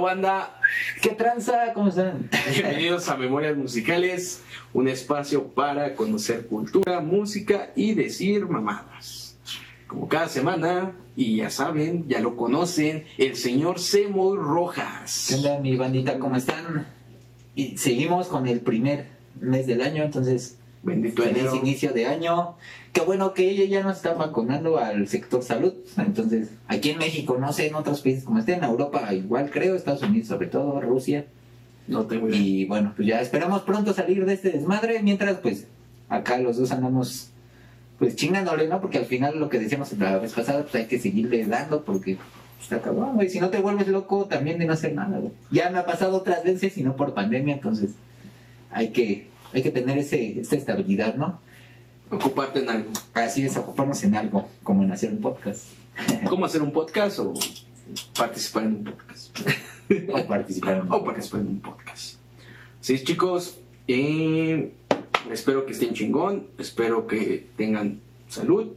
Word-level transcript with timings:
banda? 0.00 0.60
¿Qué 1.02 1.10
tranza? 1.10 1.72
¿Cómo 1.74 1.88
están? 1.88 2.28
Bienvenidos 2.52 3.08
a 3.08 3.16
Memorias 3.16 3.56
Musicales, 3.56 4.42
un 4.72 4.88
espacio 4.88 5.48
para 5.48 5.94
conocer 5.94 6.46
cultura, 6.46 7.00
música 7.00 7.70
y 7.74 7.94
decir 7.94 8.46
mamadas. 8.46 9.36
Como 9.86 10.08
cada 10.08 10.28
semana, 10.28 10.92
y 11.14 11.36
ya 11.36 11.50
saben, 11.50 12.08
ya 12.08 12.20
lo 12.20 12.36
conocen, 12.36 13.04
el 13.18 13.36
señor 13.36 13.78
Seymour 13.78 14.38
Rojas. 14.38 15.26
¿Qué 15.28 15.36
onda, 15.36 15.58
mi 15.60 15.76
bandita? 15.76 16.18
¿Cómo 16.18 16.36
están? 16.36 16.86
Y 17.54 17.78
seguimos 17.78 18.26
con 18.28 18.46
el 18.46 18.60
primer 18.60 19.06
mes 19.40 19.66
del 19.66 19.82
año, 19.82 20.02
entonces, 20.02 20.58
Bendito 20.82 21.22
feliz 21.22 21.38
enero. 21.38 21.56
inicio 21.56 21.92
de 21.92 22.06
año. 22.06 22.56
Qué 22.96 23.02
bueno 23.02 23.34
que 23.34 23.50
ella 23.50 23.66
ya 23.66 23.82
nos 23.82 23.98
está 23.98 24.14
vacunando 24.14 24.78
al 24.78 25.06
sector 25.06 25.42
salud. 25.42 25.74
Entonces, 25.98 26.48
aquí 26.66 26.92
en 26.92 26.98
México, 26.98 27.36
no 27.38 27.52
sé, 27.52 27.66
en 27.66 27.74
otros 27.74 28.00
países 28.00 28.24
como 28.24 28.38
estén, 28.38 28.60
en 28.60 28.64
Europa 28.64 29.12
igual 29.12 29.50
creo, 29.50 29.74
Estados 29.74 30.00
Unidos 30.00 30.28
sobre 30.28 30.46
todo, 30.46 30.80
Rusia. 30.80 31.26
No 31.88 32.06
tengo 32.06 32.26
idea. 32.26 32.40
Y 32.40 32.64
bueno, 32.64 32.94
pues 32.96 33.06
ya 33.06 33.20
esperamos 33.20 33.60
pronto 33.64 33.92
salir 33.92 34.24
de 34.24 34.32
este 34.32 34.50
desmadre, 34.50 35.02
mientras 35.02 35.36
pues 35.40 35.66
acá 36.08 36.38
los 36.38 36.56
dos 36.56 36.72
andamos 36.72 37.32
pues 37.98 38.16
chingándole, 38.16 38.66
¿no? 38.66 38.80
Porque 38.80 38.96
al 38.96 39.04
final 39.04 39.38
lo 39.38 39.50
que 39.50 39.58
decíamos 39.58 39.92
la 39.98 40.16
vez 40.16 40.32
pasada, 40.32 40.62
pues 40.62 40.74
hay 40.76 40.86
que 40.86 40.98
seguirle 40.98 41.44
dando 41.44 41.84
porque 41.84 42.16
está 42.62 42.80
cabrón, 42.80 43.16
güey. 43.16 43.28
Si 43.28 43.40
no 43.40 43.50
te 43.50 43.58
vuelves 43.58 43.88
loco 43.88 44.24
también 44.24 44.58
de 44.58 44.64
no 44.64 44.72
hacer 44.72 44.94
nada, 44.94 45.18
güey. 45.18 45.32
Ya 45.50 45.68
me 45.68 45.76
ha 45.76 45.84
pasado 45.84 46.16
otras 46.16 46.44
veces 46.44 46.78
y 46.78 46.82
no 46.82 46.96
por 46.96 47.12
pandemia, 47.12 47.56
entonces 47.56 47.90
hay 48.70 48.88
que, 48.88 49.26
hay 49.52 49.62
que 49.62 49.70
tener 49.70 49.98
ese, 49.98 50.40
esa 50.40 50.56
estabilidad, 50.56 51.16
¿no? 51.16 51.44
Ocuparte 52.10 52.60
en 52.60 52.68
algo. 52.68 52.90
Así 53.14 53.44
es, 53.44 53.56
ocuparnos 53.56 54.02
en 54.04 54.14
algo, 54.14 54.48
como 54.62 54.84
en 54.84 54.92
hacer 54.92 55.10
un 55.10 55.20
podcast. 55.20 55.64
¿Cómo 56.28 56.46
hacer 56.46 56.62
un 56.62 56.72
podcast 56.72 57.18
o 57.18 57.34
participar 58.16 58.64
en 58.64 58.76
un 58.76 58.84
podcast? 58.84 59.38
o 60.12 60.26
participar 60.26 60.76
en 60.78 60.82
o 60.92 61.04
participar 61.04 61.40
en 61.40 61.48
un 61.48 61.60
podcast. 61.60 62.18
Sí, 62.80 63.02
chicos, 63.02 63.58
eh, 63.88 64.72
espero 65.30 65.66
que 65.66 65.72
estén 65.72 65.94
chingón, 65.94 66.46
espero 66.58 67.06
que 67.06 67.48
tengan 67.56 68.00
salud. 68.28 68.68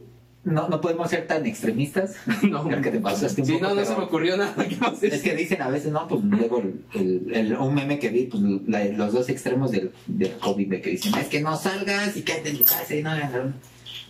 No, 0.42 0.68
no 0.68 0.80
podemos 0.80 1.10
ser 1.10 1.26
tan 1.26 1.44
extremistas. 1.46 2.16
No, 2.42 2.64
Creo 2.64 2.80
que 2.80 2.90
te 2.90 3.00
pasaste 3.00 3.42
un 3.42 3.46
sí, 3.46 3.52
poco, 3.54 3.66
no, 3.68 3.74
no 3.74 3.84
se 3.84 3.94
me 3.94 4.04
ocurrió 4.04 4.36
nada. 4.38 4.54
¿Qué 4.66 4.76
más 4.76 5.02
Es 5.02 5.22
que 5.22 5.36
dicen 5.36 5.60
a 5.60 5.68
veces, 5.68 5.92
no, 5.92 6.08
pues 6.08 6.22
luego 6.24 6.58
el, 6.60 6.84
el- 6.94 7.34
el- 7.34 7.56
un 7.56 7.74
meme 7.74 7.98
que 7.98 8.08
vi, 8.08 8.24
pues 8.24 8.42
la- 8.66 8.84
los 8.86 9.12
dos 9.12 9.28
extremos 9.28 9.70
del, 9.70 9.92
del 10.06 10.32
COVID, 10.38 10.68
de 10.70 10.80
que 10.80 10.90
dicen, 10.90 11.14
es 11.16 11.26
que 11.28 11.40
no 11.42 11.56
salgas 11.56 12.16
y 12.16 12.22
quédate 12.22 12.50
en 12.50 12.58
tu 12.58 12.64
casa 12.64 12.94
y 12.94 13.02
no, 13.02 13.14
no, 13.14 13.44
no". 13.44 13.52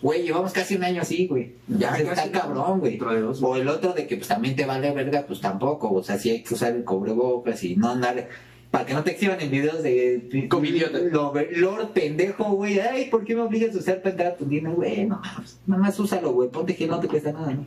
Güey, 0.02 0.22
llevamos 0.22 0.52
casi 0.52 0.76
un 0.76 0.84
año 0.84 1.02
así, 1.02 1.26
güey. 1.26 1.52
Ya, 1.68 1.90
está 1.96 2.30
cabrón, 2.30 2.78
güey. 2.80 2.98
O 3.42 3.56
el 3.56 3.68
otro 3.68 3.92
de 3.92 4.06
que 4.06 4.16
pues 4.16 4.28
también 4.28 4.56
te 4.56 4.64
vale 4.64 4.92
verga, 4.92 5.24
pues 5.26 5.40
tampoco. 5.42 5.92
O 5.92 6.02
sea, 6.02 6.16
sí 6.18 6.30
hay 6.30 6.42
que 6.42 6.54
usar 6.54 6.74
el 6.74 6.84
cubrebocas 6.84 7.62
y 7.64 7.76
no 7.76 7.90
andar. 7.90 8.28
Para 8.70 8.86
que 8.86 8.94
no 8.94 9.02
te 9.02 9.12
exhiban 9.12 9.40
en 9.40 9.50
videos 9.50 9.82
de. 9.82 10.46
Covidiota. 10.48 10.98
Lo, 10.98 11.34
Lord 11.56 11.88
pendejo, 11.92 12.44
güey. 12.52 12.78
Ay, 12.78 13.06
¿por 13.10 13.24
qué 13.24 13.34
me 13.34 13.42
obligas 13.42 13.74
a 13.74 13.78
usar 13.78 13.98
para 13.98 14.10
entrar 14.10 14.32
a 14.32 14.36
tu 14.36 14.44
tienda? 14.44 14.70
Güey, 14.70 15.06
no, 15.06 15.20
nada 15.66 15.82
más 15.82 15.98
úsalo, 15.98 16.32
güey. 16.32 16.50
Ponte 16.50 16.76
que 16.76 16.86
no 16.86 17.00
te 17.00 17.08
cuesta 17.08 17.32
nada, 17.32 17.52
¿no? 17.52 17.66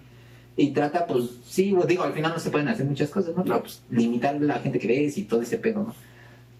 Y 0.55 0.71
trata, 0.71 1.05
pues, 1.07 1.31
sí, 1.45 1.73
pues, 1.75 1.87
digo, 1.87 2.03
al 2.03 2.13
final 2.13 2.31
no 2.31 2.39
se 2.39 2.51
pueden 2.51 2.67
hacer 2.67 2.85
muchas 2.85 3.09
cosas, 3.09 3.35
¿no? 3.35 3.43
Pero 3.43 3.61
pues 3.61 3.81
limitar 3.89 4.39
la 4.39 4.59
gente 4.59 4.79
que 4.79 4.87
ves 4.87 5.17
y 5.17 5.23
todo 5.23 5.41
ese 5.41 5.57
pedo, 5.57 5.83
¿no? 5.83 5.95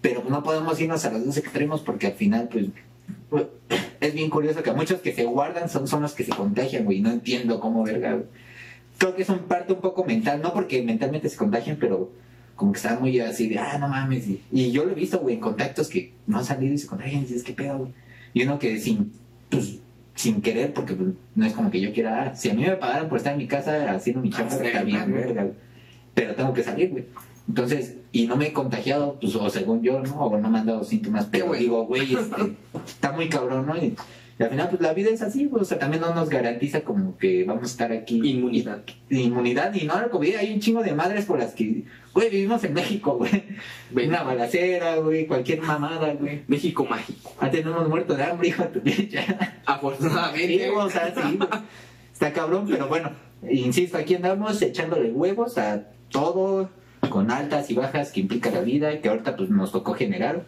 Pero 0.02 0.22
pues, 0.22 0.32
no 0.32 0.44
podemos 0.44 0.80
irnos 0.82 1.06
a 1.06 1.12
los 1.12 1.26
dos 1.26 1.38
extremos 1.38 1.82
porque 1.82 2.08
al 2.08 2.14
final, 2.14 2.50
pues, 2.52 2.66
pues, 3.30 3.46
es 4.02 4.14
bien 4.14 4.30
curioso 4.30 4.64
que 4.64 4.74
muchos 4.74 5.00
que 5.00 5.14
se 5.14 5.26
guardan 5.26 5.70
son, 5.70 5.88
son 5.88 6.02
los 6.02 6.14
que 6.14 6.24
se 6.24 6.32
contagian, 6.32 6.86
güey. 6.86 7.02
No 7.02 7.12
entiendo 7.12 7.60
cómo, 7.60 7.84
verga, 7.84 8.14
güey. 8.14 8.26
Creo 8.98 9.16
que 9.16 9.22
es 9.22 9.30
un 9.30 9.40
parte 9.40 9.74
un 9.74 9.82
poco 9.82 10.04
mental, 10.04 10.42
no 10.42 10.54
porque 10.54 10.82
mentalmente 10.82 11.30
se 11.30 11.38
contagian, 11.38 11.78
pero 11.80 12.12
como 12.56 12.72
que 12.72 12.78
están 12.78 13.00
muy 13.00 13.20
así 13.20 13.50
de, 13.50 13.60
ah, 13.60 13.78
no 13.80 13.88
mames. 13.88 14.28
Y, 14.28 14.42
y 14.52 14.72
yo 14.72 14.86
lo 14.86 14.92
he 14.92 14.96
visto, 14.96 15.20
güey, 15.20 15.36
en 15.36 15.42
contactos 15.42 15.90
que 15.90 16.14
no 16.28 16.38
han 16.38 16.46
salido 16.46 16.74
y 16.74 16.78
se 16.78 16.88
contagian 16.88 17.22
y 17.22 17.26
dices, 17.26 17.44
¿qué 17.44 17.54
pedo, 17.54 17.80
güey? 17.80 17.92
Y 18.34 18.44
uno 18.44 18.60
que 18.60 18.80
sin, 18.80 19.12
pues, 19.50 19.80
sin 20.16 20.42
querer, 20.42 20.74
porque 20.74 20.94
pues, 20.94 21.10
no 21.36 21.46
es 21.46 21.54
como 21.54 21.72
que 21.72 21.82
yo 21.82 21.94
quiera, 21.94 22.24
ah, 22.24 22.36
si 22.36 22.50
a 22.50 22.54
mí 22.54 22.64
me 22.64 22.76
pagaran 22.76 23.10
por 23.10 23.18
estar 23.18 23.34
en 23.34 23.40
mi 23.40 23.48
casa 23.48 23.92
haciendo 23.92 24.22
mi 24.22 24.30
chamba, 24.30 24.56
está 24.56 24.84
bien, 24.84 25.12
verga. 25.12 25.48
Pero 26.14 26.36
tengo 26.36 26.54
que 26.54 26.64
salir, 26.64 26.92
güey. 26.92 27.06
Entonces, 27.48 27.98
y 28.12 28.28
no 28.28 28.38
me 28.38 28.48
he 28.48 28.54
contagiado, 28.54 29.18
pues, 29.20 29.36
o 29.36 29.50
según 29.50 29.82
yo, 29.82 30.00
¿no? 30.00 30.16
O 30.26 30.38
no 30.38 30.50
me 30.50 30.60
han 30.60 30.66
dado 30.66 30.84
síntomas, 30.84 31.26
pero 31.26 31.54
digo, 31.54 31.86
güey, 31.86 32.14
este, 32.16 32.56
está 32.86 33.12
muy 33.12 33.28
cabrón, 33.28 33.66
¿no? 33.66 33.76
Y, 33.76 33.96
y 34.40 34.44
al 34.44 34.50
final, 34.50 34.70
pues 34.70 34.82
la 34.82 34.94
vida 34.94 35.12
es 35.12 35.22
así, 35.22 35.46
güey. 35.46 35.62
O 35.62 35.66
sea, 35.66 35.78
también 35.78 36.02
no 36.02 36.14
nos 36.14 36.30
garantiza 36.30 36.82
como 36.82 37.18
que 37.18 37.44
vamos 37.44 37.64
a 37.64 37.68
estar 37.68 37.92
aquí. 37.92 38.20
Inmunidad. 38.24 38.82
Inmunidad 39.10 39.74
y 39.76 39.86
no 39.86 39.94
la 39.94 40.10
COVID. 40.10 40.36
Hay 40.36 40.54
un 40.54 40.60
chingo 40.60 40.82
de 40.82 40.94
madres 40.94 41.26
por 41.26 41.38
las 41.38 41.54
que, 41.54 41.84
güey, 42.14 42.30
vivimos 42.30 42.64
en 42.64 42.74
México, 42.74 43.18
güey. 43.18 43.44
Una 44.08 44.24
balacera, 44.24 44.96
güey, 44.98 45.28
cualquier 45.28 45.62
mamada, 45.62 46.14
güey. 46.14 46.42
México 46.48 46.84
mágico. 46.84 47.32
Antes 47.40 47.64
no 47.64 47.72
hemos 47.72 47.90
muerto 47.90 48.16
de 48.16 48.24
hambre, 48.24 48.48
hijo 48.48 48.64
de 48.64 48.70
tu 48.70 48.82
pinche. 48.82 49.20
Afortunadamente. 49.66 50.66
Sí, 50.66 50.72
o 50.76 50.90
sea, 50.90 51.14
sí. 51.14 51.40
Está 52.12 52.34
cabrón, 52.34 52.66
pero 52.68 52.88
bueno, 52.88 53.12
insisto, 53.48 53.98
aquí 53.98 54.16
andamos 54.16 54.62
echándole 54.62 55.12
huevos 55.12 55.58
a 55.58 55.84
todo, 56.10 56.70
con 57.10 57.30
altas 57.30 57.70
y 57.70 57.76
bajas 57.76 58.12
que 58.12 58.22
implica 58.22 58.50
la 58.50 58.62
vida 58.62 58.94
y 58.94 59.00
que 59.00 59.10
ahorita 59.10 59.36
pues 59.36 59.50
nos 59.50 59.72
tocó 59.72 59.94
generar. 59.94 60.44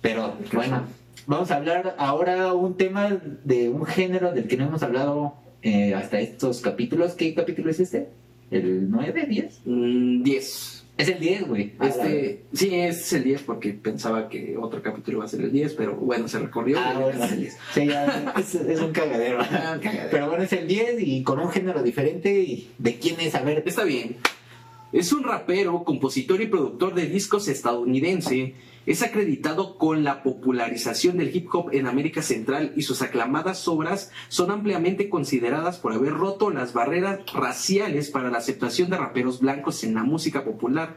Pero 0.00 0.34
bueno, 0.52 0.84
vamos 1.26 1.50
a 1.50 1.56
hablar 1.56 1.94
ahora 1.98 2.52
un 2.54 2.76
tema 2.76 3.18
de 3.44 3.68
un 3.68 3.84
género 3.86 4.32
del 4.32 4.46
que 4.48 4.56
no 4.56 4.66
hemos 4.66 4.82
hablado 4.82 5.34
eh, 5.62 5.94
hasta 5.94 6.20
estos 6.20 6.60
capítulos. 6.60 7.14
¿Qué 7.14 7.34
capítulo 7.34 7.70
es 7.70 7.80
este? 7.80 8.08
¿El 8.50 8.90
9, 8.90 9.26
10? 9.28 9.60
Mm, 9.64 10.22
10. 10.22 10.84
Es 10.96 11.08
el 11.08 11.18
10, 11.18 11.48
güey. 11.48 11.72
Ah, 11.80 11.88
Este, 11.88 12.42
sí, 12.52 12.72
es 12.72 13.12
el 13.12 13.24
10 13.24 13.42
porque 13.42 13.70
pensaba 13.72 14.28
que 14.28 14.56
otro 14.56 14.80
capítulo 14.80 15.18
iba 15.18 15.24
a 15.24 15.28
ser 15.28 15.40
el 15.40 15.50
10, 15.50 15.74
pero 15.74 15.96
bueno, 15.96 16.28
se 16.28 16.38
recorrió. 16.38 16.78
Ah, 16.78 16.96
bueno, 17.00 17.24
es 17.24 17.32
el 17.32 17.40
10. 17.40 17.56
sí, 17.72 17.86
ya, 17.86 18.34
es, 18.38 18.54
es 18.54 18.80
un 18.80 18.92
cagadero. 18.92 19.38
Ah, 19.50 19.78
cagadero. 19.82 20.08
Pero 20.12 20.28
bueno, 20.28 20.44
es 20.44 20.52
el 20.52 20.68
10 20.68 21.00
y 21.00 21.22
con 21.24 21.40
un 21.40 21.50
género 21.50 21.82
diferente. 21.82 22.38
¿Y 22.38 22.70
de 22.78 22.96
quién 22.98 23.18
es? 23.20 23.34
A 23.34 23.42
ver, 23.42 23.64
Está 23.66 23.82
bien. 23.82 24.16
Es 24.94 25.12
un 25.12 25.24
rapero, 25.24 25.82
compositor 25.82 26.40
y 26.40 26.46
productor 26.46 26.94
de 26.94 27.06
discos 27.06 27.48
estadounidense. 27.48 28.54
Es 28.86 29.02
acreditado 29.02 29.76
con 29.76 30.04
la 30.04 30.22
popularización 30.22 31.16
del 31.16 31.34
hip 31.34 31.52
hop 31.52 31.70
en 31.72 31.88
América 31.88 32.22
Central 32.22 32.72
y 32.76 32.82
sus 32.82 33.02
aclamadas 33.02 33.66
obras 33.66 34.12
son 34.28 34.52
ampliamente 34.52 35.08
consideradas 35.08 35.78
por 35.78 35.94
haber 35.94 36.12
roto 36.12 36.50
las 36.50 36.74
barreras 36.74 37.18
raciales 37.32 38.08
para 38.08 38.30
la 38.30 38.38
aceptación 38.38 38.88
de 38.88 38.98
raperos 38.98 39.40
blancos 39.40 39.82
en 39.82 39.94
la 39.94 40.04
música 40.04 40.44
popular. 40.44 40.94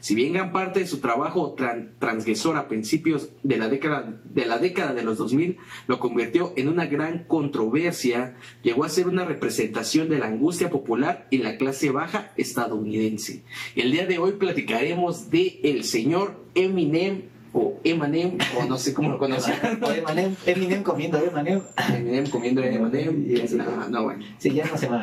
Si 0.00 0.14
bien 0.14 0.32
gran 0.32 0.52
parte 0.52 0.80
de 0.80 0.86
su 0.86 0.98
trabajo 1.00 1.54
tran- 1.56 1.90
transgresor 1.98 2.56
a 2.56 2.68
principios 2.68 3.30
de 3.42 3.56
la, 3.58 3.68
década, 3.68 4.20
de 4.24 4.46
la 4.46 4.58
década 4.58 4.94
de 4.94 5.02
los 5.02 5.18
2000 5.18 5.58
lo 5.86 5.98
convirtió 6.00 6.52
en 6.56 6.68
una 6.68 6.86
gran 6.86 7.24
controversia, 7.24 8.36
llegó 8.62 8.84
a 8.84 8.88
ser 8.88 9.06
una 9.08 9.24
representación 9.24 10.08
de 10.08 10.18
la 10.18 10.26
angustia 10.26 10.70
popular 10.70 11.26
en 11.30 11.42
la 11.44 11.56
clase 11.56 11.90
baja 11.90 12.32
estadounidense. 12.36 13.42
El 13.76 13.92
día 13.92 14.06
de 14.06 14.18
hoy 14.18 14.32
platicaremos 14.32 15.30
de 15.30 15.60
el 15.64 15.84
señor 15.84 16.44
Eminem 16.54 17.22
o 17.52 17.80
Eminem, 17.82 18.38
o 18.58 18.64
no 18.66 18.78
sé 18.78 18.94
cómo 18.94 19.10
lo 19.10 19.18
conocen. 19.18 19.54
O 19.82 19.90
Eminem, 19.90 20.34
Eminem 20.46 20.82
comiendo 20.82 21.18
Eminem. 21.18 21.60
Eminem 21.94 22.26
comiendo 22.30 22.62
Eminem. 22.62 23.26
Y 23.28 23.40
así. 23.40 23.56
No, 23.56 23.88
no, 23.88 24.02
bueno. 24.04 24.24
Sí, 24.38 24.50
ya 24.52 24.66
no 24.66 24.76
se 24.78 24.86
va. 24.86 25.02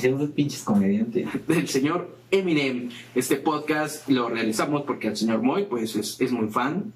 Se 0.00 0.12
unos 0.12 0.30
pinches 0.30 0.62
comediantes. 0.62 1.28
del 1.46 1.68
señor 1.68 2.16
Eminem. 2.30 2.90
Este 3.14 3.36
podcast 3.36 4.08
lo 4.08 4.28
realizamos 4.28 4.82
porque 4.82 5.08
el 5.08 5.16
señor 5.16 5.42
Moy 5.42 5.64
pues 5.64 5.94
es, 5.96 6.20
es 6.20 6.32
muy 6.32 6.48
fan. 6.48 6.92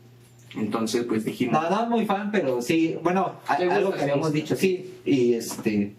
Entonces 0.57 1.05
pues 1.05 1.25
dijimos, 1.25 1.61
No, 1.63 1.71
no 1.71 1.91
muy 1.91 2.07
fan, 2.07 2.31
pero 2.33 2.61
sí. 2.63 2.97
Bueno, 3.03 3.35
a- 3.47 3.57
¿Te 3.57 3.65
gusta, 3.65 3.77
algo 3.77 3.93
que 3.93 4.03
habíamos 4.03 4.33
dicho, 4.33 4.57
sí. 4.57 4.95
Y 5.05 5.35
este. 5.35 5.95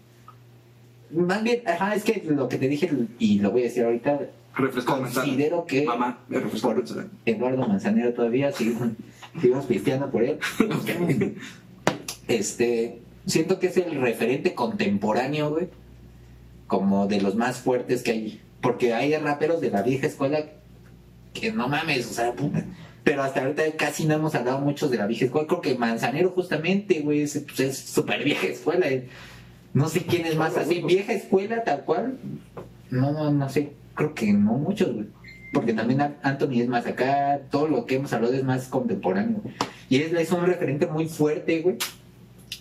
Más 1.12 1.42
bien, 1.42 1.62
ajá, 1.66 1.94
es 1.94 2.04
que 2.04 2.22
lo 2.28 2.48
que 2.48 2.56
te 2.58 2.68
dije 2.68 2.90
y 3.18 3.38
lo 3.40 3.50
voy 3.50 3.62
a 3.62 3.64
decir 3.64 3.84
ahorita. 3.84 4.20
refresco 4.54 4.96
manzana. 4.96 5.24
Considero 5.26 5.64
que. 5.64 5.84
Mamá, 5.84 6.18
me 6.28 6.38
refresco 6.38 6.72
manzana. 6.74 7.06
Eduardo 7.24 7.66
Manzanero 7.66 8.12
todavía, 8.12 8.52
seguimos, 8.52 8.90
seguimos 9.40 9.64
pisteando 9.66 10.10
por 10.10 10.22
él. 10.22 10.38
Este, 12.28 13.00
siento 13.26 13.58
que 13.58 13.66
es 13.68 13.76
el 13.76 14.00
referente 14.00 14.54
contemporáneo, 14.54 15.50
güey, 15.50 15.68
como 16.70 17.08
de 17.08 17.20
los 17.20 17.34
más 17.34 17.58
fuertes 17.58 18.02
que 18.04 18.12
hay. 18.12 18.40
Porque 18.62 18.94
hay 18.94 19.14
raperos 19.16 19.60
de 19.60 19.70
la 19.70 19.82
vieja 19.82 20.06
escuela 20.06 20.38
que 21.34 21.50
no 21.52 21.68
mames, 21.68 22.08
o 22.08 22.14
sea, 22.14 22.32
puta. 22.32 22.64
Pero 23.02 23.22
hasta 23.24 23.40
ahorita 23.42 23.62
casi 23.76 24.04
no 24.04 24.14
hemos 24.14 24.34
hablado 24.36 24.60
muchos 24.60 24.90
de 24.90 24.98
la 24.98 25.06
vieja 25.08 25.24
escuela. 25.24 25.48
Creo 25.48 25.60
que 25.60 25.74
Manzanero, 25.74 26.30
justamente, 26.30 27.00
güey, 27.00 27.22
es 27.22 27.42
pues, 27.46 27.58
es 27.60 27.76
súper 27.78 28.22
vieja 28.22 28.46
escuela. 28.46 28.86
eh. 28.88 29.08
No 29.74 29.88
sé 29.88 30.02
quién 30.04 30.26
es 30.26 30.36
más 30.36 30.56
así. 30.56 30.80
Vieja 30.82 31.12
escuela, 31.12 31.64
tal 31.64 31.84
cual. 31.84 32.18
No, 32.90 33.10
no, 33.12 33.32
no 33.32 33.48
sé. 33.48 33.72
Creo 33.94 34.14
que 34.14 34.32
no 34.32 34.52
muchos, 34.52 34.92
güey. 34.94 35.06
Porque 35.52 35.72
también 35.72 36.00
An- 36.02 36.16
Anthony 36.22 36.60
es 36.60 36.68
más 36.68 36.86
acá. 36.86 37.40
Todo 37.50 37.66
lo 37.66 37.84
que 37.86 37.96
hemos 37.96 38.12
hablado 38.12 38.34
es 38.34 38.44
más 38.44 38.68
contemporáneo. 38.68 39.42
Y 39.88 39.96
es, 40.02 40.12
es 40.12 40.30
un 40.30 40.46
referente 40.46 40.86
muy 40.86 41.06
fuerte, 41.08 41.62
güey. 41.62 41.76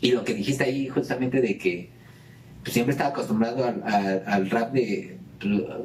Y 0.01 0.11
lo 0.13 0.23
que 0.23 0.33
dijiste 0.33 0.63
ahí, 0.63 0.87
justamente, 0.87 1.41
de 1.41 1.57
que 1.59 1.89
pues, 2.63 2.73
siempre 2.73 2.91
estaba 2.91 3.09
acostumbrado 3.11 3.63
al, 3.65 3.81
al- 3.85 4.23
al 4.25 4.49
rap 4.49 4.71
de, 4.73 5.17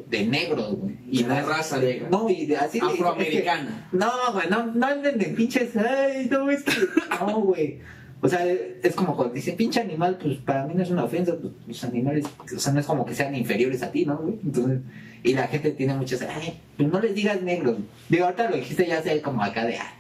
de 0.09 0.27
negros, 0.27 0.77
güey. 0.77 0.97
Y 1.11 1.25
la 1.25 1.41
es- 1.41 1.47
raza 1.47 1.79
negra. 1.79 2.09
No, 2.11 2.29
y 2.29 2.47
de- 2.47 2.57
así 2.57 2.81
de- 2.81 2.87
Afroamericana. 2.87 3.87
es 3.87 3.91
que- 3.91 3.97
no, 3.99 4.11
güey, 4.33 4.49
no, 4.51 4.67
no 4.67 4.87
anden 4.87 5.19
de 5.19 5.27
pinches. 5.27 5.77
Ay, 5.77 6.29
no, 6.31 6.51
es 6.51 6.63
que. 6.65 6.73
No, 7.21 7.41
güey. 7.41 7.79
O 8.21 8.29
sea, 8.29 8.43
es 8.47 8.95
como 8.95 9.15
cuando 9.17 9.35
dicen 9.35 9.55
pinche 9.55 9.81
animal, 9.81 10.17
pues 10.21 10.39
para 10.39 10.67
mí 10.67 10.73
no 10.75 10.83
es 10.83 10.89
una 10.91 11.05
ofensa, 11.05 11.35
pues 11.39 11.53
los 11.67 11.85
animales, 11.85 12.25
o 12.55 12.59
sea, 12.59 12.73
no 12.73 12.81
es 12.81 12.87
como 12.87 13.05
que 13.05 13.15
sean 13.15 13.35
inferiores 13.35 13.83
a 13.83 13.91
ti, 13.93 14.07
¿no, 14.07 14.17
güey? 14.17 14.39
Entonces, 14.43 14.81
y 15.23 15.35
la 15.35 15.47
gente 15.47 15.73
tiene 15.73 15.93
muchas, 15.95 16.23
ay, 16.23 16.59
pues 16.79 16.89
no 16.91 17.01
les 17.01 17.15
digas 17.15 17.43
negros. 17.43 17.77
Digo, 18.09 18.25
ahorita 18.25 18.49
lo 18.49 18.57
dijiste 18.57 18.87
ya 18.87 19.03
sé 19.03 19.21
como 19.21 19.43
acá 19.45 19.67
de, 19.67 19.77
ah, 19.77 19.93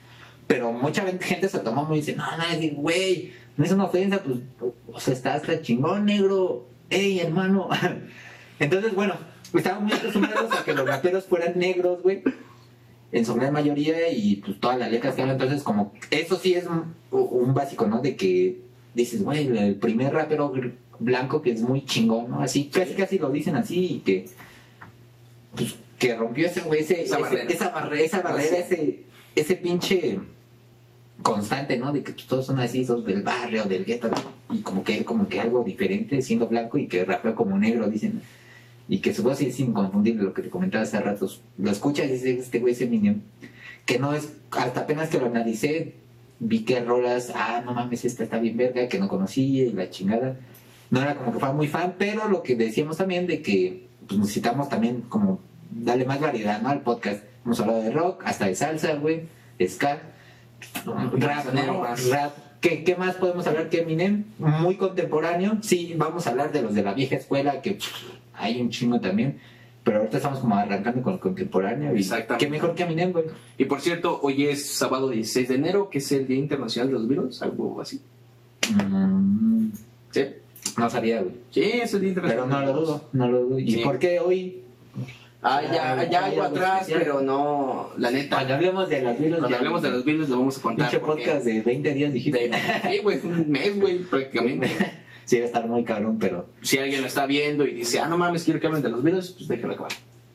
pero 0.46 0.72
mucha 0.72 1.04
gente 1.20 1.48
se 1.50 1.58
toma 1.58 1.82
muy 1.84 1.98
y 1.98 2.00
dice, 2.00 2.16
no, 2.16 2.24
no, 2.38 2.44
es 2.44 2.74
güey, 2.74 3.32
no 3.56 3.64
es 3.64 3.72
una 3.72 3.84
ofensa, 3.84 4.20
pues, 4.22 4.38
o 4.92 5.00
sea, 5.00 5.14
está 5.14 5.34
hasta 5.34 5.62
chingón 5.62 6.06
negro, 6.06 6.66
ey, 6.90 7.20
hermano. 7.20 7.68
Entonces, 8.58 8.94
bueno, 8.94 9.14
estaban 9.52 9.84
muy 9.84 9.92
acostumbrados 9.92 10.52
a 10.52 10.64
que 10.64 10.74
los 10.74 10.86
raperos 10.86 11.24
fueran 11.24 11.58
negros, 11.58 12.02
güey 12.02 12.22
en 13.12 13.24
su 13.24 13.32
gran 13.36 13.52
mayoría 13.52 14.08
y 14.10 14.36
pues 14.44 14.58
todas 14.58 14.76
las 14.76 14.90
letras 14.90 15.14
que 15.14 15.22
hablan, 15.22 15.36
entonces 15.36 15.62
como 15.62 15.92
eso 16.10 16.36
sí 16.36 16.54
es 16.54 16.66
un, 16.66 16.96
un 17.12 17.54
básico, 17.54 17.86
¿no? 17.86 18.00
De 18.00 18.16
que 18.16 18.58
dices, 18.92 19.22
güey, 19.22 19.56
el 19.56 19.76
primer 19.76 20.12
rapero 20.12 20.52
blanco 20.98 21.40
que 21.40 21.52
es 21.52 21.60
muy 21.60 21.84
chingón, 21.84 22.28
¿no? 22.28 22.40
Así, 22.40 22.64
casi 22.72 22.94
casi 22.94 23.18
lo 23.20 23.30
dicen 23.30 23.54
así 23.54 23.84
y 23.86 23.98
que 24.00 24.26
pues 25.54 25.76
que 25.96 26.16
rompió 26.16 26.46
ese 26.48 26.62
güey, 26.62 26.80
ese, 26.80 27.02
Esa 27.02 27.14
ese- 27.18 27.22
barrera. 27.22 27.50
esa 27.50 27.68
barrera, 27.68 28.02
esa 28.04 28.20
barrera, 28.20 28.56
ese, 28.58 29.04
ese 29.36 29.56
pinche 29.56 30.18
constante, 31.22 31.78
¿no? 31.78 31.92
De 31.92 32.02
que 32.02 32.12
todos 32.12 32.46
son 32.46 32.58
así, 32.60 32.84
sos 32.84 33.04
del 33.04 33.22
barrio, 33.22 33.64
del 33.64 33.84
gueto, 33.84 34.10
y 34.50 34.58
como 34.58 34.84
que 34.84 35.04
como 35.04 35.28
que 35.28 35.40
algo 35.40 35.64
diferente 35.64 36.20
siendo 36.22 36.46
blanco 36.46 36.78
y 36.78 36.86
que 36.86 37.04
rapea 37.04 37.34
como 37.34 37.58
negro, 37.58 37.88
dicen 37.88 38.20
y 38.88 38.98
que 38.98 39.14
su 39.14 39.22
voz 39.22 39.40
es 39.40 39.58
inconfundible, 39.60 40.24
lo 40.24 40.34
que 40.34 40.42
te 40.42 40.50
comentaba 40.50 40.82
hace 40.84 41.00
ratos. 41.00 41.40
Lo 41.58 41.70
escuchas 41.70 42.06
y 42.06 42.12
dices, 42.12 42.38
este 42.40 42.58
güey 42.58 42.74
es 42.74 42.80
Eminem. 42.80 43.22
Que 43.86 43.98
no 43.98 44.14
es, 44.14 44.34
hasta 44.50 44.80
apenas 44.80 45.08
que 45.08 45.18
lo 45.18 45.26
analicé, 45.26 45.94
vi 46.38 46.64
que 46.64 46.80
rolas, 46.80 47.32
ah, 47.34 47.62
no 47.64 47.72
mames, 47.72 48.04
esta 48.04 48.24
está 48.24 48.38
bien 48.38 48.56
verga, 48.56 48.88
que 48.88 48.98
no 48.98 49.08
conocía 49.08 49.64
y 49.64 49.72
la 49.72 49.88
chingada. 49.90 50.36
No 50.90 51.00
era 51.00 51.16
como 51.16 51.32
que 51.32 51.38
fuera 51.38 51.54
muy 51.54 51.68
fan, 51.68 51.94
pero 51.98 52.28
lo 52.28 52.42
que 52.42 52.56
decíamos 52.56 52.98
también 52.98 53.26
de 53.26 53.40
que 53.40 53.86
pues, 54.06 54.20
necesitamos 54.20 54.68
también 54.68 55.02
como 55.02 55.40
darle 55.70 56.04
más 56.04 56.20
variedad 56.20 56.60
¿no? 56.60 56.68
al 56.68 56.82
podcast. 56.82 57.24
Hemos 57.44 57.60
hablado 57.60 57.82
de 57.82 57.90
rock, 57.90 58.22
hasta 58.26 58.46
de 58.46 58.54
salsa, 58.54 58.94
güey, 58.94 59.22
de 59.58 59.68
ska, 59.68 60.02
rap, 61.18 61.52
¿no? 61.54 61.84
rap. 62.10 62.32
¿Qué, 62.60 62.82
¿Qué 62.82 62.96
más 62.96 63.16
podemos 63.16 63.46
hablar 63.46 63.68
que 63.68 63.80
Eminem? 63.82 64.24
Muy 64.38 64.76
contemporáneo. 64.76 65.58
Sí, 65.60 65.94
vamos 65.96 66.26
a 66.26 66.30
hablar 66.30 66.50
de 66.52 66.62
los 66.62 66.74
de 66.74 66.82
la 66.82 66.94
vieja 66.94 67.16
escuela, 67.16 67.60
que 67.60 67.72
pff, 67.72 67.92
hay 68.34 68.60
un 68.60 68.70
chingo 68.70 69.00
también. 69.00 69.38
Pero 69.82 69.98
ahorita 69.98 70.16
estamos 70.16 70.38
como 70.38 70.54
arrancando 70.56 71.02
con 71.02 71.12
el 71.12 71.18
contemporáneo. 71.20 71.94
Y. 71.94 72.08
Qué 72.38 72.48
mejor 72.48 72.74
que 72.74 72.84
Eminem, 72.84 73.12
güey. 73.12 73.26
Y 73.58 73.66
por 73.66 73.82
cierto, 73.82 74.18
hoy 74.22 74.46
es 74.46 74.64
sábado 74.70 75.10
16 75.10 75.48
de 75.48 75.54
enero, 75.56 75.90
que 75.90 75.98
es 75.98 76.10
el 76.12 76.26
Día 76.26 76.38
Internacional 76.38 76.88
de 76.88 76.94
los 76.94 77.06
Virus, 77.06 77.42
algo 77.42 77.78
así. 77.82 78.00
Mm, 78.74 79.68
¿Sí? 80.10 80.24
no 80.78 80.88
sabía, 80.88 81.20
güey. 81.20 81.34
Sí, 81.50 81.60
es 81.62 81.92
el 81.92 82.00
Día 82.00 82.08
Internacional. 82.10 82.48
Pero 82.48 82.60
no 82.60 82.72
lo 82.72 82.80
dudo, 82.80 83.04
no 83.12 83.28
lo 83.28 83.40
dudo. 83.42 83.58
¿Y 83.58 83.72
Sí. 83.72 83.80
por 83.84 83.98
qué 83.98 84.20
hoy? 84.20 84.62
Ah, 85.46 85.60
ya, 85.62 86.08
ya 86.10 86.24
algo 86.24 86.42
algo 86.42 86.56
atrás, 86.56 86.80
especial. 86.88 87.00
pero 87.00 87.20
no, 87.20 87.90
la 87.98 88.10
neta. 88.10 88.36
Cuando 88.36 88.54
hablemos 88.54 88.88
de 88.88 89.02
las 89.02 89.18
virus, 89.18 89.38
Cuando 89.40 89.56
hablemos 89.58 89.82
de 89.82 89.90
los 89.90 90.04
virus 90.04 90.28
lo 90.30 90.38
vamos 90.38 90.58
a 90.58 90.62
contar. 90.62 90.90
Porque- 91.00 91.06
podcast 91.06 91.44
de 91.44 91.60
20 91.60 91.92
días 91.94 92.12
dijiste. 92.14 92.50
Sí, 92.90 92.98
güey, 93.02 93.20
un 93.22 93.50
mes, 93.50 93.78
güey, 93.78 93.98
prácticamente. 93.98 94.68
sí, 95.26 95.36
va 95.38 95.42
a 95.44 95.46
estar 95.46 95.66
muy 95.68 95.84
cabrón, 95.84 96.18
pero. 96.18 96.48
Si 96.62 96.78
alguien 96.78 97.02
lo 97.02 97.06
está 97.06 97.26
viendo 97.26 97.66
y 97.66 97.74
dice, 97.74 98.00
ah, 98.00 98.08
no 98.08 98.16
mames, 98.16 98.42
quiero 98.44 98.58
que 98.58 98.66
hablen 98.68 98.82
de 98.82 98.88
los 98.88 99.02
virus, 99.04 99.32
pues 99.32 99.46
déjalo 99.48 99.74
acabar. 99.74 99.92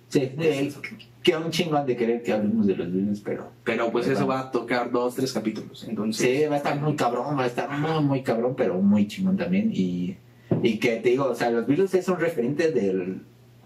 Sí, 0.09 0.19
eh, 0.39 0.73
que 1.21 1.35
un 1.37 1.51
chingo 1.51 1.75
han 1.77 1.85
de 1.85 1.95
querer 1.95 2.23
que 2.23 2.31
hablemos 2.33 2.65
de 2.67 2.75
los 2.75 2.91
virus, 2.91 3.19
pero. 3.21 3.51
Pero 3.63 3.91
pues 3.91 4.07
eso 4.07 4.25
va 4.27 4.39
a 4.41 4.51
tocar 4.51 4.91
dos, 4.91 5.15
tres 5.15 5.33
capítulos. 5.33 5.85
Entonces, 5.87 6.39
Sí, 6.39 6.45
va 6.47 6.55
a 6.55 6.57
estar 6.57 6.79
muy 6.79 6.95
cabrón, 6.95 7.37
va 7.37 7.43
a 7.43 7.47
estar 7.47 7.69
muy, 7.69 8.03
muy 8.03 8.21
cabrón, 8.23 8.53
pero 8.55 8.75
muy 8.75 9.07
chingón 9.07 9.37
también. 9.37 9.71
Y, 9.73 10.17
y 10.63 10.77
que 10.79 10.97
te 10.97 11.09
digo, 11.09 11.25
o 11.25 11.35
sea, 11.35 11.49
los 11.51 11.65
Beatles 11.67 11.93
es 11.95 12.07
un 12.07 12.19
referente 12.19 12.71
del. 12.71 13.21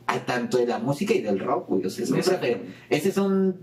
A 0.08 0.20
tanto 0.20 0.58
de 0.58 0.66
la 0.68 0.80
música 0.80 1.14
y 1.14 1.22
del 1.22 1.40
rock, 1.40 1.70
güey. 1.70 1.86
O 1.86 1.90
sea, 1.90 2.04
es 2.04 2.12
un 2.12 2.20
ese 2.90 3.10
es 3.10 3.18
un. 3.18 3.56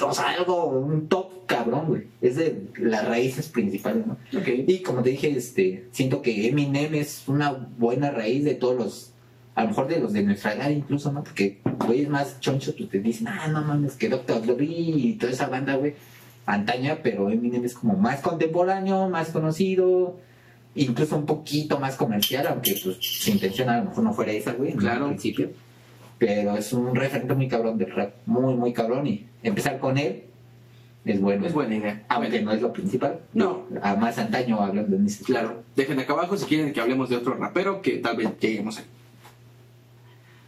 O 0.00 0.12
sea, 0.12 0.30
algo, 0.30 0.66
un 0.66 1.08
top 1.08 1.46
cabrón, 1.46 1.86
güey. 1.86 2.02
Es 2.20 2.36
de 2.36 2.64
las 2.78 3.06
raíces 3.06 3.48
principales, 3.48 4.04
¿no? 4.06 4.14
ok. 4.36 4.48
Y 4.66 4.80
como 4.82 5.02
te 5.02 5.10
dije, 5.10 5.30
este, 5.30 5.86
siento 5.92 6.20
que 6.20 6.48
Eminem 6.48 6.94
es 6.94 7.24
una 7.28 7.52
buena 7.52 8.10
raíz 8.10 8.44
de 8.44 8.54
todos 8.56 8.76
los, 8.76 9.12
a 9.54 9.62
lo 9.62 9.68
mejor 9.68 9.86
de 9.88 10.00
los 10.00 10.12
de 10.12 10.22
nuestra 10.24 10.54
edad 10.54 10.70
incluso, 10.70 11.12
¿no? 11.12 11.22
Porque 11.22 11.60
güeyes 11.86 12.08
más 12.08 12.40
chonchos 12.40 12.74
pues 12.74 12.88
te 12.90 12.98
dicen, 12.98 13.28
ah, 13.28 13.46
no 13.48 13.62
mames, 13.62 13.94
que 13.94 14.08
Dr. 14.08 14.44
Dre 14.44 14.64
y 14.66 15.12
toda 15.14 15.32
esa 15.32 15.46
banda, 15.46 15.76
güey, 15.76 15.94
antaña, 16.46 16.98
pero 17.02 17.30
Eminem 17.30 17.64
es 17.64 17.74
como 17.74 17.94
más 17.94 18.20
contemporáneo, 18.20 19.08
más 19.08 19.28
conocido, 19.28 20.18
incluso 20.74 21.16
un 21.16 21.24
poquito 21.26 21.78
más 21.78 21.94
comercial, 21.94 22.48
aunque 22.48 22.76
pues 22.82 22.96
su 23.00 23.30
intención 23.30 23.68
a 23.68 23.78
lo 23.78 23.84
mejor 23.90 24.02
no 24.04 24.12
fuera 24.12 24.32
esa, 24.32 24.52
güey, 24.54 24.72
en 24.72 24.78
Claro. 24.78 25.04
un 25.04 25.10
principio. 25.12 25.50
Pero 26.24 26.56
es 26.56 26.72
un 26.72 26.94
referente 26.94 27.34
muy 27.34 27.48
cabrón 27.48 27.76
del 27.76 27.90
rap, 27.90 28.14
muy, 28.24 28.54
muy 28.54 28.72
cabrón, 28.72 29.06
y 29.06 29.26
empezar 29.42 29.78
con 29.78 29.98
él 29.98 30.24
es 31.04 31.20
bueno. 31.20 31.46
Es 31.46 31.52
buena 31.52 31.74
idea. 31.76 32.02
Aunque 32.08 32.40
no 32.40 32.52
es 32.52 32.62
lo 32.62 32.72
principal. 32.72 33.20
No. 33.34 33.66
A 33.82 33.94
más 33.96 34.16
antaño 34.16 34.58
hablando 34.58 34.96
en 34.96 35.04
ese 35.04 35.22
Claro, 35.22 35.62
dejen 35.76 35.98
acá 35.98 36.14
abajo 36.14 36.36
si 36.36 36.46
quieren 36.46 36.72
que 36.72 36.80
hablemos 36.80 37.10
de 37.10 37.16
otro 37.16 37.34
rapero 37.34 37.82
que 37.82 37.98
tal 37.98 38.16
vez 38.16 38.30
lleguemos 38.40 38.78
ahí. 38.78 38.84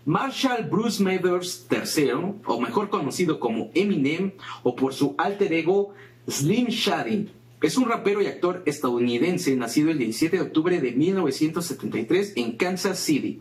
Marshall 0.07 0.65
Bruce 0.71 1.03
Mathers 1.03 1.67
III, 1.71 2.13
o 2.47 2.61
mejor 2.61 2.89
conocido 2.89 3.39
como 3.39 3.71
Eminem, 3.75 4.33
o 4.63 4.77
por 4.77 4.95
su 4.95 5.15
alter 5.19 5.53
ego 5.53 5.93
Slim 6.27 6.69
Shady, 6.69 7.29
es 7.61 7.77
un 7.77 7.89
rapero 7.89 8.23
y 8.23 8.27
actor 8.27 8.63
estadounidense 8.67 9.55
nacido 9.57 9.91
el 9.91 9.99
17 9.99 10.37
de 10.37 10.43
octubre 10.43 10.81
de 10.81 10.93
1973 10.93 12.35
en 12.37 12.53
Kansas 12.57 12.99
City. 12.99 13.41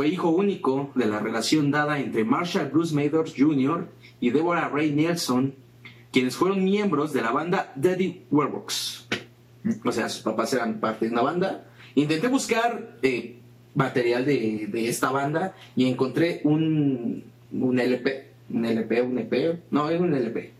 Fue 0.00 0.08
hijo 0.08 0.30
único 0.30 0.90
de 0.94 1.04
la 1.04 1.18
relación 1.18 1.70
dada 1.70 2.00
entre 2.00 2.24
Marshall 2.24 2.70
Bruce 2.70 2.94
Mathers 2.94 3.34
Jr. 3.36 3.86
y 4.18 4.30
Deborah 4.30 4.70
Ray 4.70 4.92
Nelson, 4.92 5.54
quienes 6.10 6.36
fueron 6.36 6.64
miembros 6.64 7.12
de 7.12 7.20
la 7.20 7.32
banda 7.32 7.70
Daddy 7.76 8.22
Warbucks. 8.30 9.08
O 9.84 9.92
sea, 9.92 10.08
sus 10.08 10.22
papás 10.22 10.54
eran 10.54 10.80
parte 10.80 11.04
de 11.04 11.12
una 11.12 11.20
banda. 11.20 11.66
Intenté 11.94 12.28
buscar 12.28 12.96
eh, 13.02 13.40
material 13.74 14.24
de, 14.24 14.68
de 14.72 14.88
esta 14.88 15.10
banda 15.10 15.54
y 15.76 15.86
encontré 15.86 16.40
un, 16.44 17.22
un 17.52 17.78
LP, 17.78 18.28
un 18.48 18.64
LP, 18.64 19.02
un 19.02 19.18
EP, 19.18 19.60
no, 19.70 19.90
es 19.90 20.00
un 20.00 20.14
LP. 20.14 20.52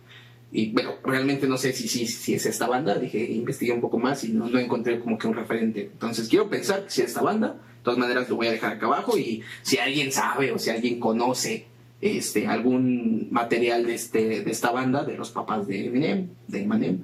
Y 0.52 0.70
bueno, 0.73 0.97
realmente 1.02 1.49
no 1.49 1.56
sé 1.56 1.73
si, 1.73 1.88
si, 1.88 2.06
si 2.06 2.35
es 2.35 2.44
esta 2.44 2.66
banda, 2.66 2.97
dije, 2.97 3.18
investigué 3.18 3.73
un 3.73 3.80
poco 3.80 3.99
más 3.99 4.23
y 4.23 4.32
no, 4.32 4.50
no 4.50 4.59
encontré 4.59 5.00
como 5.00 5.16
que 5.16 5.28
un 5.28 5.35
referente. 5.35 5.88
Entonces 5.90 6.28
quiero 6.28 6.50
pensar 6.50 6.85
si 6.88 7.00
es 7.00 7.09
esta 7.09 7.23
banda, 7.23 7.56
de 7.80 7.84
todas 7.84 7.99
maneras 7.99 8.28
lo 8.28 8.37
voy 8.37 8.49
a 8.49 8.52
dejar 8.52 8.75
acá 8.75 8.84
abajo 8.84 9.16
y 9.16 9.42
si 9.62 9.78
alguien 9.78 10.12
sabe 10.12 10.52
o 10.52 10.58
si 10.58 10.68
alguien 10.68 11.00
conoce 11.00 11.66
este, 12.02 12.46
algún 12.46 13.28
material 13.30 13.87
de, 13.87 13.94
este, 13.94 14.42
de 14.42 14.50
esta 14.50 14.70
banda, 14.70 15.02
de 15.04 15.16
los 15.16 15.30
papás 15.30 15.66
de 15.66 15.87
Eminem, 15.87 16.28
de 16.46 16.62
Eminem, 16.62 17.02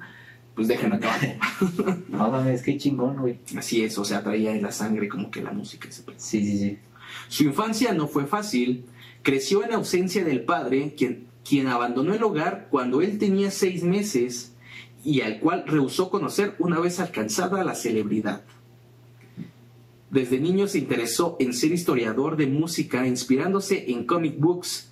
pues 0.53 0.67
déjenlo 0.67 0.97
acá 0.97 1.15
abajo. 1.15 1.95
No 2.09 2.29
mames, 2.29 2.61
qué 2.61 2.77
chingón, 2.77 3.17
güey. 3.17 3.39
Así 3.57 3.83
es, 3.83 3.97
o 3.97 4.05
sea, 4.05 4.23
traía 4.23 4.51
en 4.51 4.61
la 4.61 4.71
sangre 4.71 5.09
como 5.09 5.31
que 5.31 5.41
la 5.41 5.51
música. 5.51 5.89
ese. 5.89 6.03
Sí, 6.17 6.45
sí, 6.45 6.57
sí. 6.59 6.77
Su 7.27 7.43
infancia 7.43 7.93
no 7.93 8.07
fue 8.07 8.27
fácil. 8.27 8.85
Creció 9.23 9.63
en 9.63 9.73
ausencia 9.73 10.23
del 10.23 10.43
padre, 10.43 10.93
quien, 10.95 11.25
quien 11.43 11.67
abandonó 11.67 12.13
el 12.13 12.21
hogar 12.21 12.67
cuando 12.69 13.01
él 13.01 13.17
tenía 13.17 13.49
seis 13.49 13.83
meses 13.83 14.53
y 15.03 15.21
al 15.21 15.39
cual 15.39 15.63
rehusó 15.65 16.09
conocer 16.09 16.53
una 16.59 16.79
vez 16.79 16.99
alcanzada 16.99 17.63
la 17.63 17.75
celebridad. 17.75 18.43
Desde 20.09 20.39
niño 20.39 20.67
se 20.67 20.79
interesó 20.79 21.35
en 21.39 21.53
ser 21.53 21.73
historiador 21.73 22.37
de 22.37 22.47
música, 22.47 23.05
inspirándose 23.05 23.91
en 23.91 24.05
comic 24.05 24.39
books. 24.39 24.89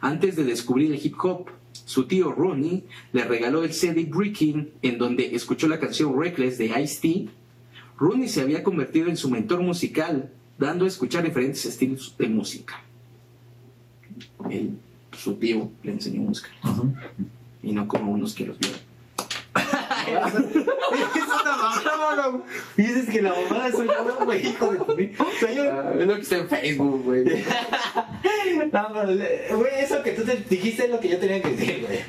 Antes 0.00 0.36
de 0.36 0.44
descubrir 0.44 0.92
el 0.92 1.04
hip 1.04 1.14
hop, 1.22 1.46
su 1.72 2.06
tío 2.06 2.32
Ronnie 2.32 2.84
le 3.12 3.24
regaló 3.24 3.64
el 3.64 3.72
CD 3.72 4.04
Breaking, 4.04 4.70
en 4.82 4.98
donde 4.98 5.34
escuchó 5.34 5.68
la 5.68 5.80
canción 5.80 6.20
Reckless 6.20 6.58
de 6.58 6.66
Ice-T. 6.82 7.28
Ronnie 7.98 8.28
se 8.28 8.42
había 8.42 8.62
convertido 8.62 9.08
en 9.08 9.16
su 9.16 9.30
mentor 9.30 9.62
musical, 9.62 10.30
dando 10.58 10.84
a 10.84 10.88
escuchar 10.88 11.24
diferentes 11.24 11.64
estilos 11.64 12.14
de 12.18 12.28
música. 12.28 12.84
Él, 14.50 14.72
su 15.16 15.34
tío, 15.34 15.70
le 15.82 15.92
enseñó 15.92 16.20
música, 16.20 16.50
y 17.62 17.72
no 17.72 17.88
como 17.88 18.12
unos 18.12 18.34
que 18.34 18.46
los 18.46 18.58
vieron. 18.58 18.87
Es 20.16 21.40
una 21.42 21.56
mamada, 21.56 22.26
güey. 22.28 22.42
Y 22.76 22.82
dices 22.82 23.08
que 23.10 23.22
la 23.22 23.30
mamada 23.30 23.70
soy 23.72 23.86
yo, 23.86 24.24
güey, 24.24 24.46
hijo 24.46 24.72
de 24.72 24.78
tu 24.78 25.22
O 25.22 25.30
sea, 25.38 25.52
yo. 25.52 25.72
Ah, 25.72 25.92
es 25.98 26.06
lo 26.06 26.14
que 26.14 26.20
está 26.22 26.36
en 26.36 26.48
Facebook, 26.48 27.04
güey. 27.04 27.24
No, 28.72 28.88
pero, 28.92 29.58
güey, 29.58 29.72
eso 29.78 30.02
que 30.02 30.12
tú 30.12 30.24
te 30.24 30.36
dijiste 30.36 30.84
es 30.84 30.90
lo 30.90 31.00
que 31.00 31.08
yo 31.08 31.18
tenía 31.18 31.40
que 31.40 31.50
decir, 31.50 31.86
güey. 31.86 32.00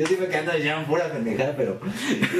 Yo 0.00 0.06
siempre 0.06 0.28
que 0.28 0.36
ando 0.38 0.56
llaman 0.56 0.86
pura 0.86 1.12
pendejada, 1.12 1.54
pero. 1.54 1.78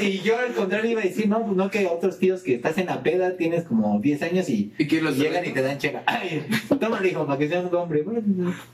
Y 0.01 0.21
yo 0.21 0.39
al 0.39 0.55
contrario 0.55 0.93
iba 0.93 1.03
a 1.03 1.05
decir, 1.05 1.29
no, 1.29 1.45
pues 1.45 1.55
no 1.55 1.71
que 1.71 1.87
otros 1.87 2.19
tíos 2.19 2.41
que 2.41 2.55
estás 2.55 2.79
en 2.79 2.87
la 2.87 3.03
peda, 3.03 3.37
tienes 3.37 3.65
como 3.65 4.01
10 4.01 4.23
años 4.23 4.49
y, 4.49 4.73
¿Y 4.79 4.87
llegan 4.87 5.45
y 5.45 5.51
te 5.51 5.61
dan 5.61 5.77
checa. 5.77 6.03
Ay, 6.07 6.47
tómalo, 6.81 7.07
hijo, 7.07 7.27
para 7.27 7.39
que 7.39 7.51
sea 7.51 7.61
un 7.61 7.75
hombre. 7.75 8.03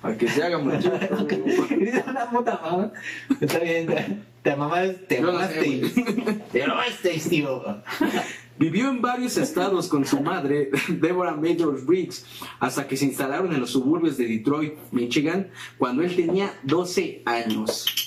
Para 0.00 0.16
que 0.16 0.28
se 0.28 0.40
haga 0.40 0.58
mucho. 0.58 0.92
Eres 1.80 2.06
una 2.06 2.30
puta 2.30 2.60
mamá. 2.62 2.92
Está 3.40 3.58
bien, 3.58 3.88
te, 3.88 4.06
te 4.42 4.54
mamaste, 4.54 4.94
te 5.08 5.20
mamaste. 5.20 5.82
Te 6.52 6.66
mamaste, 6.68 7.10
tío. 7.28 7.82
Vivió 8.56 8.88
en 8.88 9.02
varios 9.02 9.36
estados 9.36 9.88
con 9.88 10.06
su 10.06 10.20
madre, 10.20 10.70
Deborah 10.88 11.34
Major 11.34 11.84
Briggs, 11.84 12.24
hasta 12.60 12.86
que 12.86 12.96
se 12.96 13.06
instalaron 13.06 13.52
en 13.52 13.58
los 13.58 13.70
suburbios 13.70 14.16
de 14.16 14.28
Detroit, 14.28 14.74
Michigan, 14.92 15.48
cuando 15.76 16.04
él 16.04 16.14
tenía 16.14 16.54
12 16.62 17.22
años. 17.26 18.05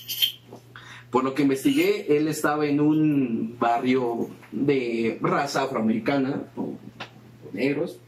Por 1.12 1.24
lo 1.24 1.34
que 1.34 1.42
investigué, 1.42 2.18
él 2.18 2.28
estaba 2.28 2.68
en 2.68 2.80
un 2.80 3.58
barrio 3.60 4.30
de 4.51 5.18
raza 5.22 5.63
afroamericana, 5.63 6.44
o 6.56 6.75
negros. 7.54 8.00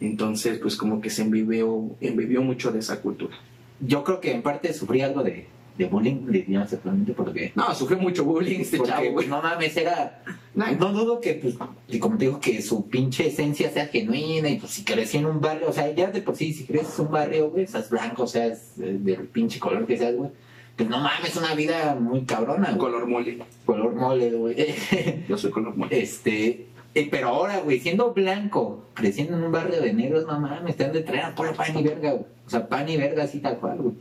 Entonces, 0.00 0.58
pues 0.58 0.76
como 0.76 1.00
que 1.00 1.10
se 1.10 1.22
embebió, 1.22 1.90
embebió 2.00 2.42
mucho 2.42 2.72
de 2.72 2.80
esa 2.80 3.00
cultura. 3.00 3.36
Yo 3.80 4.04
creo 4.04 4.20
que 4.20 4.32
en 4.32 4.42
parte 4.42 4.72
sufrí 4.72 5.00
algo 5.02 5.22
de, 5.22 5.46
de 5.78 5.84
bullying, 5.86 6.26
digamos, 6.26 6.72
actualmente, 6.72 7.12
porque. 7.12 7.52
No, 7.54 7.74
sufrió 7.74 7.98
mucho 7.98 8.24
bullying 8.24 8.60
este 8.60 8.78
Porque, 8.78 8.92
chavo, 8.92 9.12
güey. 9.12 9.28
no 9.28 9.40
mames, 9.40 9.76
era. 9.76 10.22
No. 10.54 10.70
No 10.72 10.92
dudo 10.92 11.20
que, 11.20 11.34
pues, 11.34 11.54
y 11.88 11.98
como 11.98 12.16
te 12.16 12.26
digo, 12.26 12.40
que 12.40 12.60
su 12.62 12.88
pinche 12.88 13.28
esencia 13.28 13.70
sea 13.70 13.86
genuina 13.86 14.48
y 14.48 14.58
pues 14.58 14.72
si 14.72 14.84
crecí 14.84 15.18
en 15.18 15.26
un 15.26 15.40
barrio, 15.40 15.68
o 15.68 15.72
sea, 15.72 15.94
ya 15.94 16.10
de 16.10 16.22
por 16.22 16.34
sí, 16.34 16.52
si 16.52 16.64
creces 16.64 16.98
en 16.98 17.06
un 17.06 17.12
barrio, 17.12 17.50
güey, 17.50 17.66
seas 17.66 17.90
blanco, 17.90 18.26
seas 18.26 18.72
eh, 18.80 18.96
del 18.98 19.28
pinche 19.28 19.58
color 19.58 19.86
que 19.86 19.98
seas, 19.98 20.16
güey, 20.16 20.30
pues 20.76 20.88
no 20.88 21.00
mames, 21.00 21.36
una 21.36 21.54
vida 21.54 21.94
muy 21.94 22.24
cabrona, 22.24 22.68
güey. 22.68 22.78
Color 22.78 23.06
mole. 23.06 23.38
Color 23.64 23.94
mole, 23.94 24.30
güey. 24.32 24.74
Yo 25.28 25.38
soy 25.38 25.50
color 25.50 25.74
mole. 25.76 26.00
este, 26.02 26.66
eh, 26.94 27.08
pero 27.10 27.28
ahora, 27.28 27.60
güey, 27.60 27.80
siendo 27.80 28.12
blanco, 28.12 28.84
creciendo 28.94 29.36
en 29.36 29.44
un 29.44 29.52
barrio 29.52 29.80
de 29.80 29.92
negros, 29.92 30.26
no 30.26 30.38
mames, 30.38 30.76
te 30.76 30.84
han 30.84 30.92
de 30.92 31.02
traer 31.02 31.24
a 31.26 31.34
pura 31.34 31.52
pan 31.52 31.78
y 31.78 31.82
verga, 31.82 32.12
güey. 32.12 32.24
O 32.46 32.50
sea, 32.50 32.68
pan 32.68 32.88
y 32.88 32.96
verga 32.96 33.24
así 33.24 33.40
tal 33.40 33.58
cual, 33.58 33.78
güey. 33.78 33.94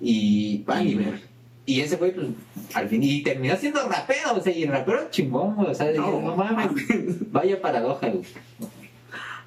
Y 0.00 0.58
Pan 0.58 0.86
y 0.86 0.94
verga. 0.94 1.20
Y 1.64 1.80
ese 1.80 1.96
güey, 1.96 2.12
pues, 2.12 2.26
al 2.74 2.88
fin, 2.88 3.02
y 3.02 3.22
terminó 3.22 3.56
siendo 3.56 3.88
rapero, 3.88 4.34
o 4.36 4.40
sea, 4.40 4.52
y 4.52 4.64
el 4.64 4.70
rapero 4.70 5.08
chingón, 5.10 5.54
güey, 5.54 5.70
o 5.70 5.74
sea, 5.74 5.92
No, 5.92 6.10
no, 6.10 6.20
no 6.20 6.36
mames, 6.36 6.70
vaya 7.30 7.60
paradoja, 7.60 8.08
güey. 8.08 8.24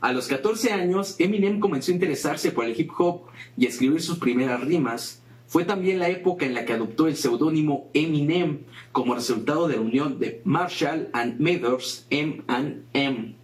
A 0.01 0.13
los 0.13 0.27
14 0.27 0.71
años, 0.71 1.15
Eminem 1.19 1.59
comenzó 1.59 1.91
a 1.91 1.95
interesarse 1.95 2.51
por 2.51 2.65
el 2.65 2.79
hip 2.79 2.91
hop 2.97 3.23
y 3.57 3.65
a 3.65 3.69
escribir 3.69 4.01
sus 4.01 4.19
primeras 4.19 4.61
rimas. 4.61 5.21
Fue 5.47 5.63
también 5.63 5.99
la 5.99 6.09
época 6.09 6.45
en 6.45 6.53
la 6.53 6.65
que 6.65 6.73
adoptó 6.73 7.07
el 7.07 7.15
seudónimo 7.15 7.89
Eminem 7.93 8.59
como 8.91 9.15
resultado 9.15 9.67
de 9.67 9.75
la 9.75 9.81
unión 9.81 10.19
de 10.19 10.41
Marshall 10.43 11.09
and 11.13 11.39
Mathers 11.39 12.05
M 12.09 12.41
and 12.47 12.83
M. 12.93 13.35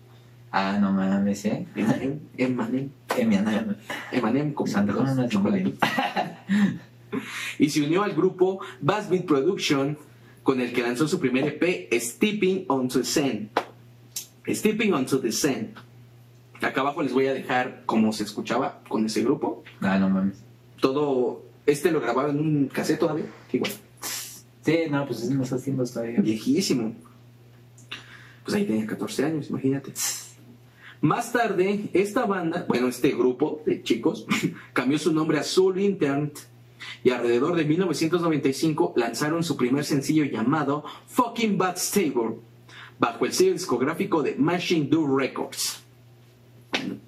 Ah, 0.52 0.78
no 0.82 0.92
mames, 0.92 1.46
¿eh? 1.46 1.66
Eminem, 1.76 2.20
Eminem, 2.38 2.90
Eminem. 3.18 3.76
Eminem 4.12 4.54
como 4.54 4.68
Santa. 4.68 4.94
Y 7.60 7.70
se 7.70 7.82
unió 7.84 8.04
al 8.04 8.14
grupo 8.14 8.60
Beat 8.82 9.26
Production 9.26 9.98
con 10.44 10.60
el 10.60 10.74
que 10.74 10.82
lanzó 10.82 11.08
su 11.08 11.20
primer 11.20 11.46
EP 11.48 11.94
Stepping 11.94 12.66
Onto 12.68 13.00
the 13.00 13.06
Scene. 13.06 13.50
Stepping 14.48 14.94
Onto 14.94 15.20
the 15.20 15.32
Scene. 15.32 15.74
Acá 16.62 16.82
abajo 16.82 17.02
les 17.02 17.14
voy 17.14 17.28
a 17.28 17.34
dejar 17.34 17.84
cómo 17.86 18.12
se 18.14 18.24
escuchaba 18.24 18.82
con 18.88 19.06
ese 19.06 19.24
grupo. 19.24 19.64
Ah, 19.82 19.98
no 20.00 20.10
mames. 20.10 20.44
todo 20.80 21.44
este 21.66 21.92
lo 21.92 22.02
grababa 22.02 22.30
en 22.30 22.40
un 22.40 22.68
cassette 22.68 23.00
todavía 23.00 23.26
igual. 23.52 23.72
Sí, 24.64 24.78
no, 24.90 25.06
pues 25.08 25.30
no 25.30 25.44
está 25.44 25.56
haciendo 25.56 25.84
todavía. 25.86 26.20
viejísimo. 26.20 26.96
Pues 28.44 28.56
ahí 28.56 28.66
tenía 28.66 28.86
14 28.86 29.26
años 29.26 29.50
imagínate. 29.50 29.94
Más 31.02 31.32
tarde 31.32 31.90
esta 31.94 32.26
banda 32.26 32.66
bueno 32.68 32.88
este 32.88 33.12
grupo 33.12 33.62
de 33.66 33.84
chicos 33.84 34.26
cambió 34.74 35.00
su 35.00 35.14
nombre 35.14 35.40
a 35.40 35.44
Soul 35.44 35.80
Intern 35.80 36.32
y 37.04 37.12
alrededor 37.12 37.56
de 37.56 37.66
1995 37.66 38.94
lanzaron 38.96 39.44
su 39.44 39.56
primer 39.56 39.86
sencillo 39.86 40.26
llamado 40.26 40.84
Fucking 41.08 41.58
Bad 41.58 41.78
Stable 41.78 42.38
bajo 43.00 43.26
el 43.26 43.34
sello 43.34 43.54
discográfico 43.54 44.22
de 44.22 44.36
Machine 44.36 44.88
Do 44.88 45.18
Records 45.18 45.84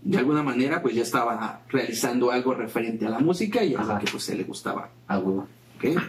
de 0.01 0.17
alguna 0.17 0.43
manera 0.43 0.81
pues 0.81 0.95
ya 0.95 1.01
estaba 1.03 1.61
realizando 1.69 2.31
algo 2.31 2.53
referente 2.53 3.05
a 3.05 3.09
la 3.09 3.19
música 3.19 3.63
y 3.63 3.75
a 3.75 3.83
lo 3.83 3.99
que 3.99 4.05
pues 4.11 4.23
se 4.23 4.35
le 4.35 4.43
gustaba 4.43 4.89
Ah, 5.07 5.19
huevo. 5.19 5.47
¿ok? 5.77 5.99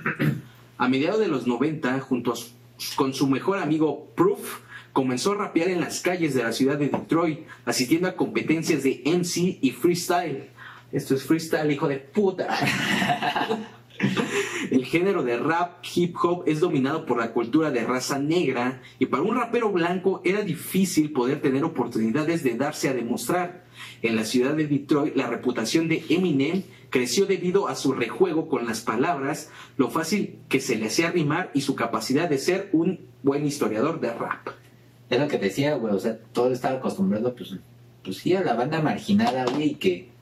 A 0.79 0.89
mediados 0.89 1.21
de 1.21 1.29
los 1.29 1.47
90, 1.47 2.01
junto 2.01 2.33
a 2.33 2.37
su- 2.37 2.51
con 2.97 3.15
su 3.15 3.27
mejor 3.29 3.59
amigo 3.59 4.09
Proof, 4.17 4.61
comenzó 4.93 5.33
a 5.33 5.37
rapear 5.37 5.69
en 5.69 5.81
las 5.81 6.01
calles 6.01 6.35
de 6.35 6.43
la 6.43 6.53
ciudad 6.53 6.77
de 6.79 6.89
Detroit, 6.89 7.41
asistiendo 7.65 8.09
a 8.09 8.17
competencias 8.17 8.83
de 8.83 9.03
MC 9.05 9.59
y 9.61 9.71
freestyle. 9.71 10.49
Esto 10.93 11.15
es 11.15 11.25
freestyle, 11.25 11.71
hijo 11.73 11.89
de 11.89 11.99
puta. 11.99 12.49
El 14.71 14.85
género 14.85 15.23
de 15.23 15.39
rap 15.39 15.85
hip 15.95 16.17
hop 16.23 16.45
es 16.47 16.61
dominado 16.61 17.07
por 17.07 17.19
la 17.19 17.33
cultura 17.33 17.71
de 17.71 17.85
raza 17.85 18.19
negra 18.19 18.83
y 18.99 19.07
para 19.07 19.23
un 19.23 19.37
rapero 19.37 19.71
blanco 19.71 20.21
era 20.25 20.43
difícil 20.43 21.13
poder 21.13 21.41
tener 21.41 21.65
oportunidades 21.65 22.43
de 22.43 22.57
darse 22.57 22.89
a 22.89 22.95
demostrar. 22.95 23.65
En 24.03 24.17
la 24.17 24.25
ciudad 24.25 24.55
de 24.55 24.67
Detroit 24.67 25.17
la 25.17 25.29
reputación 25.29 25.89
de 25.89 26.05
Eminem 26.09 26.63
creció 26.91 27.27
debido 27.27 27.69
a 27.69 27.75
su 27.75 27.93
rejuego 27.93 28.49
con 28.49 28.67
las 28.67 28.81
palabras, 28.81 29.51
lo 29.77 29.91
fácil 29.91 30.39
que 30.49 30.61
se 30.61 30.77
le 30.77 30.87
hacía 30.87 31.11
rimar 31.11 31.51
y 31.55 31.61
su 31.61 31.75
capacidad 31.75 32.29
de 32.29 32.39
ser 32.39 32.69
un 32.73 33.01
buen 33.23 33.47
historiador 33.47 34.01
de 34.01 34.13
rap. 34.13 34.49
Es 35.11 35.21
lo 35.21 35.29
que 35.29 35.39
decía, 35.39 35.77
güey, 35.77 35.95
o 35.95 35.99
sea, 35.99 36.19
todo 36.33 36.53
estaba 36.53 36.79
acostumbrado, 36.79 37.35
pues, 37.35 37.57
pues 38.03 38.19
sí, 38.19 38.35
a 38.35 38.43
la 38.43 38.55
banda 38.55 38.81
marginada, 38.81 39.45
güey, 39.47 39.75
que 39.75 40.14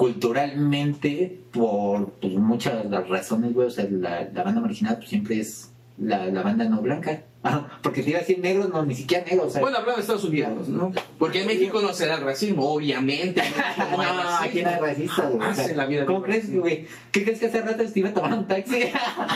culturalmente, 0.00 1.42
por 1.52 2.12
pues, 2.12 2.32
muchas 2.32 2.86
las 2.86 3.06
razones, 3.06 3.52
güey, 3.52 3.66
o 3.66 3.70
sea, 3.70 3.86
la, 3.90 4.30
la 4.32 4.44
banda 4.44 4.62
marginada 4.62 4.96
pues, 4.96 5.10
siempre 5.10 5.38
es 5.38 5.72
la, 5.98 6.24
la 6.24 6.42
banda 6.42 6.64
no 6.64 6.80
blanca. 6.80 7.24
Ah, 7.42 7.80
porque 7.80 8.02
si 8.02 8.10
iba 8.10 8.18
a 8.18 8.20
decir 8.20 8.38
negros, 8.38 8.68
no, 8.68 8.84
ni 8.84 8.94
siquiera 8.94 9.24
negros, 9.24 9.46
o 9.46 9.50
sea, 9.50 9.62
Bueno, 9.62 9.78
hablando 9.78 9.96
de 9.96 10.02
Estados 10.02 10.24
Unidos, 10.24 10.68
¿no? 10.68 10.92
Porque 11.18 11.40
en 11.40 11.46
México 11.46 11.80
no 11.80 11.94
se 11.94 12.04
da 12.04 12.16
el 12.16 12.20
racismo, 12.20 12.70
obviamente. 12.70 13.42
no, 13.78 14.02
aquí 14.42 14.60
no 14.60 14.68
hay 14.68 14.76
racistas, 14.76 15.32
güey. 15.32 15.48
o 15.48 15.54
sea, 15.54 16.04
¿Cómo 16.04 16.20
crees, 16.20 16.54
güey? 16.54 16.86
¿Qué 17.10 17.24
crees 17.24 17.40
que 17.40 17.46
hace 17.46 17.62
rato 17.62 17.82
iba 17.94 18.10
a 18.10 18.12
tomar 18.12 18.34
un 18.34 18.46
taxi? 18.46 18.90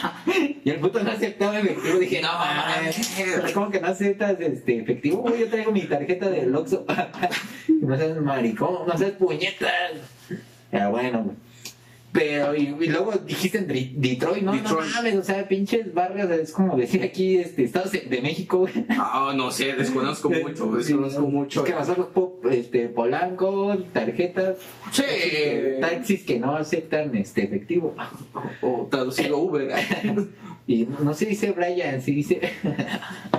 y 0.65 0.69
el 0.69 0.81
puto 0.81 1.03
no 1.03 1.13
aceptaba 1.13 1.59
efectivo. 1.59 1.99
Dije, 1.99 2.21
no 2.21 2.29
mames, 2.31 3.53
¿cómo 3.55 3.71
que 3.71 3.81
no 3.81 3.87
aceptas 3.87 4.39
este, 4.39 4.81
efectivo? 4.81 5.23
Güey, 5.23 5.41
yo 5.41 5.49
traigo 5.49 5.73
mi 5.73 5.87
tarjeta 5.87 6.29
del 6.29 6.55
Oxxo. 6.55 6.85
no 7.81 7.97
seas 7.97 8.21
maricón, 8.21 8.87
no 8.87 8.99
seas 8.99 9.13
puñetas. 9.13 9.93
Pero 10.75 10.91
bueno, 10.91 11.23
güey. 11.23 11.37
Pero, 12.13 12.55
y, 12.55 12.77
y 12.81 12.87
luego 12.91 13.11
dijiste 13.27 13.59
en 13.59 13.67
Detroit, 14.01 14.45
¿no? 14.45 14.53
Detroit. 14.53 14.87
No 14.87 14.95
mames, 14.95 15.17
o 15.17 15.23
sea, 15.25 15.49
pinches 15.49 15.93
barrios, 15.93 16.31
es 16.31 16.53
como 16.53 16.77
decir 16.77 17.03
aquí, 17.03 17.39
este, 17.39 17.65
Estados 17.65 17.91
de 17.91 18.21
México, 18.23 18.59
güey. 18.59 18.73
Ah, 18.91 19.33
no 19.37 19.51
sé, 19.51 19.73
desconozco 19.75 20.31
mucho, 20.31 20.71
desconozco 20.77 21.23
mucho. 21.23 21.65
Es 21.65 21.71
que 21.73 21.77
nosotros, 21.77 22.07
po- 22.15 22.39
este, 22.51 22.89
Polanco, 22.89 23.77
tarjetas, 23.93 24.59
Sí. 24.93 25.03
este, 25.09 25.79
taxis 25.81 26.23
que 26.25 26.39
no 26.39 26.55
aceptan 26.57 27.15
este 27.17 27.45
efectivo. 27.45 27.97
O 28.63 28.87
traducido 28.91 29.39
Uber. 29.39 29.73
Y 30.67 30.87
no 30.87 31.13
se 31.13 31.27
dice 31.27 31.51
Brian, 31.53 32.01
se 32.01 32.11
dice. 32.13 32.41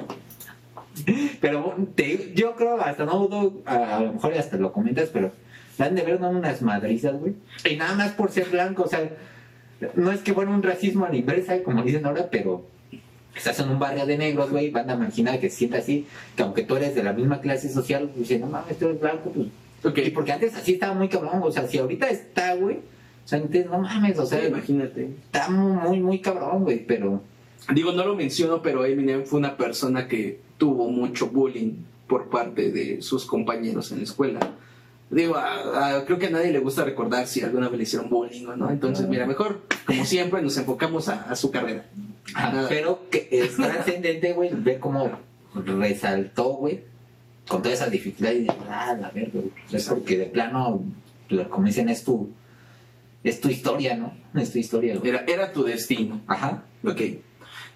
pero 1.41 1.75
te- 1.95 2.31
yo 2.35 2.55
creo, 2.55 2.79
hasta 2.81 3.05
no 3.05 3.27
dudo, 3.27 3.61
a, 3.65 3.97
a 3.97 3.99
lo 4.01 4.13
mejor 4.13 4.33
hasta 4.35 4.57
lo 4.57 4.71
comentas, 4.71 5.09
pero 5.11 5.31
dan 5.77 5.95
de 5.95 6.03
ver 6.03 6.21
unas 6.21 6.61
madrizas, 6.61 7.19
güey. 7.19 7.33
Y 7.69 7.75
nada 7.75 7.95
más 7.95 8.11
por 8.13 8.31
ser 8.31 8.49
blanco, 8.49 8.83
o 8.83 8.87
sea, 8.87 9.09
no 9.95 10.11
es 10.11 10.21
que 10.21 10.33
fuera 10.33 10.51
un 10.51 10.63
racismo 10.63 11.05
a 11.05 11.09
la 11.09 11.15
inversa, 11.17 11.61
como 11.63 11.83
dicen 11.83 12.05
ahora, 12.05 12.29
pero 12.31 12.65
estás 13.35 13.59
en 13.59 13.69
un 13.69 13.79
barrio 13.79 14.05
de 14.05 14.17
negros, 14.17 14.49
güey, 14.49 14.69
banda 14.69 14.95
marginada 14.95 15.39
que 15.39 15.49
se 15.49 15.57
sienta 15.57 15.77
así, 15.79 16.07
que 16.35 16.43
aunque 16.43 16.63
tú 16.63 16.75
eres 16.77 16.95
de 16.95 17.03
la 17.03 17.13
misma 17.13 17.41
clase 17.41 17.69
social, 17.69 18.03
pues 18.13 18.29
dice, 18.29 18.39
no 18.39 18.47
mames, 18.47 18.77
tú 18.79 18.85
eres 18.85 18.99
blanco, 18.99 19.31
pues. 19.31 19.47
Y 19.97 20.09
porque 20.09 20.31
antes 20.31 20.55
así 20.55 20.73
estaba 20.73 20.93
muy 20.95 21.09
cabrón, 21.09 21.41
o 21.43 21.51
sea, 21.51 21.67
si 21.67 21.77
ahorita 21.77 22.09
está, 22.09 22.55
güey, 22.55 22.77
o 22.77 23.27
sea, 23.27 23.39
antes 23.39 23.65
no 23.67 23.79
mames, 23.79 24.17
o 24.17 24.25
sea, 24.25 24.39
Sí, 24.41 24.47
imagínate. 24.47 25.09
está 25.25 25.49
muy, 25.49 25.99
muy 25.99 26.19
cabrón, 26.19 26.63
güey, 26.63 26.85
pero. 26.85 27.21
Digo, 27.73 27.91
no 27.91 28.05
lo 28.05 28.15
menciono, 28.15 28.61
pero 28.61 28.85
Eminem 28.85 29.25
fue 29.25 29.39
una 29.39 29.57
persona 29.57 30.07
que 30.07 30.39
tuvo 30.57 30.89
mucho 30.89 31.27
bullying 31.27 31.73
por 32.07 32.29
parte 32.29 32.71
de 32.71 33.01
sus 33.01 33.25
compañeros 33.25 33.91
en 33.91 33.97
la 33.99 34.03
escuela. 34.03 34.39
Digo, 35.09 35.35
a- 35.35 35.97
a- 35.97 36.05
creo 36.05 36.17
que 36.17 36.27
a 36.27 36.29
nadie 36.31 36.51
le 36.51 36.59
gusta 36.59 36.83
recordar 36.83 37.27
si 37.27 37.41
alguna 37.41 37.69
vez 37.69 37.77
le 37.77 37.83
hicieron 37.83 38.09
bullying 38.09 38.45
o 38.47 38.55
no. 38.55 38.69
Entonces, 38.71 39.07
mira, 39.07 39.25
mejor, 39.27 39.61
como 39.85 40.03
siempre, 40.05 40.41
nos 40.41 40.57
enfocamos 40.57 41.07
a, 41.09 41.23
a 41.29 41.35
su 41.35 41.51
carrera. 41.51 41.85
Nada. 42.33 42.67
Pero 42.67 43.01
que 43.11 43.27
es 43.31 43.55
trascendente, 43.55 44.33
güey, 44.33 44.49
ver 44.53 44.79
cómo 44.79 45.11
resaltó, 45.53 46.55
güey, 46.55 46.81
con 47.47 47.61
todas 47.61 47.77
esas 47.79 47.91
dificultades. 47.91 48.45
Y, 48.45 48.47
ah, 48.69 48.97
la 48.99 49.09
verga, 49.11 49.31
güey. 49.33 49.51
Es 49.71 49.85
porque 49.87 50.17
de 50.17 50.25
plano, 50.25 50.83
como 51.49 51.67
dicen, 51.67 51.87
es 51.89 52.03
tu. 52.03 52.29
es 53.23 53.39
tu 53.39 53.49
historia, 53.49 53.95
¿no? 53.95 54.11
Es 54.39 54.51
tu 54.51 54.57
historia, 54.59 54.97
güey. 54.97 55.09
Era, 55.09 55.23
era 55.27 55.51
tu 55.53 55.63
destino. 55.63 56.19
Ajá. 56.27 56.63
Ok. 56.83 57.01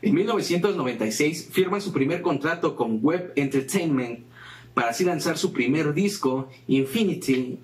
En 0.01 0.13
1996 0.15 1.49
firma 1.51 1.79
su 1.79 1.91
primer 1.93 2.21
contrato 2.21 2.75
con 2.75 2.99
Web 3.03 3.33
Entertainment 3.35 4.25
para 4.79 4.91
así 4.91 5.03
lanzar 5.03 5.37
su 5.37 5.51
primer 5.51 5.93
disco, 5.93 6.47
Infinity, 6.69 7.59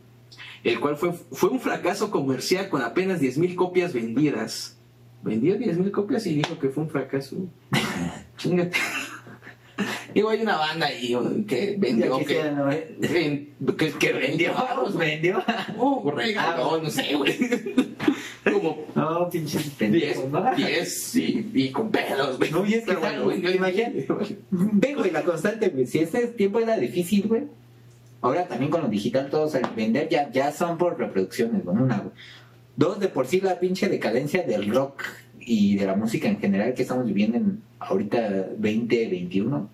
el 0.65 0.81
cual 0.81 0.98
fue, 0.98 1.13
fue 1.13 1.50
un 1.50 1.62
fracaso 1.62 2.12
comercial 2.12 2.67
con 2.67 2.81
apenas 2.81 3.22
10.000 3.22 3.55
copias 3.55 3.93
vendidas. 3.93 4.77
Vendió 5.24 5.55
10.000 5.57 5.91
copias 5.91 6.27
y 6.27 6.36
dijo 6.36 6.60
que 6.60 6.67
fue 6.67 6.84
un 6.84 6.89
fracaso. 6.89 7.38
Chingate. 8.38 8.77
Digo, 10.13 10.29
hay 10.29 10.41
una 10.41 10.57
banda 10.57 10.88
ahí 10.88 11.15
que 11.48 11.77
vendió, 11.79 12.17
que, 12.17 12.51
¿no, 12.51 12.65
güey? 12.65 13.53
que, 13.77 13.93
que 13.98 14.12
vendió. 14.12 14.53
Pues 14.81 14.95
vendió. 14.98 15.41
Regaló, 16.13 16.81
no 16.81 16.89
sé, 16.89 17.15
güey. 17.15 17.38
Como 18.53 18.77
No, 18.95 19.29
pinches 19.29 19.63
10, 19.63 19.73
pendejos, 19.75 20.29
¿no? 20.29 20.55
10 20.55 21.15
y, 21.15 21.51
y 21.53 21.69
con 21.71 21.89
pelos, 21.91 22.37
güey. 22.37 22.51
No, 22.51 22.65
y 22.65 22.75
es 22.75 22.79
que 22.81 22.85
Pero 22.87 22.99
bueno, 23.01 23.27
vendió- 23.27 23.55
imagínate. 23.55 24.07
Ve, 24.51 24.93
güey, 24.95 25.11
la 25.11 25.23
constante, 25.23 25.69
güey. 25.69 25.85
Si 25.87 25.99
ese 25.99 26.27
tiempo 26.27 26.59
era 26.59 26.77
difícil, 26.77 27.27
güey. 27.27 27.43
Ahora 28.21 28.47
también 28.47 28.71
con 28.71 28.81
lo 28.81 28.87
digital, 28.87 29.29
todos 29.29 29.55
al 29.55 29.69
vender 29.75 30.09
ya, 30.09 30.31
ya 30.31 30.51
son 30.51 30.77
por 30.77 30.97
reproducciones, 30.97 31.63
güey. 31.63 31.77
Una, 31.77 31.97
güey. 31.99 32.11
Dos, 32.75 32.99
de 32.99 33.07
por 33.07 33.25
sí 33.27 33.39
la 33.41 33.59
pinche 33.59 33.87
decadencia 33.87 34.43
del 34.43 34.69
rock 34.73 35.03
y 35.39 35.75
de 35.75 35.85
la 35.85 35.95
música 35.95 36.27
en 36.27 36.39
general 36.39 36.73
que 36.73 36.81
estamos 36.81 37.05
viviendo 37.05 37.37
en 37.37 37.61
ahorita 37.79 38.29
2021. 38.57 39.69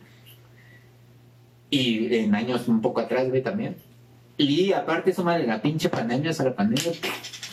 Y 1.69 2.13
en 2.15 2.35
años 2.35 2.67
un 2.67 2.81
poco 2.81 2.99
atrás, 2.99 3.29
güey, 3.29 3.41
también. 3.41 3.75
Y 4.37 4.73
aparte, 4.73 5.13
suma 5.13 5.37
de 5.37 5.47
la 5.47 5.61
pinche 5.61 5.87
pandemia, 5.89 6.33
sea, 6.33 6.45
la 6.47 6.55
pandemia, 6.55 6.91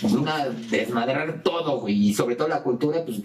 una 0.05 0.49
desmadrar 0.71 1.43
todo, 1.43 1.81
güey. 1.81 2.09
Y 2.09 2.15
sobre 2.15 2.37
todo 2.37 2.49
la 2.49 2.63
cultura, 2.63 3.05
pues, 3.05 3.21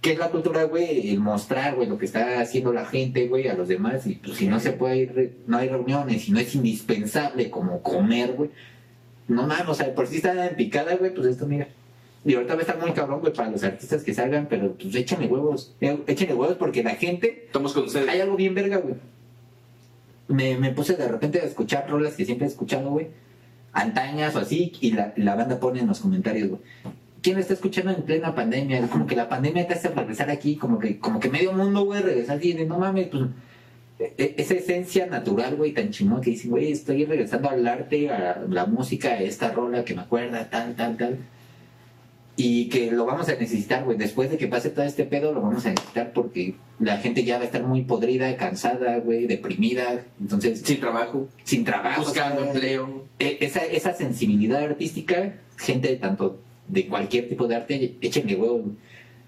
¿qué 0.00 0.12
es 0.12 0.18
la 0.18 0.30
cultura, 0.30 0.64
güey? 0.64 1.10
El 1.10 1.20
mostrar, 1.20 1.74
güey, 1.76 1.88
lo 1.88 1.98
que 1.98 2.06
está 2.06 2.40
haciendo 2.40 2.72
la 2.72 2.84
gente, 2.84 3.26
güey, 3.28 3.48
a 3.48 3.54
los 3.54 3.68
demás. 3.68 4.06
Y 4.06 4.14
pues 4.16 4.36
si 4.36 4.46
no 4.46 4.60
se 4.60 4.72
puede 4.72 4.96
ir, 4.98 5.36
no 5.46 5.56
hay 5.58 5.68
reuniones, 5.68 6.22
si 6.22 6.32
no 6.32 6.38
es 6.40 6.54
indispensable 6.54 7.50
como 7.50 7.80
comer, 7.82 8.32
güey. 8.32 8.50
No 9.28 9.46
mames, 9.46 9.68
o 9.68 9.74
sea, 9.74 9.94
por 9.94 10.06
si 10.06 10.16
está 10.16 10.46
en 10.48 10.56
picada, 10.56 10.96
güey, 10.96 11.14
pues 11.14 11.26
esto, 11.26 11.46
mira. 11.46 11.68
Y 12.26 12.34
ahorita 12.34 12.54
va 12.54 12.60
a 12.60 12.62
estar 12.62 12.78
muy 12.80 12.92
cabrón, 12.92 13.20
güey, 13.20 13.32
para 13.32 13.50
los 13.50 13.62
artistas 13.64 14.02
que 14.02 14.14
salgan, 14.14 14.46
pero 14.48 14.72
pues 14.74 14.94
échenle 14.94 15.26
huevos. 15.26 15.74
eh, 15.80 15.98
Échenle 16.06 16.34
huevos 16.34 16.56
porque 16.56 16.82
la 16.82 16.94
gente 16.94 17.44
Estamos 17.46 17.72
con 17.74 17.84
ustedes. 17.84 18.08
hay 18.08 18.20
algo 18.20 18.36
bien 18.36 18.54
verga, 18.54 18.78
güey. 18.78 18.94
Me, 20.28 20.56
me 20.56 20.70
puse 20.72 20.94
de 20.96 21.06
repente 21.06 21.40
a 21.40 21.44
escuchar 21.44 21.88
rolas 21.88 22.14
que 22.14 22.24
siempre 22.24 22.46
he 22.46 22.50
escuchado, 22.50 22.90
güey. 22.90 23.08
Antañas 23.74 24.34
o 24.36 24.38
así, 24.38 24.72
y 24.80 24.92
la, 24.92 25.12
la 25.16 25.34
banda 25.34 25.58
pone 25.60 25.80
en 25.80 25.86
los 25.88 26.00
comentarios, 26.00 26.48
güey. 26.48 26.60
¿Quién 27.20 27.38
está 27.38 27.54
escuchando 27.54 27.90
en 27.90 28.02
plena 28.02 28.34
pandemia? 28.34 28.86
Como 28.88 29.06
que 29.06 29.16
la 29.16 29.28
pandemia 29.28 29.66
te 29.66 29.74
hace 29.74 29.88
regresar 29.88 30.30
aquí, 30.30 30.56
como 30.56 30.78
que, 30.78 30.98
como 30.98 31.20
que 31.20 31.28
medio 31.30 31.52
mundo, 31.52 31.84
güey, 31.84 32.02
regresar 32.02 32.38
de, 32.38 32.64
No 32.66 32.78
mames, 32.78 33.08
pues. 33.08 33.24
e- 33.98 34.14
e- 34.18 34.34
Esa 34.38 34.54
esencia 34.54 35.06
natural, 35.06 35.56
güey, 35.56 35.72
tan 35.72 35.90
chingón 35.90 36.20
que 36.20 36.30
dicen, 36.30 36.50
güey, 36.50 36.70
estoy 36.72 37.04
regresando 37.04 37.48
al 37.50 37.66
arte, 37.66 38.10
a 38.10 38.42
la 38.48 38.66
música, 38.66 39.08
a 39.08 39.20
esta 39.20 39.50
rola 39.52 39.84
que 39.84 39.94
me 39.94 40.02
acuerda, 40.02 40.48
tal, 40.50 40.74
tal, 40.74 40.96
tal. 40.96 41.18
Y 42.36 42.68
que 42.68 42.90
lo 42.90 43.06
vamos 43.06 43.28
a 43.28 43.36
necesitar, 43.36 43.84
güey. 43.84 43.96
Después 43.96 44.28
de 44.30 44.36
que 44.38 44.48
pase 44.48 44.70
todo 44.70 44.84
este 44.84 45.04
pedo, 45.04 45.32
lo 45.32 45.40
vamos 45.40 45.64
a 45.66 45.70
necesitar 45.70 46.12
porque 46.12 46.54
la 46.80 46.96
gente 46.98 47.22
ya 47.22 47.36
va 47.36 47.42
a 47.42 47.46
estar 47.46 47.62
muy 47.62 47.82
podrida, 47.82 48.36
cansada, 48.36 48.98
güey, 48.98 49.26
deprimida. 49.26 50.04
Entonces, 50.20 50.60
Sin 50.60 50.80
trabajo, 50.80 51.28
sin 51.44 51.64
trabajo. 51.64 52.02
buscando 52.02 52.40
o 52.40 52.44
sea, 52.44 52.52
empleo. 52.52 53.04
e- 53.20 53.38
Esa, 53.40 53.64
esa 53.64 53.92
sensibilidad 53.94 54.62
artística, 54.64 55.34
gente 55.56 55.88
de 55.88 55.96
tanto 55.96 56.40
de 56.66 56.88
cualquier 56.88 57.28
tipo 57.28 57.46
de 57.46 57.54
arte, 57.54 57.94
échenle 58.00 58.34
huevo. 58.34 58.64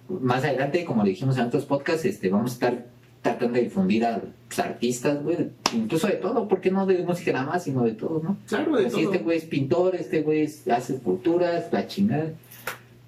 Más 0.08 0.42
adelante, 0.44 0.84
como 0.84 1.04
le 1.04 1.10
dijimos 1.10 1.36
en 1.38 1.44
otros 1.44 1.64
podcasts, 1.64 2.04
este, 2.04 2.28
vamos 2.28 2.52
a 2.52 2.54
estar 2.54 2.86
tratando 3.22 3.54
de 3.54 3.64
difundir 3.64 4.04
a 4.04 4.18
los 4.48 4.58
artistas, 4.60 5.20
güey, 5.22 5.36
incluso 5.74 6.06
de 6.06 6.12
todo, 6.14 6.46
¿por 6.46 6.60
qué 6.60 6.70
no 6.70 6.86
de 6.86 6.98
música 7.04 7.32
nada 7.32 7.46
más, 7.46 7.64
sino 7.64 7.82
de 7.84 7.92
todo, 7.92 8.20
no? 8.22 8.36
Claro, 8.48 8.76
de 8.76 8.84
Si 8.84 9.02
todo. 9.02 9.12
este 9.12 9.18
güey 9.24 9.38
es 9.38 9.44
pintor, 9.44 9.96
este 9.96 10.22
güey 10.22 10.44
hace 10.44 10.94
esculturas, 10.94 11.66
la 11.72 11.86
chingada. 11.88 12.30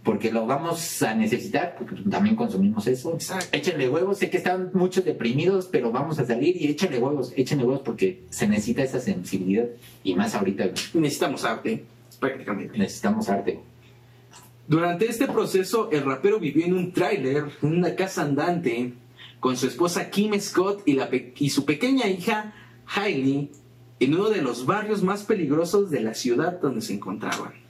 Porque 0.09 0.33
lo 0.33 0.47
vamos 0.47 1.03
a 1.03 1.15
necesitar, 1.15 1.75
porque 1.77 1.97
también 2.09 2.35
consumimos 2.35 2.87
eso. 2.87 3.13
Exacto. 3.13 3.55
Échenle 3.55 3.91
huevos, 3.91 4.17
sé 4.17 4.31
que 4.31 4.39
están 4.39 4.71
muchos 4.73 5.05
deprimidos, 5.05 5.69
pero 5.71 5.93
vamos 5.93 6.19
a 6.19 6.25
salir 6.25 6.57
y 6.57 6.69
échenle 6.69 6.99
huevos, 6.99 7.35
échenle 7.37 7.65
huevos 7.67 7.83
porque 7.85 8.23
se 8.31 8.49
necesita 8.49 8.83
esa 8.83 9.01
sensibilidad. 9.01 9.67
Y 10.03 10.15
más 10.15 10.35
ahorita 10.35 10.71
Necesitamos 10.95 11.45
arte, 11.45 11.85
prácticamente. 12.19 12.79
necesitamos 12.79 13.29
arte. 13.29 13.61
Durante 14.67 15.05
este 15.05 15.27
proceso, 15.27 15.91
el 15.93 16.07
rapero 16.07 16.41
vivió 16.41 16.65
en 16.65 16.73
un 16.73 16.93
tráiler, 16.95 17.45
en 17.61 17.77
una 17.77 17.95
casa 17.95 18.23
andante, 18.23 18.95
con 19.41 19.59
su 19.59 19.67
esposa 19.67 20.09
Kim 20.09 20.33
Scott 20.41 20.85
y, 20.87 20.95
la 20.95 21.11
y 21.37 21.51
su 21.51 21.67
pequeña 21.67 22.07
hija 22.09 22.55
Hailey, 22.87 23.51
en 24.01 24.15
uno 24.15 24.31
de 24.31 24.41
los 24.41 24.65
barrios 24.65 25.03
más 25.03 25.25
peligrosos 25.25 25.91
de 25.91 26.01
la 26.01 26.15
ciudad 26.15 26.63
donde 26.63 26.81
se 26.81 26.95
encontraban. 26.95 27.68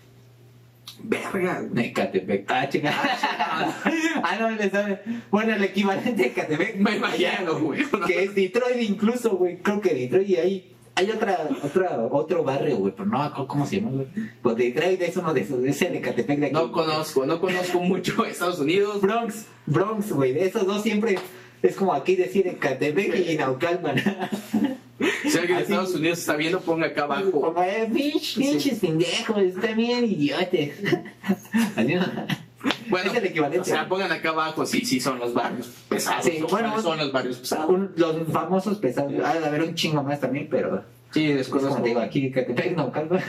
Verga, 1.02 1.62
güey. 1.62 1.86
Ecatepec. 1.86 2.50
Ah, 2.50 2.68
chingada. 2.68 3.18
ah, 4.22 4.36
no, 4.40 4.50
le 4.50 4.70
sabe. 4.70 5.00
Bueno, 5.30 5.54
el 5.54 5.64
equivalente 5.64 6.12
de 6.12 6.26
Ecatepec. 6.26 6.76
Me 6.76 6.96
imagino, 6.96 7.58
güey. 7.58 7.84
Que 8.06 8.24
es 8.24 8.34
Detroit 8.34 8.80
incluso, 8.80 9.36
güey. 9.36 9.58
Creo 9.58 9.80
que 9.80 9.94
Detroit 9.94 10.28
y 10.28 10.36
ahí 10.36 10.74
hay 10.98 11.10
otra, 11.12 11.48
otra, 11.62 12.08
otro 12.10 12.42
barrio, 12.42 12.76
güey, 12.78 12.92
pero 12.92 13.08
no 13.08 13.22
acuerdo 13.22 13.46
cómo 13.46 13.66
se 13.66 13.76
llama, 13.76 13.92
güey. 13.92 14.08
Pues 14.42 14.56
Detroit 14.56 15.00
es 15.00 15.16
uno 15.16 15.32
de 15.32 15.42
esos, 15.42 15.64
es 15.64 15.80
el 15.82 15.94
Ecatepec 15.94 16.40
de 16.40 16.46
aquí. 16.46 16.54
No 16.54 16.72
conozco, 16.72 17.24
no 17.24 17.40
conozco 17.40 17.78
mucho 17.78 18.24
Estados 18.26 18.58
Unidos. 18.58 19.00
Bronx, 19.00 19.46
Bronx, 19.66 20.10
güey. 20.10 20.36
Esos 20.38 20.66
dos 20.66 20.82
siempre 20.82 21.16
es 21.62 21.76
como 21.76 21.92
aquí 21.92 22.16
decir 22.16 22.48
Ecatepec 22.48 23.28
y 23.30 23.36
Naucalpan. 23.36 24.02
Si 25.22 25.38
alguien 25.38 25.58
de 25.58 25.62
Estados 25.64 25.94
Unidos 25.94 26.18
está 26.18 26.34
viendo, 26.36 26.60
ponga 26.60 26.86
acá 26.88 27.04
abajo. 27.04 27.30
Como, 27.30 27.62
eh, 27.62 27.88
pinch- 27.92 28.36
pinches 28.36 28.80
pendejos, 28.80 29.38
están 29.38 29.76
bien 29.76 30.04
idiotes. 30.04 30.76
Bueno, 32.88 33.12
es 33.12 33.16
el 33.18 33.26
equivalente. 33.26 33.60
o 33.60 33.64
sea, 33.64 33.88
pongan 33.88 34.10
acá 34.10 34.30
abajo 34.30 34.66
si 34.66 34.84
sí, 34.84 34.98
son 35.00 35.18
los 35.20 35.32
barrios 35.34 35.68
pesados. 35.88 36.24
Sí, 36.24 36.38
¿no? 36.40 36.46
bueno, 36.48 36.68
¿Cuáles 36.68 36.82
son 36.84 36.98
los 36.98 37.12
barrios 37.12 37.36
pesados. 37.38 37.70
Un- 37.70 37.92
los 37.96 38.16
famosos 38.32 38.78
pesados. 38.78 39.12
Ah, 39.24 39.34
a 39.44 39.50
ver, 39.50 39.62
un 39.62 39.74
chingo 39.74 40.02
más 40.02 40.20
también, 40.20 40.48
pero. 40.50 40.82
Sí, 41.12 41.30
Es 41.30 41.48
como 41.48 41.62
desconozco. 41.62 41.82
te 41.82 41.88
digo, 41.90 42.00
aquí 42.00 42.32
Naucalpan. 42.76 43.20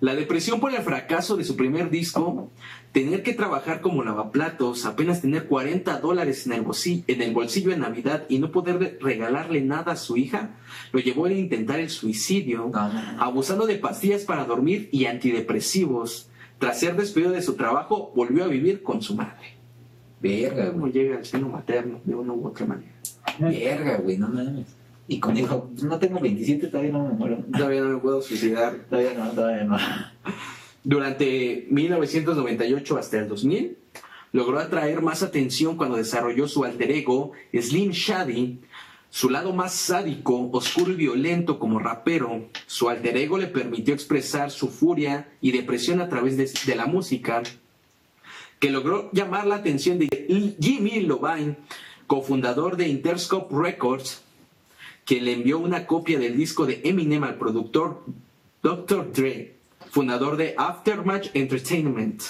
La 0.00 0.14
depresión 0.14 0.60
por 0.60 0.74
el 0.74 0.82
fracaso 0.82 1.36
de 1.36 1.44
su 1.44 1.56
primer 1.56 1.88
disco, 1.88 2.50
tener 2.92 3.22
que 3.22 3.32
trabajar 3.32 3.80
como 3.80 4.04
lavaplatos, 4.04 4.84
apenas 4.84 5.22
tener 5.22 5.46
40 5.46 6.00
dólares 6.00 6.46
en 6.46 6.52
el, 6.52 6.62
bolsillo, 6.62 7.04
en 7.06 7.22
el 7.22 7.32
bolsillo 7.32 7.72
en 7.72 7.80
Navidad 7.80 8.24
y 8.28 8.38
no 8.38 8.52
poder 8.52 8.98
regalarle 9.00 9.62
nada 9.62 9.92
a 9.92 9.96
su 9.96 10.18
hija, 10.18 10.50
lo 10.92 11.00
llevó 11.00 11.26
a 11.26 11.32
intentar 11.32 11.80
el 11.80 11.88
suicidio, 11.88 12.70
abusando 13.18 13.66
de 13.66 13.76
pastillas 13.76 14.24
para 14.24 14.44
dormir 14.44 14.90
y 14.92 15.06
antidepresivos. 15.06 16.28
Tras 16.58 16.80
ser 16.80 16.96
despedido 16.96 17.32
de 17.32 17.42
su 17.42 17.54
trabajo, 17.54 18.12
volvió 18.14 18.44
a 18.44 18.48
vivir 18.48 18.82
con 18.82 19.00
su 19.00 19.14
madre. 19.14 19.56
Verga, 20.20 20.72
¿Cómo 20.72 20.88
llega 20.88 21.16
al 21.16 21.24
seno 21.24 21.48
materno 21.48 22.00
de 22.04 22.14
una 22.14 22.32
u 22.32 22.46
otra 22.46 22.66
manera? 22.66 22.92
Verga, 23.38 23.98
güey, 23.98 24.18
no 24.18 24.28
mames. 24.28 24.75
Y 25.08 25.20
con 25.20 25.34
dijo, 25.34 25.70
no 25.82 25.98
tengo 25.98 26.18
27, 26.18 26.66
todavía 26.66 26.92
no 26.92 27.06
me 27.06 27.14
muero. 27.14 27.44
Todavía 27.52 27.80
no 27.82 27.90
me 27.90 27.98
puedo 27.98 28.20
suicidar. 28.20 28.86
Todavía 28.90 29.14
no, 29.14 29.30
todavía 29.30 29.64
no. 29.64 29.78
Durante 30.82 31.66
1998 31.70 32.96
hasta 32.98 33.18
el 33.18 33.28
2000, 33.28 33.76
logró 34.32 34.58
atraer 34.58 35.02
más 35.02 35.22
atención 35.22 35.76
cuando 35.76 35.96
desarrolló 35.96 36.48
su 36.48 36.64
alter 36.64 36.90
ego, 36.90 37.32
Slim 37.52 37.90
Shady, 37.90 38.60
su 39.10 39.30
lado 39.30 39.52
más 39.52 39.72
sádico, 39.72 40.50
oscuro 40.52 40.92
y 40.92 40.96
violento 40.96 41.58
como 41.58 41.78
rapero. 41.78 42.48
Su 42.66 42.88
alter 42.88 43.16
ego 43.16 43.38
le 43.38 43.46
permitió 43.46 43.94
expresar 43.94 44.50
su 44.50 44.68
furia 44.68 45.28
y 45.40 45.52
depresión 45.52 46.00
a 46.00 46.08
través 46.08 46.36
de, 46.36 46.50
de 46.66 46.76
la 46.76 46.86
música, 46.86 47.42
que 48.58 48.70
logró 48.70 49.10
llamar 49.12 49.46
la 49.46 49.56
atención 49.56 49.98
de 49.98 50.56
Jimmy 50.60 51.00
Lovine, 51.00 51.56
cofundador 52.06 52.76
de 52.76 52.88
Interscope 52.88 53.54
Records, 53.56 54.22
quien 55.06 55.24
le 55.24 55.32
envió 55.32 55.58
una 55.58 55.86
copia 55.86 56.18
del 56.18 56.36
disco 56.36 56.66
de 56.66 56.82
Eminem 56.84 57.24
al 57.24 57.36
productor 57.36 58.04
Dr. 58.62 59.12
Dre, 59.12 59.54
fundador 59.90 60.36
de 60.36 60.54
Aftermatch 60.58 61.30
Entertainment. 61.32 62.22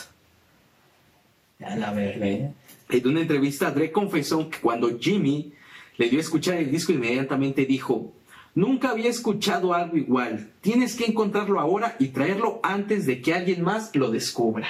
A 1.65 1.75
la 1.75 1.91
verga, 1.93 2.27
¿eh? 2.27 2.53
En 2.91 3.09
una 3.09 3.23
entrevista, 3.23 3.71
Dre 3.71 3.91
confesó 3.91 4.49
que 4.51 4.59
cuando 4.59 4.99
Jimmy 4.99 5.55
le 5.97 6.09
dio 6.11 6.19
a 6.19 6.23
escuchar 6.23 6.57
el 6.59 6.71
disco, 6.71 6.93
inmediatamente 6.93 7.65
dijo: 7.65 8.13
Nunca 8.55 8.91
había 8.91 9.09
escuchado 9.09 9.73
algo 9.73 9.97
igual. 9.97 10.51
Tienes 10.61 10.95
que 10.95 11.07
encontrarlo 11.07 11.59
ahora 11.59 11.97
y 11.99 12.09
traerlo 12.09 12.61
antes 12.63 13.07
de 13.07 13.23
que 13.23 13.35
alguien 13.35 13.63
más 13.63 13.97
lo 13.97 14.11
descubra. 14.11 14.69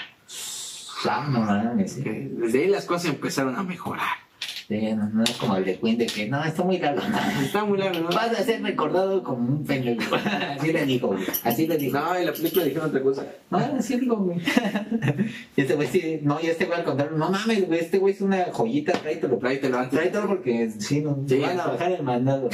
Ah, 1.05 1.29
no. 1.29 1.77
Que 1.85 2.31
Desde 2.33 2.62
ahí 2.62 2.69
las 2.69 2.85
cosas 2.85 3.11
empezaron 3.11 3.57
a 3.57 3.64
mejorar. 3.64 4.26
Sí, 4.68 4.81
no, 4.94 5.09
no 5.11 5.22
es 5.22 5.31
como 5.37 5.57
el 5.57 5.64
de 5.64 5.79
Queen 5.79 5.96
de 5.96 6.07
que 6.07 6.26
no, 6.26 6.42
está 6.44 6.64
muy 6.64 6.79
largo. 6.79 7.00
Está 7.44 7.64
muy 7.64 7.79
largo, 7.79 8.00
¿no? 8.00 8.09
Vas 8.09 8.37
a 8.37 8.42
ser 8.42 8.62
recordado 8.62 9.22
como 9.22 9.48
un 9.48 9.64
pendejo. 9.64 10.16
Así 10.59 10.72
le 10.72 10.85
dijo, 10.85 11.07
güey. 11.09 11.24
Así 11.44 11.68
le 11.68 11.79
dijo. 11.79 11.96
No, 11.96 12.16
en 12.16 12.26
la 12.26 12.33
película 12.33 12.64
dijeron 12.64 12.88
otra 12.88 13.00
cosa. 13.00 13.26
No, 13.48 13.59
así 13.59 13.96
digo, 13.96 14.16
güey. 14.16 14.38
Y 15.57 15.61
este 15.61 15.74
güey 15.74 15.88
sí, 15.88 16.20
no, 16.22 16.38
y 16.42 16.46
este 16.48 16.64
güey 16.64 16.79
al 16.79 16.85
contrario, 16.85 17.16
no 17.16 17.31
mames, 17.31 17.66
güey, 17.66 17.81
este 17.81 17.98
güey 17.98 18.14
es 18.14 18.20
una 18.20 18.46
joyita, 18.52 18.92
tráetelo. 18.92 19.38
Tráetelo 19.38 19.79
antes. 19.79 19.98
Tráetelo 19.98 20.26
porque 20.26 20.70
sí, 20.79 21.00
no, 21.00 21.24
Sí, 21.29 21.38
van 21.38 21.61
a 21.61 21.66
bajar 21.66 21.92
el 21.92 22.02
mandado. 22.02 22.50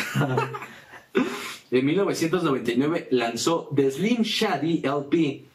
En 1.70 1.86
1999 1.86 3.08
lanzó 3.10 3.70
The 3.74 3.90
Slim 3.90 4.22
Shady 4.22 4.82
LP, 4.84 5.46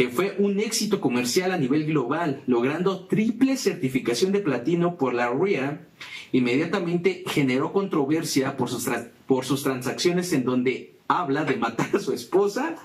que 0.00 0.08
fue 0.08 0.34
un 0.38 0.60
éxito 0.60 0.98
comercial 0.98 1.52
a 1.52 1.58
nivel 1.58 1.84
global, 1.84 2.42
logrando 2.46 3.04
triple 3.04 3.58
certificación 3.58 4.32
de 4.32 4.40
platino 4.40 4.96
por 4.96 5.12
la 5.12 5.28
RIA. 5.28 5.88
Inmediatamente 6.32 7.22
generó 7.26 7.74
controversia 7.74 8.56
por 8.56 8.70
sus, 8.70 8.88
por 9.26 9.44
sus 9.44 9.62
transacciones 9.62 10.32
en 10.32 10.46
donde 10.46 10.94
habla 11.06 11.44
de 11.44 11.56
matar 11.56 11.94
a 11.94 11.98
su 11.98 12.14
esposa. 12.14 12.76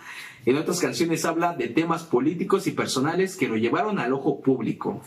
En 0.46 0.58
otras 0.58 0.82
canciones 0.82 1.24
habla 1.24 1.54
de 1.54 1.70
temas 1.70 2.04
políticos 2.04 2.68
y 2.68 2.72
personales 2.72 3.38
que 3.38 3.48
lo 3.48 3.56
llevaron 3.56 3.98
al 4.00 4.12
ojo 4.12 4.42
público. 4.42 5.02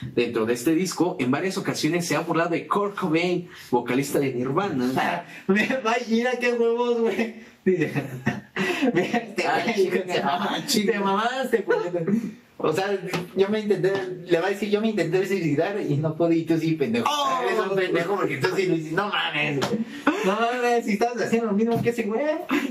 Dentro 0.00 0.46
de 0.46 0.54
este 0.54 0.74
disco, 0.74 1.16
en 1.18 1.30
varias 1.30 1.56
ocasiones 1.56 2.06
se 2.06 2.16
ha 2.16 2.20
burlado 2.20 2.50
de 2.50 2.66
Kurt 2.66 2.94
Cobain, 2.94 3.48
vocalista 3.70 4.18
de 4.18 4.32
Nirvana. 4.32 5.24
Mira 6.08 6.32
qué 6.40 6.52
huevos, 6.52 7.00
güey. 7.00 7.42
Dice, 7.64 7.92
este 8.94 9.46
Ah, 9.46 9.64
chinga, 9.74 10.02
te 10.04 10.22
mamaste, 10.22 10.80
te 10.80 10.98
mamaste, 10.98 11.58
pendejo. 11.62 12.12
O 12.56 12.72
sea, 12.72 12.98
yo 13.36 13.48
me 13.48 13.60
intenté, 13.60 13.92
le 14.26 14.40
va 14.40 14.46
a 14.46 14.50
decir, 14.50 14.70
yo 14.70 14.80
me 14.80 14.88
intenté 14.88 15.26
suicidar 15.26 15.78
y 15.80 15.96
no 15.96 16.14
pude, 16.14 16.36
y 16.36 16.44
tú 16.44 16.56
sí, 16.56 16.74
pendejo. 16.74 17.04
Oh. 17.10 17.40
Eres 17.44 17.58
un 17.68 17.76
pendejo 17.76 18.16
porque 18.16 18.36
tú 18.38 18.48
sí 18.54 18.66
lo 18.66 18.74
hiciste. 18.76 18.94
No 18.94 19.08
mames. 19.08 19.60
No 20.24 20.32
mames, 20.40 20.84
si 20.84 20.92
estabas 20.92 21.20
haciendo 21.20 21.48
lo 21.48 21.52
mismo 21.54 21.82
que 21.82 21.90
ese 21.90 22.04
güey. 22.04 22.22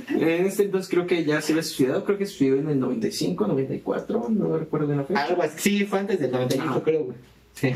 En 0.10 0.46
este 0.46 0.64
entonces 0.64 0.90
creo 0.90 1.06
que 1.06 1.26
ya 1.26 1.42
se 1.42 1.52
había 1.52 1.64
suicidado, 1.64 2.06
creo 2.06 2.18
que 2.18 2.26
se 2.26 2.32
suicidó 2.32 2.60
en 2.60 2.70
el 2.70 2.80
95, 2.80 3.46
94, 3.46 4.28
no 4.30 4.58
recuerdo 4.58 4.88
bien 4.88 5.00
la 5.00 5.04
fecha. 5.06 5.24
Algo 5.26 5.44
así, 5.44 5.60
sí, 5.80 5.86
fue 5.86 6.00
antes 6.00 6.20
del 6.20 6.32
98, 6.32 6.74
Ah. 6.76 6.82
creo, 6.84 7.04
güey. 7.04 7.18
Sí. 7.54 7.68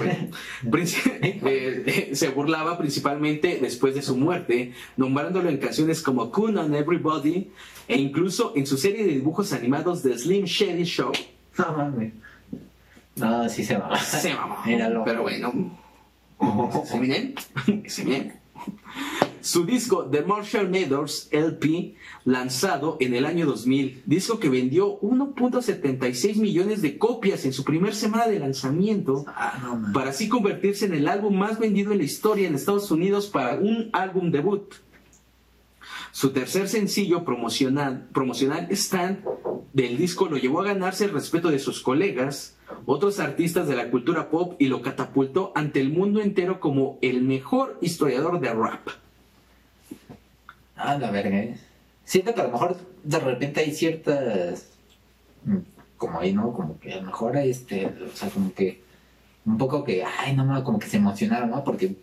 Princi- 0.72 1.12
eh, 1.22 1.84
eh, 1.86 2.16
se 2.16 2.30
burlaba 2.30 2.80
principalmente 2.80 3.60
después 3.62 3.94
de 3.94 4.02
su 4.02 4.18
muerte, 4.18 4.72
nombrándolo 4.96 5.50
en 5.50 5.58
canciones 5.58 6.02
como 6.02 6.32
Coon 6.32 6.58
on 6.58 6.74
Everybody 6.74 7.52
e 7.88 7.98
incluso 7.98 8.54
en 8.56 8.66
su 8.66 8.78
serie 8.78 9.06
de 9.06 9.12
dibujos 9.12 9.54
animados 9.54 10.02
The 10.02 10.18
Slim 10.18 10.46
Shady 10.46 10.84
Show. 10.86 11.12
No 11.68 11.78
mames. 11.78 12.14
No, 13.16 13.50
sí 13.50 13.64
se 13.64 13.78
va. 13.78 13.98
Se 13.98 14.34
mamó. 14.34 14.58
Míralo. 14.66 15.04
Pero 15.04 15.24
bueno. 15.24 15.72
¿Se 16.86 17.00
miren? 17.00 17.36
¿Se 17.88 18.06
miren? 18.06 18.34
Su 19.42 19.66
disco 19.66 20.06
The 20.06 20.24
Marshall 20.24 20.70
Mathers 20.70 21.30
LP, 21.32 21.96
lanzado 22.26 22.98
en 23.00 23.14
el 23.14 23.26
año 23.26 23.46
2000, 23.46 24.04
disco 24.06 24.40
que 24.40 24.50
vendió 24.50 25.00
1.76 25.00 26.36
millones 26.36 26.82
de 26.82 26.98
copias 26.98 27.46
en 27.46 27.54
su 27.54 27.64
primer 27.64 27.96
semana 27.96 28.28
de 28.28 28.40
lanzamiento, 28.40 29.24
Ah, 29.28 29.80
para 29.94 30.10
así 30.10 30.28
convertirse 30.28 30.86
en 30.86 30.96
el 30.96 31.08
álbum 31.08 31.38
más 31.38 31.60
vendido 31.60 31.94
en 31.94 32.00
la 32.00 32.04
historia 32.04 32.48
en 32.48 32.56
Estados 32.56 32.92
Unidos 32.92 33.28
para 33.28 33.56
un 33.56 33.90
álbum 33.94 34.32
debut. 34.32 34.74
Su 36.18 36.32
tercer 36.32 36.68
sencillo 36.68 37.24
promocional, 37.24 38.08
promocional 38.12 38.68
Stand 38.72 39.24
del 39.74 39.98
disco 39.98 40.26
lo 40.26 40.38
llevó 40.38 40.62
a 40.62 40.64
ganarse 40.64 41.06
el 41.06 41.12
respeto 41.12 41.52
de 41.52 41.60
sus 41.60 41.80
colegas, 41.84 42.56
otros 42.88 43.20
artistas 43.20 43.68
de 43.68 43.76
la 43.76 43.92
cultura 43.92 44.32
pop 44.32 44.56
y 44.58 44.66
lo 44.66 44.82
catapultó 44.82 45.52
ante 45.54 45.80
el 45.80 45.92
mundo 45.92 46.20
entero 46.20 46.60
como 46.60 46.98
el 47.04 47.22
mejor 47.22 47.78
historiador 47.82 48.40
de 48.40 48.52
rap. 48.52 48.88
Ah, 50.76 50.98
la 50.98 51.12
verga. 51.12 51.38
eh. 51.38 51.60
Siento 52.04 52.34
que 52.34 52.42
a 52.42 52.46
lo 52.46 52.52
mejor 52.52 52.78
de 53.04 53.20
repente 53.20 53.60
hay 53.60 53.72
ciertas. 53.72 54.72
mm, 55.46 55.58
Como 55.98 56.20
ahí, 56.20 56.34
¿no? 56.34 56.52
Como 56.52 56.80
que 56.80 56.94
a 56.94 56.96
lo 56.96 57.04
mejor 57.04 57.38
este. 57.38 57.86
O 57.86 58.16
sea, 58.18 58.30
como 58.30 58.52
que. 58.56 58.82
Un 59.46 59.60
poco 59.60 59.84
que. 59.84 60.04
Ay, 60.04 60.36
no, 60.36 60.46
no, 60.46 60.64
como 60.64 60.80
que 60.80 60.88
se 60.88 60.98
emocionaron, 60.98 61.52
¿no? 61.52 61.64
Porque. 61.64 61.96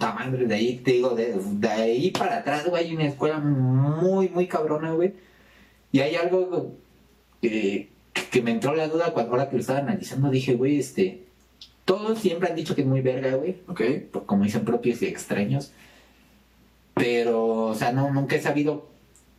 Madre, 0.00 0.46
de 0.46 0.54
ahí, 0.54 0.76
te 0.78 0.92
digo, 0.92 1.10
de, 1.10 1.34
de 1.34 1.68
ahí 1.68 2.10
para 2.10 2.38
atrás, 2.38 2.66
güey, 2.66 2.86
hay 2.86 2.94
una 2.94 3.06
escuela 3.06 3.38
muy, 3.38 4.28
muy 4.30 4.46
cabrona, 4.46 4.92
güey. 4.92 5.12
Y 5.92 6.00
hay 6.00 6.14
algo 6.14 6.74
que, 7.42 7.88
que 8.30 8.42
me 8.42 8.52
entró 8.52 8.74
la 8.74 8.88
duda 8.88 9.12
cuando 9.12 9.32
ahora 9.32 9.48
que 9.48 9.56
lo 9.56 9.60
estaba 9.60 9.80
analizando. 9.80 10.30
Dije, 10.30 10.54
güey, 10.54 10.78
este. 10.78 11.24
Todos 11.84 12.18
siempre 12.20 12.48
han 12.48 12.54
dicho 12.56 12.74
que 12.76 12.82
es 12.82 12.86
muy 12.86 13.00
verga, 13.00 13.34
güey 13.34 13.56
¿Ok? 13.66 13.82
como 14.24 14.44
dicen 14.44 14.64
propios 14.64 15.02
y 15.02 15.06
extraños. 15.06 15.72
Pero, 16.94 17.66
o 17.66 17.74
sea, 17.74 17.92
no, 17.92 18.12
nunca 18.12 18.36
he 18.36 18.40
sabido 18.40 18.88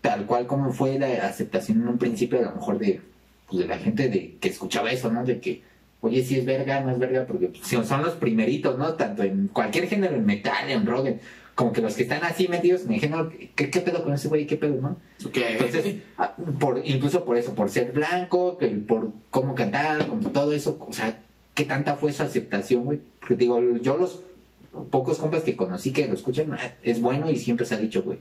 tal 0.02 0.26
cual 0.26 0.47
como 0.47 0.74
fue 0.74 1.00
la 1.00 1.28
aceptación 1.28 1.82
en 1.82 1.88
un 1.88 1.97
principio, 1.97 2.39
a 2.39 2.43
lo 2.43 2.56
mejor 2.56 2.80
de, 2.80 3.02
pues, 3.47 3.60
de 3.60 3.67
la 3.67 3.78
gente 3.78 4.10
de 4.10 4.38
que 4.39 4.50
escuchaba 4.50 4.91
eso, 4.91 5.12
¿no? 5.12 5.24
De 5.24 5.39
que, 5.39 5.62
oye, 6.02 6.24
si 6.24 6.38
es 6.40 6.46
verga, 6.46 6.82
no 6.82 6.92
es 6.92 7.00
verga, 7.00 7.26
porque 7.28 7.52
son 7.86 8.02
los 8.04 8.14
primeritos, 8.16 8.78
¿no? 8.78 8.94
Tanto 8.96 9.24
en 9.24 9.48
cualquier 9.48 9.88
género, 9.88 10.16
en 10.16 10.26
metal, 10.26 10.70
en 10.70 10.86
rock, 10.86 11.08
en- 11.08 11.20
como 11.56 11.74
que 11.74 11.82
los 11.82 11.96
que 11.96 12.04
están 12.04 12.24
así 12.24 12.48
metidos 12.48 12.86
en 12.86 12.94
el 12.94 13.00
género, 13.00 13.32
¿qué, 13.56 13.70
qué 13.70 13.82
pedo 13.82 14.04
con 14.04 14.14
ese 14.14 14.30
güey? 14.30 14.48
¿Qué 14.48 14.56
pedo, 14.58 14.82
no? 14.82 14.98
Entonces, 15.66 15.96
ah, 16.18 16.34
por, 16.60 16.82
incluso 16.86 17.24
por 17.26 17.38
eso, 17.38 17.54
por 17.54 17.70
ser 17.70 17.92
blanco, 17.92 18.58
por 18.88 19.12
cómo 19.30 19.54
cantar, 19.54 20.08
con 20.08 20.22
todo 20.34 20.54
eso, 20.54 20.78
o 20.88 20.94
sea, 20.94 21.20
¿qué 21.54 21.66
tanta 21.66 21.96
fue 21.98 22.14
su 22.14 22.24
aceptación, 22.24 22.86
güey? 22.86 23.00
Porque 23.20 23.36
digo, 23.36 23.60
yo 23.82 23.98
los 23.98 24.22
pocos 24.90 25.18
compas 25.20 25.44
que 25.44 25.56
conocí 25.58 25.92
que 25.92 26.08
lo 26.08 26.14
escuchan, 26.14 26.52
ah, 26.54 26.72
es 26.84 27.02
bueno 27.02 27.30
y 27.30 27.36
siempre 27.38 27.66
se 27.66 27.76
ha 27.76 27.78
dicho, 27.78 28.02
güey. 28.02 28.18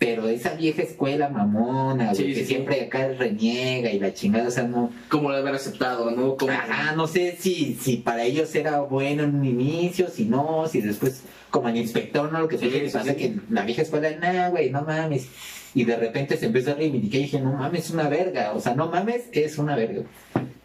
Pero 0.00 0.28
esa 0.30 0.54
vieja 0.54 0.80
escuela 0.80 1.28
mamona, 1.28 2.06
güey, 2.06 2.16
Sí, 2.16 2.24
que 2.32 2.40
sí, 2.40 2.46
siempre 2.46 2.80
acá 2.80 3.06
reniega 3.18 3.90
y 3.90 3.98
la 4.00 4.14
chingada, 4.14 4.48
o 4.48 4.50
sea, 4.50 4.62
no... 4.64 4.90
¿Cómo 5.10 5.28
lo 5.30 5.36
haber 5.36 5.54
aceptado, 5.54 6.10
no? 6.10 6.36
¿Cómo- 6.38 6.50
Ajá, 6.50 6.96
no 6.96 7.06
sé 7.06 7.36
si, 7.38 7.74
si 7.74 7.98
para 7.98 8.24
ellos 8.24 8.54
era 8.54 8.80
bueno 8.80 9.24
en 9.24 9.34
un 9.34 9.44
inicio, 9.44 10.08
si 10.08 10.24
no, 10.24 10.66
si 10.68 10.80
después, 10.80 11.22
como 11.50 11.68
el 11.68 11.76
inspector, 11.76 12.32
¿no? 12.32 12.40
Lo 12.40 12.48
que 12.48 12.56
sí, 12.56 12.70
pasa 12.90 13.14
que 13.14 13.34
la 13.50 13.62
vieja 13.66 13.82
escuela, 13.82 14.08
no, 14.16 14.50
güey, 14.52 14.70
no 14.70 14.80
mames. 14.82 15.28
Y 15.74 15.84
de 15.84 15.96
repente 15.96 16.38
se 16.38 16.46
empezó 16.46 16.70
a 16.70 16.74
reivindicar 16.76 17.20
y 17.20 17.24
dije, 17.24 17.38
no 17.38 17.52
mames, 17.52 17.84
es 17.84 17.90
una 17.90 18.08
verga. 18.08 18.52
O 18.54 18.60
sea, 18.60 18.74
no 18.74 18.88
mames, 18.88 19.24
es 19.32 19.58
una 19.58 19.76
verga. 19.76 20.04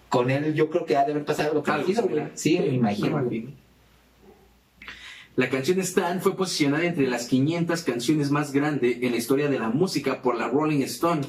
Con 0.08 0.32
él 0.32 0.54
yo 0.54 0.70
creo 0.70 0.86
que 0.86 0.96
ha 0.96 1.04
de 1.04 1.12
haber 1.12 1.26
pasado 1.26 1.50
algo 1.50 1.64
Algo 1.68 1.84
parecido, 1.84 2.08
güey. 2.08 2.24
Sí, 2.36 2.58
me 2.58 2.68
imagino. 2.68 3.30
La 5.36 5.50
canción 5.50 5.80
Stan 5.82 6.22
fue 6.22 6.38
posicionada 6.38 6.86
entre 6.86 7.08
las 7.08 7.28
500 7.28 7.82
canciones 7.84 8.32
más 8.32 8.54
grandes 8.54 8.98
en 9.02 9.12
la 9.12 9.18
historia 9.18 9.50
de 9.50 9.60
la 9.60 9.70
música 9.70 10.22
por 10.22 10.38
la 10.38 10.48
Rolling 10.48 10.82
Stone. 10.84 11.24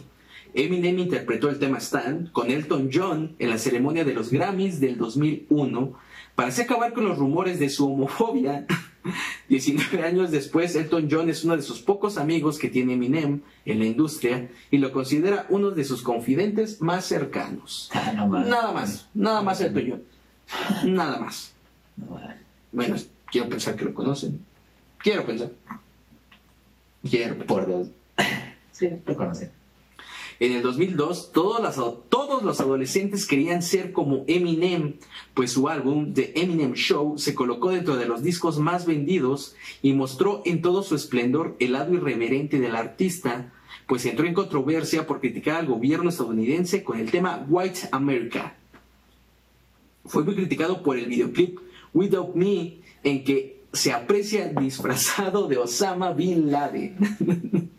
Eminem 0.54 1.00
interpretó 1.00 1.48
el 1.50 1.58
tema 1.58 1.78
Stan 1.78 2.30
con 2.32 2.50
Elton 2.50 2.90
John 2.92 3.34
en 3.40 3.50
la 3.50 3.58
ceremonia 3.58 4.04
de 4.04 4.14
los 4.14 4.30
Grammys 4.30 4.78
del 4.78 4.96
2001 4.96 5.94
para 6.36 6.50
así 6.50 6.62
acabar 6.62 6.92
con 6.92 7.04
los 7.04 7.18
rumores 7.18 7.58
de 7.58 7.68
su 7.68 7.92
homofobia. 7.92 8.66
19 9.48 10.02
años 10.04 10.30
después, 10.30 10.76
Elton 10.76 11.08
John 11.10 11.28
es 11.28 11.44
uno 11.44 11.56
de 11.56 11.62
sus 11.62 11.80
pocos 11.80 12.16
amigos 12.16 12.58
que 12.58 12.68
tiene 12.68 12.94
Eminem 12.94 13.40
en 13.64 13.78
la 13.78 13.86
industria 13.86 14.48
y 14.70 14.78
lo 14.78 14.92
considera 14.92 15.46
uno 15.48 15.70
de 15.72 15.84
sus 15.84 16.02
confidentes 16.02 16.80
más 16.80 17.06
cercanos. 17.06 17.90
Ah. 17.92 18.12
Nada 18.14 18.72
más, 18.72 19.08
nada 19.14 19.42
más 19.42 19.60
Elton 19.60 19.84
John. 19.88 20.02
Nada 20.94 21.18
más. 21.18 21.54
Bueno, 22.70 22.96
quiero 23.30 23.48
pensar 23.48 23.76
que 23.76 23.84
lo 23.84 23.94
conocen. 23.94 24.44
Quiero 24.98 25.24
pensar. 25.26 25.52
Quiero. 27.08 27.38
Por 27.46 27.66
dos. 27.66 27.88
Sí, 28.72 28.90
lo 29.06 29.16
conocen. 29.16 29.50
En 30.38 30.52
el 30.52 30.62
2002, 30.62 31.32
todos 31.32 31.62
los, 31.62 32.08
todos 32.10 32.42
los 32.42 32.60
adolescentes 32.60 33.26
querían 33.26 33.62
ser 33.62 33.92
como 33.92 34.24
Eminem, 34.26 34.96
pues 35.32 35.52
su 35.52 35.68
álbum 35.70 36.12
The 36.12 36.32
Eminem 36.36 36.74
Show 36.74 37.16
se 37.16 37.34
colocó 37.34 37.70
dentro 37.70 37.96
de 37.96 38.04
los 38.04 38.22
discos 38.22 38.58
más 38.58 38.84
vendidos 38.84 39.54
y 39.80 39.94
mostró 39.94 40.42
en 40.44 40.60
todo 40.60 40.82
su 40.82 40.94
esplendor 40.94 41.56
el 41.58 41.72
lado 41.72 41.94
irreverente 41.94 42.60
del 42.60 42.76
artista, 42.76 43.50
pues 43.86 44.04
entró 44.04 44.26
en 44.26 44.34
controversia 44.34 45.06
por 45.06 45.20
criticar 45.20 45.56
al 45.56 45.66
gobierno 45.66 46.10
estadounidense 46.10 46.84
con 46.84 46.98
el 46.98 47.10
tema 47.10 47.46
White 47.48 47.88
America. 47.92 48.56
Fue 50.06 50.24
muy 50.24 50.34
criticado 50.34 50.82
por 50.82 50.98
el 50.98 51.06
videoclip 51.06 51.58
Without 51.92 52.34
Me, 52.34 52.78
en 53.02 53.24
que 53.24 53.62
se 53.72 53.92
aprecia 53.92 54.48
disfrazado 54.48 55.48
de 55.48 55.58
Osama 55.58 56.12
Bin 56.12 56.50
Laden. 56.50 57.70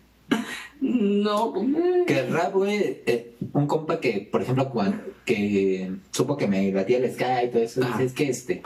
no, 0.81 1.53
eh. 1.61 2.03
Que 2.05 2.19
el 2.19 2.33
rap, 2.33 2.53
güey, 2.53 3.01
eh, 3.05 3.33
un 3.53 3.67
compa 3.67 3.99
que, 3.99 4.27
por 4.31 4.41
ejemplo, 4.41 4.69
cuando, 4.69 4.97
que 5.25 5.91
supo 6.11 6.37
que 6.37 6.47
me 6.47 6.71
latía 6.71 6.97
el 6.97 7.11
ska 7.11 7.43
y 7.43 7.49
todo 7.49 7.63
eso, 7.63 7.81
es 7.99 8.13
que 8.13 8.29
este, 8.29 8.61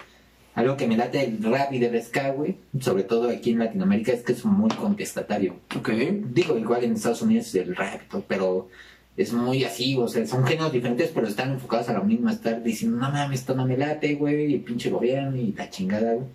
algo 0.54 0.76
que 0.76 0.88
me 0.88 0.97
late 0.97 1.24
el 1.24 1.41
rap 1.43 1.71
y 1.71 1.80
del 1.80 2.02
ska, 2.02 2.32
güey, 2.32 2.58
sobre 2.80 3.04
todo 3.04 3.30
aquí 3.30 3.52
en 3.52 3.60
Latinoamérica, 3.60 4.12
es 4.12 4.21
que 4.21 4.34
es 4.34 4.43
muy 4.43 4.69
contestatario. 4.71 5.56
Ok. 5.78 5.89
Digo, 6.34 6.58
igual 6.58 6.84
en 6.84 6.93
Estados 6.93 7.21
Unidos 7.21 7.54
el 7.56 7.76
rap, 7.76 8.02
pero 8.28 8.69
es 9.17 9.34
muy 9.34 9.63
así, 9.63 9.95
o 9.97 10.08
sea, 10.08 10.26
son 10.26 10.45
géneros 10.45 10.71
diferentes, 10.71 11.12
pero 11.13 11.28
están 11.28 11.52
enfocados 11.52 11.89
a 11.89 11.93
lo 11.93 12.04
mismo, 12.04 12.30
estar 12.30 12.63
diciendo, 12.63 12.97
no 12.97 13.12
mames, 13.12 13.41
esto 13.41 13.54
no 13.56 13.65
me 13.65 13.78
late, 13.78 14.15
güey, 14.15 14.56
y 14.56 14.58
pinche 14.60 14.89
gobierno 14.89 15.36
y 15.38 15.52
la 15.54 15.69
chingada, 15.69 16.13
güey. 16.13 16.28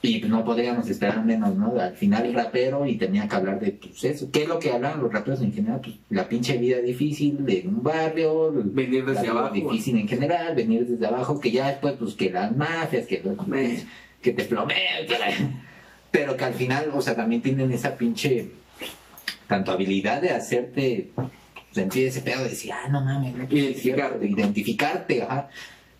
Y 0.00 0.18
pues 0.20 0.30
no 0.30 0.44
podríamos 0.44 0.88
esperar 0.88 1.24
menos, 1.24 1.56
¿no? 1.56 1.74
Al 1.80 1.94
final 1.94 2.32
rapero 2.34 2.86
y 2.86 2.96
tenía 2.96 3.26
que 3.26 3.34
hablar 3.34 3.58
de 3.58 3.72
pues 3.72 4.04
eso. 4.04 4.28
¿Qué 4.30 4.42
es 4.42 4.48
lo 4.48 4.58
que 4.60 4.70
hablan 4.70 5.00
los 5.00 5.12
raperos 5.12 5.40
en 5.40 5.52
general? 5.52 5.80
Pues 5.82 5.96
la 6.10 6.28
pinche 6.28 6.56
vida 6.58 6.78
difícil 6.78 7.44
de 7.44 7.64
un 7.66 7.82
barrio, 7.82 8.52
Venir 8.54 9.04
desde 9.04 9.24
la 9.26 9.30
abajo. 9.32 9.54
difícil 9.54 9.96
en 9.98 10.06
general, 10.06 10.54
venir 10.54 10.86
desde 10.86 11.04
abajo, 11.06 11.40
que 11.40 11.50
ya 11.50 11.68
después 11.68 11.94
pues 11.98 12.14
que 12.14 12.30
las 12.30 12.54
mafias, 12.54 13.06
que, 13.06 13.22
los- 13.24 13.36
que 14.22 14.32
te 14.32 14.44
plomean, 14.44 15.06
la- 15.08 15.54
pero 16.12 16.36
que 16.36 16.44
al 16.44 16.54
final, 16.54 16.90
o 16.94 17.00
sea, 17.00 17.16
también 17.16 17.42
tienen 17.42 17.72
esa 17.72 17.96
pinche 17.96 18.50
tanto 19.48 19.72
habilidad 19.72 20.20
de 20.22 20.30
hacerte 20.30 21.10
sentir 21.78 22.06
ese 22.06 22.20
pedo 22.20 22.42
de 22.42 22.50
decir, 22.50 22.72
ah, 22.72 22.88
no 22.88 23.00
mames, 23.00 23.34
no, 23.34 23.46
pues, 23.46 23.52
Identificarte. 23.62 24.26
identificarte, 24.26 25.22
ajá. 25.22 25.48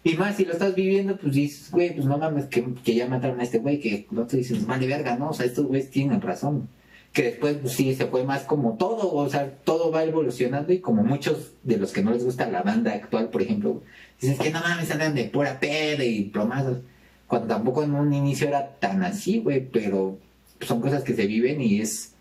Y 0.04 0.14
más 0.14 0.36
si 0.36 0.44
lo 0.44 0.52
estás 0.52 0.74
viviendo, 0.74 1.16
pues 1.16 1.34
dices, 1.34 1.70
güey, 1.70 1.94
pues 1.94 2.06
no 2.06 2.18
mames, 2.18 2.46
que, 2.46 2.64
que 2.84 2.94
ya 2.94 3.06
mataron 3.06 3.40
a 3.40 3.42
este 3.42 3.58
güey, 3.58 3.80
que 3.80 4.06
no 4.10 4.26
te 4.26 4.38
dices, 4.38 4.66
vale 4.66 4.86
verga, 4.86 5.16
¿no? 5.16 5.30
O 5.30 5.32
sea, 5.32 5.46
estos 5.46 5.66
güeyes 5.66 5.90
tienen 5.90 6.20
razón. 6.20 6.68
Que 7.12 7.22
después, 7.22 7.56
pues 7.56 7.72
sí, 7.72 7.94
se 7.94 8.06
fue 8.06 8.24
más 8.24 8.42
como 8.42 8.76
todo, 8.76 9.12
o 9.12 9.28
sea, 9.28 9.50
todo 9.64 9.90
va 9.90 10.04
evolucionando 10.04 10.72
y 10.72 10.80
como 10.80 11.02
muchos 11.02 11.52
de 11.62 11.78
los 11.78 11.92
que 11.92 12.02
no 12.02 12.12
les 12.12 12.24
gusta 12.24 12.48
la 12.48 12.62
banda 12.62 12.92
actual, 12.92 13.28
por 13.30 13.42
ejemplo, 13.42 13.82
dices 14.20 14.38
que 14.38 14.50
no 14.50 14.60
mames, 14.60 14.90
andan 14.90 15.14
de 15.14 15.24
pura 15.24 15.58
peda 15.58 16.04
y 16.04 16.24
plomazos. 16.24 16.78
Cuando 17.26 17.48
tampoco 17.48 17.82
en 17.82 17.94
un 17.94 18.12
inicio 18.12 18.48
era 18.48 18.76
tan 18.78 19.02
así, 19.02 19.40
güey, 19.40 19.66
pero 19.68 20.18
son 20.60 20.80
cosas 20.80 21.02
que 21.02 21.14
se 21.14 21.26
viven 21.26 21.60
y 21.60 21.80
es, 21.80 22.14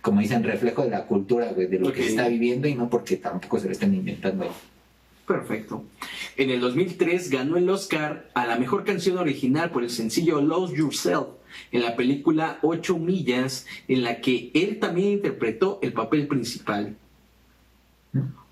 como 0.00 0.20
dicen, 0.20 0.42
reflejo 0.42 0.82
de 0.82 0.90
la 0.90 1.06
cultura, 1.06 1.52
güey, 1.52 1.66
de 1.66 1.78
lo 1.78 1.92
que 1.92 2.02
se 2.02 2.08
está 2.10 2.28
viviendo 2.28 2.68
y 2.68 2.74
no 2.74 2.88
porque 2.88 3.16
tampoco 3.16 3.58
se 3.58 3.66
lo 3.66 3.72
están 3.72 3.94
inventando. 3.94 4.46
Perfecto. 5.26 5.84
En 6.36 6.50
el 6.50 6.60
2003 6.60 7.30
ganó 7.30 7.56
el 7.56 7.68
Oscar 7.68 8.28
a 8.34 8.46
la 8.46 8.58
mejor 8.58 8.84
canción 8.84 9.18
original 9.18 9.70
por 9.70 9.84
el 9.84 9.90
sencillo 9.90 10.40
Lose 10.40 10.76
Yourself 10.76 11.28
en 11.72 11.82
la 11.82 11.96
película 11.96 12.58
Ocho 12.62 12.98
Millas, 12.98 13.66
en 13.88 14.02
la 14.02 14.20
que 14.20 14.50
él 14.54 14.78
también 14.78 15.12
interpretó 15.12 15.78
el 15.82 15.92
papel 15.92 16.26
principal. 16.26 16.96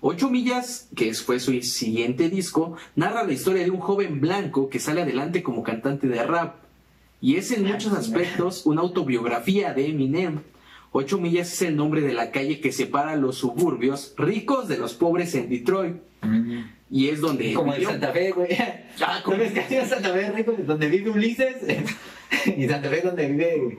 Ocho 0.01 0.29
Millas, 0.29 0.87
que 0.95 1.13
fue 1.13 1.39
su 1.39 1.61
siguiente 1.61 2.29
disco, 2.29 2.77
narra 2.95 3.23
la 3.23 3.33
historia 3.33 3.63
de 3.63 3.71
un 3.71 3.79
joven 3.79 4.21
blanco 4.21 4.69
que 4.69 4.79
sale 4.79 5.01
adelante 5.01 5.43
como 5.43 5.63
cantante 5.63 6.07
de 6.07 6.23
rap. 6.23 6.55
Y 7.21 7.35
es 7.35 7.51
en 7.51 7.65
muchos 7.65 7.91
aspectos 7.91 8.65
una 8.65 8.81
autobiografía 8.81 9.73
de 9.73 9.87
Eminem. 9.87 10.39
Ocho 10.91 11.17
Millas 11.19 11.53
es 11.53 11.61
el 11.61 11.75
nombre 11.75 12.01
de 12.01 12.13
la 12.13 12.31
calle 12.31 12.59
que 12.59 12.71
separa 12.71 13.15
los 13.15 13.37
suburbios 13.37 14.13
ricos 14.17 14.67
de 14.67 14.77
los 14.77 14.93
pobres 14.93 15.35
en 15.35 15.49
Detroit. 15.49 15.97
Y 16.89 17.09
es 17.09 17.21
donde... 17.21 17.53
Como 17.53 17.71
en 17.73 17.79
vivió. 17.79 17.91
Santa 17.91 18.11
Fe, 18.11 18.31
güey. 18.31 18.49
Ah, 19.01 19.17
¿No 19.19 19.23
como- 19.23 19.37
que 19.37 19.79
un 19.81 19.87
Santa 19.87 20.09
Fe 20.11 20.31
rico 20.31 20.55
donde 20.65 20.89
vive 20.89 21.11
Ulises? 21.11 21.57
y 22.57 22.67
Santa 22.67 22.89
Fe 22.89 23.01
donde 23.01 23.27
vive... 23.27 23.77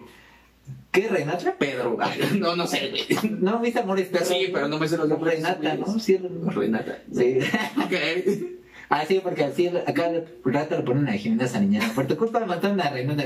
¿Qué? 0.93 1.09
¿Renata? 1.09 1.55
Pedro. 1.57 1.97
Ah, 2.01 2.13
No, 2.39 2.55
no 2.57 2.67
sé, 2.67 2.91
güey. 2.91 3.31
No, 3.41 3.61
mis 3.61 3.77
amores 3.77 4.09
perros. 4.09 4.29
Sí, 4.29 4.49
pero 4.53 4.69
no 4.69 4.79
me 4.79 4.89
sé 4.89 4.97
los 4.97 5.09
nombres. 5.09 5.37
Renata, 5.37 5.75
¿no? 5.75 5.99
Sí, 5.99 6.19
Renata. 6.47 7.03
sí. 7.13 7.39
Ok. 7.77 7.93
Ah, 8.93 9.05
sí, 9.07 9.21
porque 9.23 9.45
así 9.45 9.69
acá 9.69 10.11
rato 10.45 10.77
lo 10.77 10.85
ponen 10.85 11.07
a 11.09 11.13
Jimena 11.13 11.47
Sariñana. 11.47 11.93
Por 11.95 12.09
tu 12.09 12.17
culpa 12.17 12.45
mataron 12.45 12.81
a 12.81 12.91
Renata. 12.91 13.25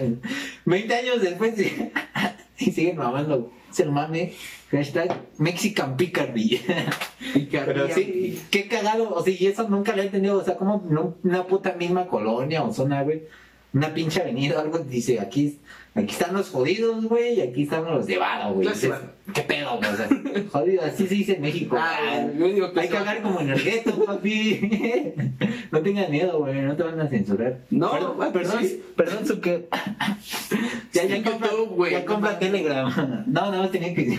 20 0.66 0.94
años 0.94 1.23
después. 1.23 1.55
y 2.59 2.71
siguen 2.73 2.97
mamando. 2.97 3.51
Es 3.71 3.81
el 3.81 3.90
mame. 3.90 4.33
Hashtag 4.71 5.21
Mexican 5.38 5.97
Picardy. 5.97 6.61
Pero 7.51 7.88
sí, 7.88 8.40
qué 8.51 8.69
cagado. 8.69 9.12
O 9.14 9.23
sea, 9.23 9.35
y 9.37 9.47
eso 9.47 9.69
nunca 9.69 9.95
lo 9.95 10.03
he 10.03 10.07
entendido. 10.07 10.38
O 10.38 10.45
sea, 10.45 10.57
como 10.57 10.77
una 11.23 11.47
puta 11.47 11.73
misma 11.73 12.07
colonia 12.07 12.62
o 12.62 12.73
zona, 12.73 13.03
güey. 13.03 13.23
Una 13.73 13.93
pinche 13.93 14.21
avenida 14.21 14.59
o 14.59 14.61
algo. 14.61 14.79
Dice, 14.79 15.21
aquí, 15.21 15.59
aquí 15.94 16.11
están 16.11 16.35
los 16.35 16.50
jodidos, 16.50 17.04
güey. 17.04 17.35
Y 17.35 17.40
aquí 17.40 17.62
están 17.62 17.85
los 17.85 18.07
de 18.07 18.18
varo, 18.18 18.54
güey. 18.54 18.68
¿Qué 19.33 19.42
pedo, 19.42 19.78
güey? 19.78 19.90
O 19.90 19.96
sea, 19.96 20.09
jodido. 20.50 20.83
Así 20.85 21.07
se 21.07 21.14
dice 21.14 21.35
en 21.37 21.42
México. 21.42 21.76
Ah, 21.78 22.26
yo 22.37 22.46
digo 22.46 22.72
que 22.72 22.80
Hay 22.80 22.88
que 22.88 22.96
hablar 22.96 23.22
como 23.22 23.40
en 23.40 23.50
el 23.50 23.62
gueto, 23.62 24.04
papi. 24.04 25.14
no 25.70 25.80
tengas 25.80 26.09
miedo, 26.11 26.38
güey. 26.38 26.61
No 26.61 26.76
te 26.76 26.83
van 26.83 27.00
a 27.00 27.09
censurar. 27.09 27.61
No, 27.70 27.92
perdón, 27.92 28.33
perdón, 28.33 28.64
sí. 28.64 28.83
perdón, 28.96 29.26
su 29.26 29.40
que. 29.40 29.68
ya, 30.92 31.04
ya 31.04 31.22
compra, 31.22 31.50
YouTube, 31.50 31.70
güey. 31.70 31.92
ya 31.92 32.04
compra 32.04 32.38
Telegram. 32.38 33.24
No, 33.26 33.50
no, 33.50 33.68
tenía 33.70 33.94
que. 33.94 34.18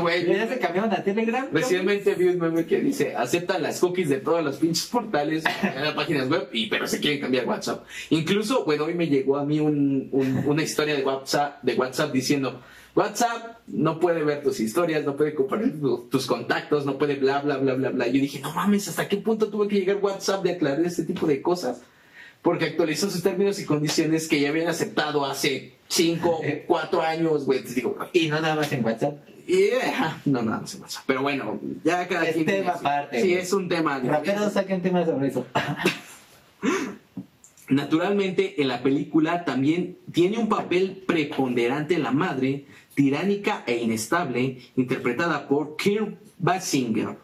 Güey, 0.00 0.26
Ya 0.26 0.48
se 0.48 0.58
cambiaron 0.58 0.92
a 0.92 1.02
Telegram. 1.02 1.46
Recientemente 1.52 2.14
vi 2.14 2.28
un 2.28 2.38
meme 2.38 2.64
que 2.66 2.80
dice, 2.80 3.14
aceptan 3.16 3.62
las 3.62 3.78
cookies 3.80 4.08
de 4.08 4.18
todos 4.18 4.42
los 4.44 4.56
pinches 4.56 4.86
portales 4.86 5.44
en 5.62 5.82
las 5.84 5.94
páginas 5.94 6.28
web, 6.28 6.48
y, 6.52 6.66
pero 6.68 6.86
se 6.86 7.00
quieren 7.00 7.20
cambiar 7.20 7.46
WhatsApp. 7.46 7.84
Incluso, 8.10 8.64
bueno, 8.64 8.84
hoy 8.84 8.94
me 8.94 9.06
llegó 9.08 9.36
a 9.36 9.44
mí 9.44 9.60
un- 9.60 10.08
un- 10.12 10.44
una 10.46 10.62
historia 10.62 10.94
de 10.96 11.02
WhatsApp, 11.04 11.62
de 11.62 11.74
WhatsApp 11.74 12.12
diciendo, 12.12 12.60
WhatsApp 12.94 13.58
no 13.68 13.98
puede 14.00 14.22
ver 14.22 14.42
tus 14.42 14.60
historias, 14.60 15.04
no 15.04 15.16
puede 15.16 15.34
compartir 15.34 15.80
tu- 15.80 16.08
tus 16.10 16.26
contactos, 16.26 16.84
no 16.86 16.98
puede 16.98 17.16
bla, 17.16 17.40
bla, 17.40 17.56
bla, 17.58 17.74
bla, 17.74 17.90
bla. 17.90 18.06
Yo 18.06 18.14
dije, 18.20 18.40
no 18.40 18.52
mames, 18.52 18.88
¿hasta 18.88 19.08
qué 19.08 19.16
punto 19.16 19.48
tuve 19.48 19.68
que 19.68 19.76
llegar 19.76 19.96
WhatsApp 20.02 20.42
de 20.44 20.52
aclarar 20.52 20.84
este 20.84 21.04
tipo 21.04 21.26
de 21.26 21.40
cosas? 21.40 21.80
Porque 22.42 22.64
actualizó 22.66 23.08
sus 23.08 23.22
términos 23.22 23.58
y 23.60 23.64
condiciones 23.64 24.26
que 24.26 24.40
ya 24.40 24.48
habían 24.48 24.66
aceptado 24.68 25.24
hace 25.24 25.74
5, 25.88 26.40
4 26.66 27.00
años, 27.00 27.44
güey. 27.46 27.60
Digo, 27.62 27.96
Y 28.12 28.28
no 28.28 28.40
nada 28.40 28.56
más 28.56 28.72
en 28.72 28.84
WhatsApp. 28.84 29.14
Y, 29.46 29.70
ajá, 29.72 30.20
no, 30.24 30.42
no, 30.42 30.60
no 30.60 30.66
se 30.66 30.78
pasa. 30.78 31.02
Pero 31.06 31.22
bueno, 31.22 31.58
ya 31.84 32.06
cada 32.08 32.24
Es 32.26 32.34
quien. 32.34 32.46
tema 32.46 32.72
su- 32.74 32.78
aparte, 32.80 33.22
Sí, 33.22 33.34
es 33.34 33.52
un 33.52 33.68
tema. 33.68 33.98
Raperos 33.98 34.52
saquen 34.52 34.82
temas 34.82 35.06
sobre 35.06 35.28
eso. 35.28 35.46
Naturalmente, 37.68 38.60
en 38.60 38.68
la 38.68 38.82
película 38.82 39.44
también 39.44 39.96
tiene 40.12 40.38
un 40.38 40.48
papel 40.48 41.02
preponderante 41.06 41.98
la 41.98 42.10
madre, 42.10 42.66
tiránica 42.94 43.62
e 43.66 43.76
inestable, 43.76 44.58
interpretada 44.76 45.48
por 45.48 45.76
Kirk 45.76 46.16
Basinger. 46.38 47.16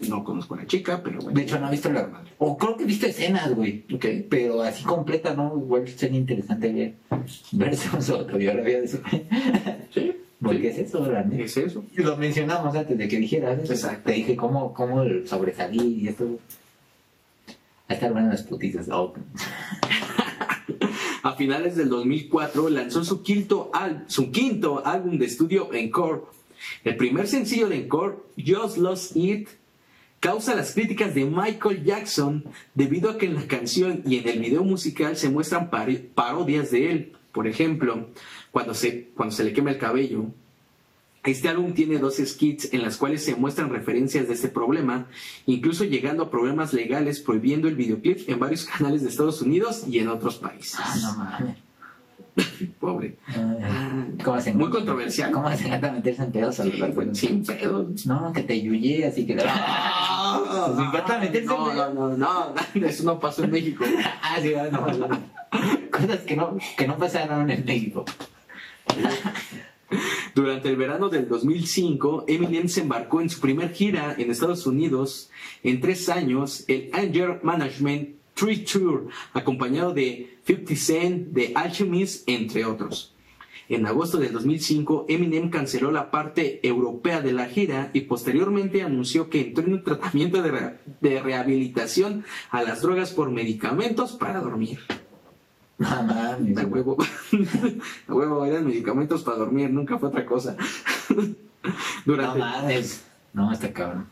No 0.00 0.24
conozco 0.24 0.54
a 0.54 0.58
la 0.58 0.66
chica, 0.66 1.02
pero 1.02 1.20
bueno. 1.20 1.36
De 1.36 1.42
hecho, 1.44 1.58
no 1.58 1.68
he 1.68 1.72
visto 1.72 1.90
la. 1.90 2.08
O 2.38 2.56
creo 2.56 2.76
que 2.76 2.84
he 2.84 2.86
visto 2.86 3.06
escenas, 3.06 3.52
güey. 3.54 3.84
Pero 4.30 4.62
así 4.62 4.84
completa, 4.84 5.34
¿no? 5.34 5.54
Igual 5.56 5.88
sería 5.88 6.18
interesante 6.18 6.72
ver, 6.72 6.94
ver 7.52 7.76
su 7.76 8.14
autobiografía 8.14 8.78
de 8.80 8.84
eso. 8.84 9.00
Porque 10.52 10.68
es 10.68 10.78
eso, 10.78 11.04
realmente. 11.04 11.44
Es 11.44 11.56
eso. 11.56 11.84
Y 11.96 12.02
Lo 12.02 12.16
mencionamos 12.16 12.74
antes 12.74 12.96
de 12.98 13.08
que 13.08 13.16
dijeras. 13.18 13.58
eso. 13.62 13.72
Exacto. 13.72 14.10
Te 14.10 14.12
dije 14.16 14.36
cómo, 14.36 14.72
cómo 14.74 15.02
el 15.02 15.26
sobresalir 15.28 15.82
y 15.82 16.08
esto. 16.08 16.38
A 17.88 17.94
estar 17.94 18.12
buenas 18.12 18.30
las 18.32 18.42
putizas. 18.42 18.88
Oh. 18.90 19.14
A 21.22 21.32
finales 21.34 21.76
del 21.76 21.88
2004 21.88 22.68
lanzó 22.70 23.04
su 23.04 23.22
quinto, 23.22 23.70
al- 23.74 24.04
su 24.08 24.30
quinto 24.30 24.86
álbum 24.86 25.18
de 25.18 25.26
estudio 25.26 25.72
Encore. 25.72 26.22
El 26.84 26.96
primer 26.96 27.26
sencillo 27.28 27.68
de 27.68 27.76
Encore, 27.76 28.16
Just 28.44 28.78
Lost 28.78 29.16
It, 29.16 29.48
causa 30.20 30.54
las 30.54 30.72
críticas 30.74 31.14
de 31.14 31.24
Michael 31.24 31.84
Jackson 31.84 32.44
debido 32.74 33.10
a 33.10 33.18
que 33.18 33.26
en 33.26 33.34
la 33.34 33.46
canción 33.46 34.02
y 34.06 34.18
en 34.18 34.28
el 34.28 34.38
video 34.40 34.64
musical 34.64 35.16
se 35.16 35.28
muestran 35.28 35.70
pari- 35.70 36.08
parodias 36.14 36.70
de 36.70 36.90
él. 36.90 37.12
Por 37.32 37.46
ejemplo, 37.46 38.08
cuando 38.50 38.74
se, 38.74 39.10
cuando 39.14 39.34
se 39.34 39.44
le 39.44 39.52
quema 39.52 39.70
el 39.70 39.78
cabello. 39.78 40.26
Este 41.24 41.48
álbum 41.48 41.74
tiene 41.74 41.98
dos 41.98 42.16
skits 42.16 42.72
en 42.72 42.82
las 42.82 42.96
cuales 42.96 43.24
se 43.24 43.34
muestran 43.34 43.70
referencias 43.70 44.28
de 44.28 44.34
este 44.34 44.48
problema, 44.48 45.06
incluso 45.46 45.84
llegando 45.84 46.22
a 46.22 46.30
problemas 46.30 46.72
legales 46.72 47.20
prohibiendo 47.20 47.68
el 47.68 47.74
videoclip 47.74 48.28
en 48.28 48.38
varios 48.38 48.64
canales 48.78 49.02
de 49.02 49.08
Estados 49.08 49.42
Unidos 49.42 49.84
y 49.86 49.98
en 49.98 50.08
otros 50.08 50.36
países. 50.36 50.76
Ah, 50.78 50.96
no 51.02 51.16
mames. 51.16 51.56
Pobre. 52.80 53.16
Ah, 53.28 54.06
¿Cómo 54.24 54.40
se 54.40 54.52
Muy 54.52 54.70
controversial. 54.70 55.32
¿Cómo 55.32 55.54
se 55.56 55.66
encanta 55.66 55.92
meterse 55.92 56.22
en 56.22 56.32
pedos 56.32 56.60
al 56.60 56.78
rato? 56.78 57.14
Sin 57.14 57.44
pedos. 57.44 58.06
No, 58.06 58.32
que 58.32 58.42
te 58.42 58.60
yuyé, 58.60 59.06
así 59.06 59.26
que. 59.26 59.34
Me 59.34 59.42
encanta 59.42 61.18
meterse 61.18 61.40
en 61.40 61.46
no, 61.46 61.58
no, 61.58 61.72
pedos. 61.72 61.94
no, 61.94 62.16
no, 62.16 62.54
eso 62.86 63.04
no 63.04 63.18
pasó 63.18 63.44
en 63.44 63.50
México. 63.50 63.84
Ah, 64.22 64.36
sí, 64.40 64.52
no, 64.54 64.90
no, 64.92 65.08
no. 65.08 65.20
Cosas 65.90 66.20
que 66.20 66.36
no, 66.36 66.56
que 66.76 66.86
no 66.86 66.96
pasaron 66.96 67.50
en 67.50 67.64
México. 67.64 68.04
Durante 70.34 70.68
el 70.68 70.76
verano 70.76 71.08
del 71.08 71.28
2005, 71.28 72.26
Eminem 72.28 72.68
se 72.68 72.82
embarcó 72.82 73.20
en 73.20 73.30
su 73.30 73.40
primer 73.40 73.72
gira 73.72 74.14
en 74.18 74.30
Estados 74.30 74.66
Unidos 74.66 75.30
en 75.62 75.80
tres 75.80 76.08
años, 76.08 76.64
el 76.68 76.90
Anger 76.92 77.40
Management 77.42 78.10
Tree 78.34 78.58
Tour, 78.58 79.08
acompañado 79.32 79.92
de 79.92 80.38
50 80.46 80.76
Cent, 80.76 81.28
de 81.28 81.52
Alchemist, 81.54 82.28
entre 82.28 82.64
otros. 82.64 83.14
En 83.68 83.84
agosto 83.84 84.18
del 84.18 84.32
2005, 84.32 85.06
Eminem 85.08 85.50
canceló 85.50 85.90
la 85.90 86.10
parte 86.10 86.66
europea 86.66 87.20
de 87.20 87.32
la 87.32 87.46
gira 87.46 87.90
y 87.92 88.02
posteriormente 88.02 88.82
anunció 88.82 89.28
que 89.28 89.40
entró 89.42 89.64
en 89.64 89.74
un 89.74 89.84
tratamiento 89.84 90.40
de, 90.40 90.78
de 91.00 91.20
rehabilitación 91.20 92.24
a 92.50 92.62
las 92.62 92.80
drogas 92.80 93.12
por 93.12 93.30
medicamentos 93.30 94.12
para 94.12 94.40
dormir. 94.40 94.78
No 95.78 96.02
mames. 96.02 96.58
A 96.58 96.66
huevo. 96.66 96.96
A 98.08 98.14
huevo, 98.14 98.44
eran 98.44 98.66
medicamentos 98.66 99.22
para 99.22 99.38
dormir, 99.38 99.70
nunca 99.70 99.98
fue 99.98 100.08
otra 100.08 100.26
cosa. 100.26 100.56
No 102.04 102.16
mames. 102.16 103.04
No, 103.32 103.52
está 103.52 103.72
cabrón. 103.72 104.06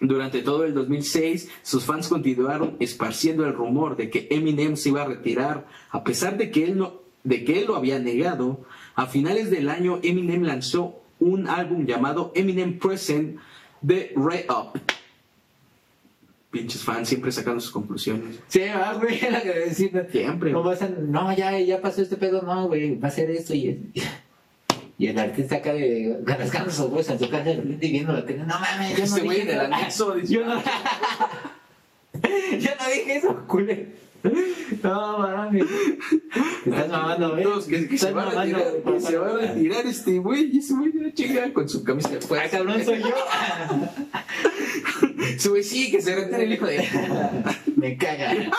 Durante 0.00 0.42
todo 0.42 0.64
el 0.64 0.74
2006, 0.74 1.48
sus 1.62 1.84
fans 1.84 2.08
continuaron 2.08 2.76
esparciendo 2.80 3.46
el 3.46 3.54
rumor 3.54 3.96
de 3.96 4.10
que 4.10 4.26
Eminem 4.30 4.76
se 4.76 4.88
iba 4.88 5.02
a 5.02 5.06
retirar, 5.06 5.66
a 5.90 6.02
pesar 6.02 6.36
de 6.36 6.50
que 6.50 6.64
él, 6.64 6.76
no, 6.76 6.94
de 7.22 7.44
que 7.44 7.60
él 7.60 7.66
lo 7.66 7.76
había 7.76 7.98
negado. 7.98 8.64
A 8.94 9.06
finales 9.06 9.50
del 9.50 9.68
año, 9.68 10.00
Eminem 10.02 10.42
lanzó 10.42 11.00
un 11.20 11.48
álbum 11.48 11.86
llamado 11.86 12.32
Eminem 12.34 12.78
Present 12.78 13.38
de 13.80 14.12
Ray 14.16 14.44
Up. 14.48 14.80
Pinches 16.52 16.82
fans 16.84 17.08
siempre 17.08 17.32
sacando 17.32 17.60
sus 17.60 17.72
conclusiones. 17.72 18.38
Sí, 18.46 18.60
va, 18.60 18.92
güey, 18.94 19.18
la 19.30 19.40
que 19.42 19.48
decir, 19.52 20.06
Siempre. 20.12 20.52
no, 20.52 20.62
vas 20.62 20.82
a- 20.82 20.88
no, 20.88 21.34
ya, 21.34 21.58
ya 21.58 21.80
pasó 21.80 22.02
este 22.02 22.16
pedo, 22.16 22.42
no, 22.42 22.68
güey, 22.68 22.96
va 23.00 23.08
a 23.08 23.10
ser 23.10 23.30
esto 23.30 23.54
y 23.54 23.90
Y 24.98 25.06
el 25.08 25.18
artista 25.18 25.56
acá 25.56 25.72
de 25.72 26.20
rascando 26.24 26.70
sus 26.70 26.84
huevos 26.86 27.08
en 27.08 27.18
su 27.18 27.28
casa 27.30 27.50
y 27.50 27.60
viendo 27.90 28.12
la 28.12 28.24
tele, 28.24 28.40
no 28.44 28.54
mames, 28.60 28.96
yo 28.96 29.06
no 29.16 29.24
güey 29.24 29.40
dije 29.40 29.52
eso. 29.52 29.60
anexo 29.62 30.14
dice, 30.14 30.34
Yo 30.34 30.44
no, 30.46 30.62
yo 32.22 32.70
no 32.78 32.88
dije 32.94 33.16
eso, 33.16 33.44
culé. 33.48 33.88
No. 34.82 35.50
Te 35.50 36.70
estás 36.70 36.88
mamando, 36.88 37.36
¿eh? 37.38 37.42
Todos 37.42 37.64
que, 37.66 37.88
que 37.88 37.98
se 37.98 38.12
va 38.12 38.22
a 38.22 38.30
retirar, 38.44 38.62
güey. 38.84 38.94
que 38.96 39.00
se 39.00 39.16
va 39.18 39.28
a 39.30 39.36
retirar 39.36 39.86
este 39.86 40.18
güey, 40.18 40.50
y 40.54 40.58
ese 40.58 40.74
güey 40.74 40.92
ya 40.94 41.12
chinga 41.12 41.52
con 41.52 41.68
su 41.68 41.82
camisa 41.84 42.08
de 42.10 42.18
Ah, 42.18 42.22
fuerza. 42.22 42.58
cabrón, 42.58 42.84
soy 42.84 43.00
yo. 43.00 43.08
Güey 45.50 45.62
sí, 45.64 45.90
que 45.90 46.00
se 46.00 46.14
retire 46.14 46.44
el 46.44 46.52
hijo 46.52 46.66
de... 46.66 46.86
Me 47.76 47.96
caga. 47.96 48.50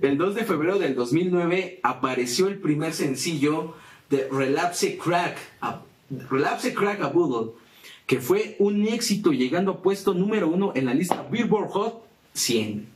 El 0.00 0.16
2 0.18 0.34
de 0.34 0.44
febrero 0.44 0.78
del 0.78 0.94
2009 0.94 1.80
apareció 1.82 2.48
el 2.48 2.58
primer 2.58 2.92
sencillo 2.94 3.74
de 4.08 4.28
Relapse 4.30 4.96
Crack, 4.96 5.36
a- 5.60 5.82
Relapse 6.30 6.72
Crack 6.74 7.02
a 7.02 7.08
Boodle, 7.08 7.52
que 8.06 8.20
fue 8.20 8.56
un 8.58 8.86
éxito 8.86 9.32
llegando 9.32 9.72
a 9.72 9.82
puesto 9.82 10.14
número 10.14 10.48
uno 10.48 10.72
en 10.74 10.86
la 10.86 10.94
lista 10.94 11.26
Billboard 11.30 11.68
Hot 11.70 12.02
100. 12.32 12.88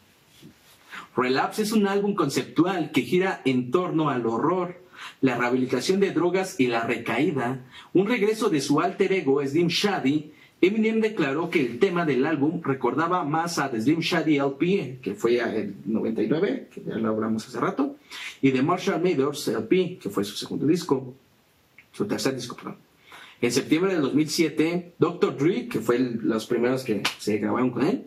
Relapse 1.16 1.62
es 1.62 1.72
un 1.72 1.86
álbum 1.86 2.14
conceptual 2.14 2.90
que 2.90 3.02
gira 3.02 3.40
en 3.44 3.70
torno 3.70 4.10
al 4.10 4.26
horror, 4.26 4.82
la 5.20 5.36
rehabilitación 5.36 6.00
de 6.00 6.10
drogas 6.10 6.58
y 6.58 6.66
la 6.66 6.84
recaída, 6.84 7.60
un 7.92 8.06
regreso 8.06 8.50
de 8.50 8.60
su 8.60 8.80
alter 8.80 9.12
ego 9.12 9.44
Slim 9.46 9.68
Shady. 9.68 10.32
Eminem 10.60 11.00
declaró 11.00 11.50
que 11.50 11.60
el 11.60 11.78
tema 11.78 12.04
del 12.06 12.24
álbum 12.24 12.62
recordaba 12.62 13.22
más 13.24 13.58
a 13.58 13.70
The 13.70 13.80
Slim 13.80 14.00
Shady 14.00 14.38
LP, 14.38 14.98
que 15.02 15.14
fue 15.14 15.38
el 15.38 15.74
99, 15.84 16.68
que 16.72 16.82
ya 16.82 16.96
lo 16.96 17.10
hablamos 17.10 17.46
hace 17.46 17.60
rato, 17.60 17.96
y 18.40 18.50
de 18.50 18.62
Marshall 18.62 19.02
Mathers 19.02 19.48
LP, 19.48 19.98
que 20.00 20.10
fue 20.10 20.24
su 20.24 20.36
segundo 20.36 20.66
disco, 20.66 21.14
su 21.92 22.06
tercer 22.06 22.34
disco, 22.34 22.56
perdón. 22.56 22.76
En 23.40 23.52
septiembre 23.52 23.92
del 23.92 24.02
2007, 24.02 24.94
Dr. 24.98 25.36
Dre, 25.36 25.68
que 25.68 25.80
fue 25.80 25.98
los 25.98 26.46
primeros 26.46 26.82
que 26.82 27.02
se 27.18 27.36
grabaron 27.36 27.70
con 27.70 27.84
él, 27.84 28.06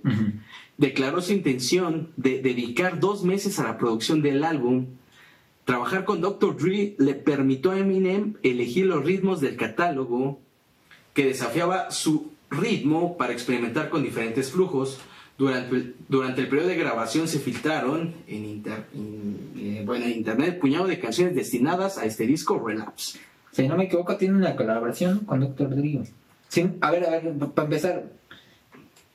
declaró 0.78 1.22
su 1.22 1.34
intención 1.34 2.10
de 2.18 2.42
dedicar 2.42 3.00
dos 3.00 3.24
meses 3.24 3.60
a 3.60 3.64
la 3.64 3.78
producción 3.78 4.22
del 4.22 4.44
álbum. 4.44 4.86
Trabajar 5.66 6.06
con 6.06 6.22
Dr. 6.22 6.56
Dre 6.58 6.96
le 6.98 7.14
permitió 7.14 7.72
a 7.72 7.80
Eminem 7.80 8.36
elegir 8.44 8.86
los 8.86 9.04
ritmos 9.04 9.42
del 9.42 9.58
catálogo 9.58 10.40
que 11.14 11.26
desafiaba 11.26 11.92
su 11.92 12.32
ritmo 12.50 13.18
para 13.18 13.34
experimentar 13.34 13.90
con 13.90 14.04
diferentes 14.04 14.52
flujos. 14.52 15.00
Durante, 15.38 15.76
el- 15.76 16.48
periodo 16.50 16.68
de 16.68 16.76
grabación 16.78 17.28
se 17.28 17.38
filtraron 17.40 18.16
eh, 18.28 18.64
en 19.56 20.10
internet 20.12 20.60
puñado 20.60 20.88
de 20.88 21.00
canciones 21.00 21.36
destinadas 21.36 21.98
a 21.98 22.06
este 22.06 22.26
disco 22.26 22.60
Relapse. 22.66 23.20
Si 23.52 23.68
no 23.68 23.76
me 23.78 23.86
equivoco, 23.86 24.18
tiene 24.18 24.36
una 24.38 24.56
colaboración 24.56 25.20
con 25.26 25.40
Doctor 25.42 25.76
Dre. 25.76 26.02
A 26.82 26.92
ver, 26.92 27.06
a 27.06 27.10
ver, 27.10 27.34
para 27.54 27.66
empezar. 27.66 28.17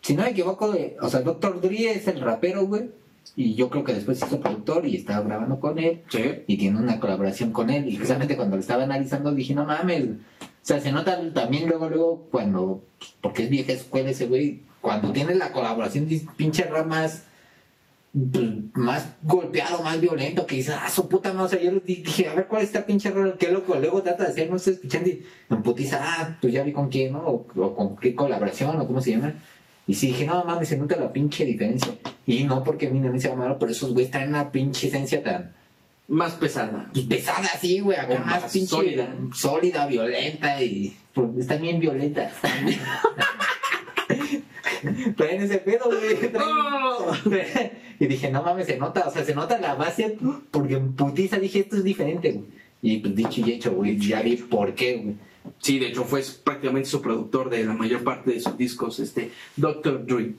Si 0.03 0.15
no 0.15 0.23
me 0.25 0.31
equivoco, 0.31 0.75
eh, 0.75 0.97
o 1.01 1.09
sea, 1.09 1.21
Doctor 1.21 1.61
Dre 1.61 1.93
es 1.93 2.07
el 2.09 2.21
rapero, 2.21 2.67
güey. 2.67 2.91
Y 3.37 3.55
yo 3.55 3.71
creo 3.71 3.85
que 3.85 3.95
después 3.95 4.19
hizo 4.19 4.41
productor 4.41 4.85
y 4.85 4.97
estaba 4.97 5.25
grabando 5.25 5.59
con 5.61 5.79
él. 5.79 6.03
Sí. 6.11 6.43
Y 6.47 6.57
tiene 6.59 6.79
una 6.79 7.01
colaboración 7.01 7.53
con 7.53 7.71
él. 7.71 7.89
Y 7.89 7.95
precisamente 7.97 8.37
cuando 8.37 8.57
lo 8.57 8.61
estaba 8.61 8.83
analizando 8.83 9.33
dije, 9.33 9.55
no 9.55 9.65
mames. 9.65 10.05
O 10.05 10.65
sea, 10.65 10.81
se 10.81 10.93
nota 10.93 11.19
también 11.33 11.69
luego, 11.69 11.89
luego, 11.89 12.27
cuando. 12.31 12.83
Porque 13.23 13.45
es 13.45 13.51
vieja 13.51 13.73
escuela 13.73 14.11
ese 14.11 14.27
güey. 14.27 14.61
Cuando 14.81 15.13
tiene 15.13 15.35
la 15.37 15.53
colaboración, 15.53 16.09
pinche 16.37 16.65
rap 16.65 16.87
más. 16.87 17.25
pues, 18.13 18.45
más 18.75 19.07
golpeado, 19.23 19.83
más 19.83 20.01
violento, 20.01 20.45
que 20.45 20.57
dice, 20.57 20.73
ah, 20.75 20.91
su 20.91 21.09
puta 21.09 21.33
madre, 21.33 21.45
o 21.47 21.49
sea, 21.49 21.63
yo 21.63 21.81
di- 21.81 22.03
dije, 22.03 22.29
a 22.29 22.35
ver 22.35 22.47
cuál 22.47 22.61
es 22.63 22.69
esta 22.69 22.85
pinche 22.85 23.11
rol, 23.11 23.37
qué 23.39 23.51
loco, 23.51 23.75
luego 23.77 24.03
trata 24.03 24.25
de 24.25 24.31
hacer, 24.31 24.51
no 24.51 24.59
sé, 24.59 24.73
escuchando 24.73 25.09
y 25.09 25.23
en 25.49 25.63
putiza, 25.63 25.99
ah, 26.03 26.37
pues 26.41 26.53
ya 26.53 26.63
vi 26.63 26.73
con 26.73 26.91
quién, 26.91 27.13
¿no? 27.15 27.21
O, 27.21 27.47
o 27.57 27.75
con 27.75 27.97
qué 27.97 28.15
colaboración, 28.15 28.79
o 28.79 28.87
cómo 28.87 29.01
se 29.01 29.13
llama. 29.13 29.35
Y 29.87 29.95
sí 29.95 30.09
dije, 30.09 30.27
no 30.27 30.45
mames, 30.45 30.69
se 30.69 30.77
nota 30.77 30.97
la 30.97 31.13
pinche 31.13 31.45
diferencia. 31.45 31.93
Y 32.27 32.45
no 32.45 32.63
porque 32.63 32.87
a 32.87 32.91
mí 32.91 33.01
no 33.01 33.13
me 33.13 33.21
sea 33.21 33.35
malo, 33.35 33.59
pero 33.59 33.73
esos 33.73 33.93
güeyes 33.93 34.11
traen 34.11 34.29
una 34.29 34.53
pinche 34.53 34.89
esencia 34.89 35.23
tan 35.23 35.53
Más 36.09 36.33
pesada. 36.35 36.89
pues, 36.93 37.07
pesada 37.07 37.49
así, 37.53 37.81
güey, 37.81 37.99
acá 37.99 38.19
más, 38.21 38.43
más 38.43 38.53
pinche 38.53 38.69
sólida. 38.69 39.15
sólida, 39.35 39.87
violenta 39.87 40.63
y 40.63 40.97
pues, 41.13 41.29
están 41.39 41.61
bien 41.63 41.81
violentas. 41.81 42.33
Traen 45.17 45.43
ese 45.43 45.59
pedo, 45.59 45.85
güey. 45.87 46.17
y 48.01 48.07
dije, 48.07 48.31
no 48.31 48.43
mames, 48.43 48.67
se 48.67 48.77
nota, 48.79 49.07
o 49.07 49.11
sea, 49.13 49.25
se 49.25 49.35
nota 49.35 49.59
la 49.59 49.75
base 49.75 50.17
porque 50.51 50.75
en 50.75 50.93
putiza 50.95 51.39
dije, 51.39 51.61
esto 51.61 51.77
es 51.77 51.85
diferente, 51.85 52.33
güey. 52.33 52.47
Y 52.83 52.99
pues 52.99 53.15
dicho 53.15 53.41
y 53.41 53.53
hecho, 53.53 53.73
güey, 53.73 53.97
ya 53.97 54.23
vi 54.23 54.37
por 54.37 54.75
qué, 54.75 54.97
güey. 54.97 55.15
Sí, 55.59 55.79
de 55.79 55.89
hecho 55.89 56.05
fue 56.05 56.23
prácticamente 56.45 56.89
su 56.89 57.01
productor 57.01 57.51
de 57.51 57.65
la 57.65 57.75
mayor 57.75 58.03
parte 58.05 58.33
de 58.33 58.41
sus 58.41 58.57
discos, 58.57 58.99
este 59.01 59.31
Dr. 59.57 60.05
Dre. 60.07 60.35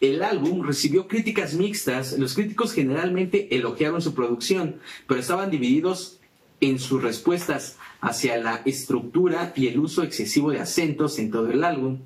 El 0.00 0.24
álbum 0.24 0.66
recibió 0.66 1.06
críticas 1.06 1.54
mixtas. 1.54 2.18
Los 2.18 2.34
críticos 2.34 2.72
generalmente 2.72 3.54
elogiaron 3.54 4.02
su 4.02 4.14
producción, 4.14 4.80
pero 5.06 5.20
estaban 5.20 5.50
divididos 5.50 6.18
en 6.60 6.80
sus 6.80 7.02
respuestas 7.02 7.76
hacia 8.00 8.36
la 8.36 8.62
estructura 8.64 9.52
y 9.54 9.68
el 9.68 9.78
uso 9.78 10.02
excesivo 10.02 10.50
de 10.50 10.58
acentos 10.58 11.20
en 11.20 11.30
todo 11.30 11.50
el 11.50 11.62
álbum. 11.62 12.00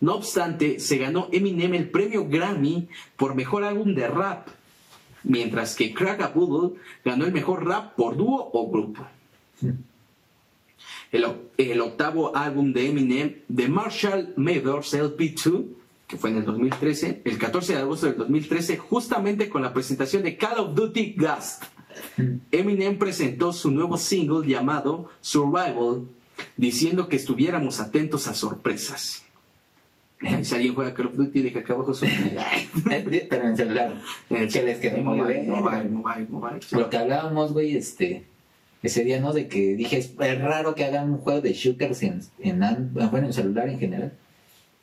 No 0.00 0.14
obstante, 0.14 0.78
se 0.78 0.98
ganó 0.98 1.28
Eminem 1.32 1.74
el 1.74 1.90
premio 1.90 2.26
Grammy 2.28 2.88
por 3.16 3.34
mejor 3.34 3.64
álbum 3.64 3.94
de 3.94 4.06
rap, 4.06 4.48
mientras 5.24 5.74
que 5.74 5.92
Crack 5.92 6.22
a 6.22 6.28
Boodle 6.28 6.78
ganó 7.04 7.24
el 7.24 7.32
mejor 7.32 7.66
rap 7.66 7.94
por 7.96 8.16
dúo 8.16 8.50
o 8.52 8.70
grupo. 8.70 9.06
El, 11.12 11.26
el 11.56 11.80
octavo 11.80 12.36
álbum 12.36 12.72
de 12.72 12.88
Eminem, 12.88 13.36
The 13.54 13.68
Marshall 13.68 14.32
Mathers 14.36 14.94
LP2, 14.94 15.64
que 16.06 16.16
fue 16.16 16.30
en 16.30 16.38
el 16.38 16.44
2013, 16.44 17.22
el 17.24 17.38
14 17.38 17.74
de 17.74 17.78
agosto 17.80 18.06
del 18.06 18.16
2013, 18.16 18.78
justamente 18.78 19.48
con 19.48 19.62
la 19.62 19.72
presentación 19.72 20.22
de 20.22 20.36
Call 20.36 20.58
of 20.58 20.74
Duty 20.74 21.14
Ghost. 21.16 21.64
Eminem 22.50 22.98
presentó 22.98 23.52
su 23.52 23.70
nuevo 23.70 23.96
single 23.96 24.46
llamado 24.46 25.08
Survival, 25.20 26.08
diciendo 26.56 27.08
que 27.08 27.16
estuviéramos 27.16 27.80
atentos 27.80 28.28
a 28.28 28.34
sorpresas. 28.34 29.24
Si 30.42 30.54
alguien 30.54 30.74
juega 30.74 30.92
Call 30.92 31.06
of 31.06 31.16
Duty, 31.16 31.40
deja 31.40 31.60
acá 31.60 31.72
abajo 31.72 31.94
su... 31.94 32.06
Pero 32.84 33.42
en 33.42 33.56
celular. 33.56 33.94
Que 34.28 34.62
les 34.62 34.78
quedó 34.78 34.98
muy 34.98 35.18
mobile, 35.18 35.40
bien. 35.40 35.50
mobile, 35.50 35.88
mobile, 35.88 36.26
mobile. 36.28 36.60
Lo 36.72 36.90
que 36.90 36.96
hablábamos, 36.98 37.54
güey, 37.54 37.74
este, 37.74 38.26
ese 38.82 39.04
día, 39.04 39.20
¿no? 39.20 39.32
De 39.32 39.46
que 39.48 39.74
dije, 39.74 39.98
es, 39.98 40.14
raro 40.16 40.74
que 40.74 40.84
hagan 40.84 41.10
un 41.10 41.18
juego 41.18 41.40
de 41.40 41.52
shooters 41.52 42.02
en, 42.02 42.20
en, 42.38 42.62
an- 42.62 42.90
bueno, 42.92 43.26
en 43.26 43.32
celular 43.32 43.68
en 43.68 43.78
general. 43.78 44.12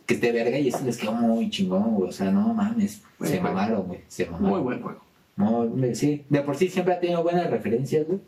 Que 0.06 0.14
esté 0.14 0.32
verga 0.32 0.58
y 0.58 0.70
eso 0.70 0.80
les 0.86 0.98
quedó 0.98 1.12
muy 1.14 1.50
chingón, 1.50 1.96
güey. 1.96 2.10
O 2.10 2.14
sea, 2.14 2.32
no 2.32 2.54
mames. 2.54 3.02
Buen 3.20 3.30
se 3.32 3.40
juego. 3.40 3.56
mamaron, 3.56 3.84
güey. 3.88 4.00
Se 4.08 4.26
mamaron. 4.26 4.50
Muy 4.50 4.62
buen 4.62 4.82
juego. 4.82 5.02
Muy- 5.36 5.96
sí, 5.96 6.24
de 6.30 6.42
por 6.42 6.56
sí 6.56 6.70
siempre 6.70 6.94
ha 6.94 7.00
tenido 7.00 7.22
buenas 7.24 7.50
referencias, 7.50 8.08
güey. 8.08 8.20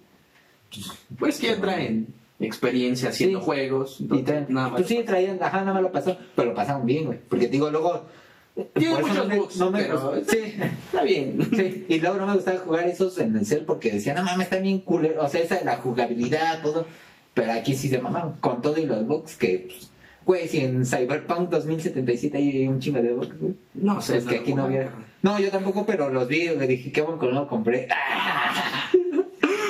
Pues 1.17 1.39
que 1.39 1.47
ya 1.47 1.59
traen 1.59 2.07
experiencia 2.39 3.09
haciendo 3.09 3.39
Sí. 3.39 3.45
juegos. 3.45 3.97
Y 3.99 4.03
entonces, 4.03 4.25
traen, 4.25 4.45
nada 4.49 4.67
más. 4.69 4.77
pues 4.77 4.87
sí, 4.87 5.03
traían, 5.05 5.41
ajá, 5.41 5.59
nada 5.61 5.73
más 5.73 5.81
lo 5.81 5.91
pasó, 5.91 6.17
pero 6.35 6.49
lo 6.49 6.55
pasaron 6.55 6.85
bien, 6.85 7.05
güey. 7.05 7.19
Porque 7.29 7.47
digo, 7.47 7.69
luego. 7.69 8.05
Tiene 8.73 8.95
por 8.95 9.07
muchos 9.07 9.27
no 9.27 9.35
bugs, 9.35 9.57
no 9.57 9.71
me 9.71 9.81
pero 9.81 10.11
gustó. 10.15 10.31
Sí, 10.31 10.55
Está 10.85 11.03
bien. 11.03 11.49
Sí, 11.55 11.85
y 11.87 11.99
luego 11.99 12.17
no 12.17 12.27
me 12.27 12.33
gustaba 12.35 12.57
jugar 12.59 12.87
esos 12.87 13.17
en 13.19 13.35
el 13.35 13.45
cel 13.45 13.65
porque 13.65 13.91
decían, 13.91 14.15
no 14.17 14.23
mames, 14.23 14.45
está 14.47 14.57
bien 14.59 14.79
culero. 14.79 15.23
O 15.23 15.29
sea, 15.29 15.41
esa 15.41 15.55
de 15.55 15.65
la 15.65 15.77
jugabilidad, 15.77 16.61
todo. 16.61 16.85
Pero 17.33 17.51
aquí 17.53 17.75
sí 17.75 17.89
se 17.89 17.99
mamaron 17.99 18.33
con 18.39 18.61
todo 18.61 18.77
y 18.77 18.85
los 18.85 19.05
bugs 19.05 19.35
que, 19.35 19.67
pues, 19.69 19.91
güey, 20.25 20.47
si 20.47 20.59
en 20.59 20.85
Cyberpunk 20.85 21.49
2077 21.49 22.37
hay 22.37 22.67
un 22.67 22.79
chingo 22.79 23.01
de 23.01 23.13
bugs, 23.13 23.39
güey. 23.39 23.53
No 23.75 24.01
sé, 24.01 24.17
Es 24.17 24.25
que 24.25 24.37
aquí 24.39 24.53
no 24.53 24.63
había. 24.63 24.89
No, 25.21 25.39
yo 25.39 25.51
tampoco, 25.51 25.85
pero 25.85 26.09
los 26.09 26.27
vi, 26.27 26.47
le 26.49 26.67
dije, 26.67 26.91
qué 26.91 27.01
bueno 27.01 27.19
que 27.19 27.27
no 27.27 27.33
lo 27.33 27.47
compré. 27.47 27.87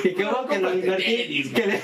Y 0.04 0.14
qué 0.14 0.24
bueno 0.24 0.46
que 0.48 0.58
lo 0.58 0.74
invertí. 0.74 1.50
Que 1.54 1.66
le... 1.66 1.80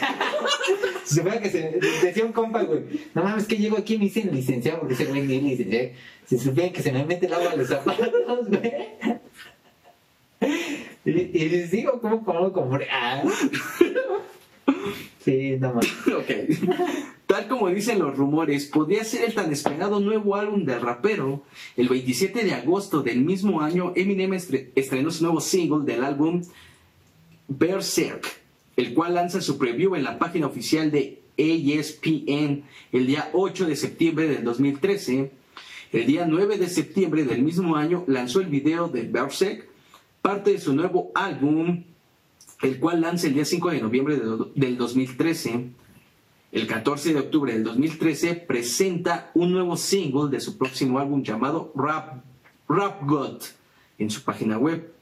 se 1.04 1.14
supone 1.16 1.40
que 1.40 1.50
se 1.50 1.78
decía 2.02 2.24
un 2.24 2.32
compa, 2.32 2.62
güey. 2.62 2.80
No 3.14 3.22
mames, 3.24 3.46
que 3.46 3.56
llego 3.56 3.76
aquí 3.76 3.94
y 3.94 3.98
me 3.98 4.04
dicen 4.06 4.30
licenciado 4.32 4.80
porque 4.80 4.94
ese 4.94 5.04
güey 5.06 5.22
ni 5.22 5.40
licenciado. 5.40 5.90
Si 6.26 6.38
supieran 6.38 6.72
que 6.72 6.82
se 6.82 6.92
me 6.92 7.04
mete 7.04 7.26
el 7.26 7.34
agua 7.34 7.52
a 7.52 7.56
los 7.56 7.68
zapatos, 7.68 8.10
güey. 8.48 8.72
Y, 11.04 11.10
y 11.10 11.48
les 11.48 11.70
digo, 11.70 12.00
¿cómo, 12.00 12.22
lo 12.40 12.52
compré? 12.52 12.88
Ah. 12.90 13.22
Sí, 15.24 15.56
no 15.60 15.68
mames. 15.74 15.92
Ok. 16.08 17.06
Tal 17.26 17.48
como 17.48 17.68
dicen 17.70 17.98
los 17.98 18.16
rumores, 18.16 18.66
podría 18.66 19.02
ser 19.04 19.24
el 19.24 19.34
tan 19.34 19.52
esperado 19.52 19.98
nuevo 20.00 20.36
álbum 20.36 20.64
del 20.64 20.80
rapero. 20.80 21.42
El 21.76 21.88
27 21.88 22.44
de 22.44 22.54
agosto 22.54 23.02
del 23.02 23.20
mismo 23.22 23.60
año, 23.60 23.92
Eminem 23.96 24.32
estre- 24.32 24.68
estrenó 24.76 25.10
su 25.10 25.24
nuevo 25.24 25.40
single 25.40 25.84
del 25.84 26.04
álbum 26.04 26.42
Berserk, 27.48 28.26
el 28.76 28.94
cual 28.94 29.14
lanza 29.14 29.40
su 29.40 29.58
preview 29.58 29.94
en 29.94 30.04
la 30.04 30.18
página 30.18 30.46
oficial 30.46 30.90
de 30.90 31.20
ESPN 31.36 32.64
el 32.92 33.06
día 33.06 33.30
8 33.32 33.66
de 33.66 33.76
septiembre 33.76 34.28
del 34.28 34.44
2013. 34.44 35.30
El 35.92 36.06
día 36.06 36.26
9 36.26 36.58
de 36.58 36.68
septiembre 36.68 37.24
del 37.24 37.42
mismo 37.42 37.76
año 37.76 38.04
lanzó 38.06 38.40
el 38.40 38.46
video 38.48 38.88
de 38.88 39.02
Berserk, 39.02 39.68
parte 40.22 40.52
de 40.52 40.58
su 40.60 40.74
nuevo 40.74 41.12
álbum, 41.14 41.84
el 42.62 42.78
cual 42.80 43.00
lanza 43.02 43.26
el 43.28 43.34
día 43.34 43.44
5 43.44 43.70
de 43.70 43.80
noviembre 43.80 44.16
de- 44.16 44.46
del 44.54 44.76
2013. 44.76 45.66
El 46.52 46.66
14 46.66 47.12
de 47.12 47.20
octubre 47.20 47.52
del 47.52 47.64
2013 47.64 48.34
presenta 48.34 49.30
un 49.34 49.52
nuevo 49.52 49.76
single 49.76 50.30
de 50.30 50.40
su 50.40 50.56
próximo 50.56 50.98
álbum 50.98 51.22
llamado 51.22 51.72
Rap, 51.76 52.24
Rap 52.68 53.02
God 53.06 53.42
en 53.98 54.10
su 54.10 54.22
página 54.22 54.58
web. 54.58 54.92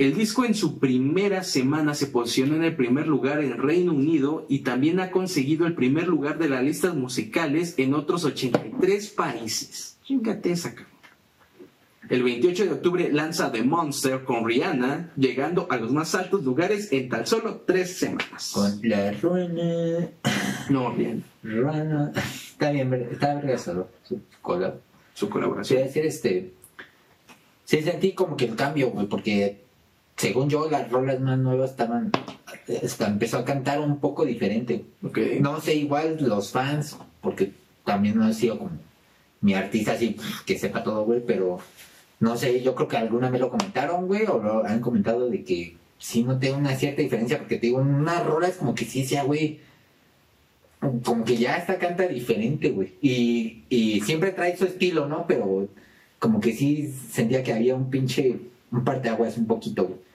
El 0.00 0.14
disco 0.14 0.46
en 0.46 0.54
su 0.54 0.78
primera 0.78 1.42
semana 1.42 1.92
se 1.92 2.06
posicionó 2.06 2.56
en 2.56 2.64
el 2.64 2.74
primer 2.74 3.06
lugar 3.06 3.44
en 3.44 3.58
Reino 3.58 3.92
Unido 3.92 4.46
y 4.48 4.60
también 4.60 4.98
ha 4.98 5.10
conseguido 5.10 5.66
el 5.66 5.74
primer 5.74 6.08
lugar 6.08 6.38
de 6.38 6.48
las 6.48 6.64
listas 6.64 6.94
musicales 6.94 7.74
en 7.76 7.92
otros 7.92 8.24
83 8.24 9.10
países. 9.10 9.98
Chingate 10.02 10.52
esa. 10.52 10.74
El 12.08 12.22
28 12.22 12.64
de 12.64 12.72
octubre 12.72 13.12
lanza 13.12 13.52
The 13.52 13.62
Monster 13.62 14.24
con 14.24 14.46
Rihanna, 14.48 15.12
llegando 15.18 15.66
a 15.68 15.76
los 15.76 15.92
más 15.92 16.14
altos 16.14 16.44
lugares 16.44 16.90
en 16.92 17.10
tan 17.10 17.26
solo 17.26 17.60
tres 17.66 17.98
semanas. 17.98 18.52
Con 18.54 18.80
la 18.82 19.12
ruana. 19.12 20.08
No, 20.70 20.94
bien. 20.94 21.24
Ruana. 21.42 22.10
Está 22.16 22.70
bien, 22.70 22.90
está 22.94 23.34
verga 23.34 23.58
solo. 23.58 23.90
Su 25.12 25.28
colaboración. 25.28 25.82
decir, 25.82 26.06
este. 26.06 26.54
Sí 27.66 27.82
sentí 27.82 28.12
como 28.14 28.34
que 28.34 28.46
el 28.46 28.56
cambio, 28.56 28.92
güey, 28.92 29.06
porque 29.06 29.68
según 30.20 30.50
yo, 30.50 30.68
las 30.68 30.90
rolas 30.90 31.18
más 31.20 31.38
nuevas 31.38 31.70
estaban. 31.70 32.12
hasta 32.84 33.06
empezó 33.06 33.38
a 33.38 33.44
cantar 33.46 33.80
un 33.80 34.00
poco 34.00 34.26
diferente. 34.26 34.84
No 35.40 35.62
sé, 35.62 35.76
igual 35.76 36.18
los 36.20 36.52
fans, 36.52 36.98
porque 37.22 37.52
también 37.86 38.18
no 38.18 38.28
he 38.28 38.34
sido 38.34 38.58
como 38.58 38.72
mi 39.40 39.54
artista 39.54 39.92
así 39.92 40.18
que 40.44 40.58
sepa 40.58 40.84
todo, 40.84 41.06
güey, 41.06 41.24
pero 41.26 41.58
no 42.20 42.36
sé, 42.36 42.60
yo 42.60 42.74
creo 42.74 42.86
que 42.86 42.98
alguna 42.98 43.30
vez 43.30 43.40
lo 43.40 43.48
comentaron, 43.48 44.06
güey, 44.08 44.26
o 44.26 44.38
lo 44.38 44.66
han 44.66 44.80
comentado 44.80 45.30
de 45.30 45.42
que 45.42 45.76
sí 45.98 46.22
noté 46.22 46.52
una 46.52 46.76
cierta 46.76 47.00
diferencia, 47.00 47.38
porque 47.38 47.56
te 47.56 47.68
digo, 47.68 47.78
una 47.78 48.22
rola 48.22 48.48
es 48.48 48.56
como 48.56 48.74
que 48.74 48.84
sí 48.84 49.06
sea, 49.06 49.24
güey, 49.24 49.60
como 51.02 51.24
que 51.24 51.38
ya 51.38 51.56
esta 51.56 51.78
canta 51.78 52.06
diferente, 52.06 52.68
güey, 52.72 52.92
y, 53.00 53.64
y 53.70 54.02
siempre 54.02 54.32
trae 54.32 54.54
su 54.58 54.66
estilo, 54.66 55.06
¿no? 55.06 55.26
Pero 55.26 55.68
como 56.18 56.40
que 56.40 56.52
sí 56.52 56.92
sentía 57.10 57.42
que 57.42 57.54
había 57.54 57.74
un 57.74 57.88
pinche, 57.88 58.36
un 58.70 58.84
parteaguas 58.84 59.38
un 59.38 59.46
poquito, 59.46 59.86
güey. 59.86 60.09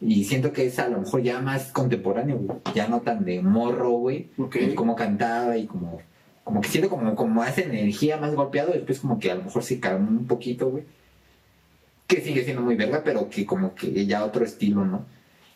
Y 0.00 0.24
siento 0.24 0.52
que 0.52 0.66
es 0.66 0.78
a 0.78 0.88
lo 0.88 1.00
mejor 1.00 1.22
ya 1.22 1.40
más 1.40 1.72
contemporáneo, 1.72 2.38
güey. 2.38 2.58
Ya 2.74 2.86
no 2.86 3.00
tan 3.00 3.24
de 3.24 3.42
morro, 3.42 3.90
güey. 3.90 4.28
Ok. 4.38 4.56
El 4.56 4.74
cómo 4.74 4.94
cantaba 4.94 5.56
y 5.56 5.66
como, 5.66 6.00
como 6.44 6.60
que 6.60 6.68
siento 6.68 6.88
como, 6.88 7.14
como 7.16 7.34
más 7.34 7.58
energía, 7.58 8.16
más 8.16 8.34
golpeado. 8.34 8.72
Después 8.72 9.00
como 9.00 9.18
que 9.18 9.30
a 9.30 9.34
lo 9.34 9.44
mejor 9.44 9.62
se 9.64 9.80
calmó 9.80 10.08
un 10.08 10.26
poquito, 10.26 10.70
güey. 10.70 10.84
Que 12.06 12.20
sigue 12.20 12.44
siendo 12.44 12.62
muy 12.62 12.76
verga, 12.76 13.02
pero 13.04 13.28
que 13.28 13.44
como 13.44 13.74
que 13.74 14.06
ya 14.06 14.24
otro 14.24 14.44
estilo, 14.44 14.84
¿no? 14.84 15.04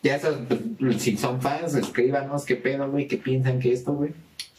Ya 0.03 0.17
esos, 0.17 0.37
pues, 0.77 1.01
si 1.01 1.15
son 1.15 1.41
fans, 1.41 1.75
escríbanos 1.75 2.43
qué 2.43 2.57
pedo, 2.57 2.91
güey, 2.91 3.07
qué 3.07 3.17
piensan 3.17 3.59
que 3.59 3.71
esto, 3.71 3.93
güey. 3.93 4.11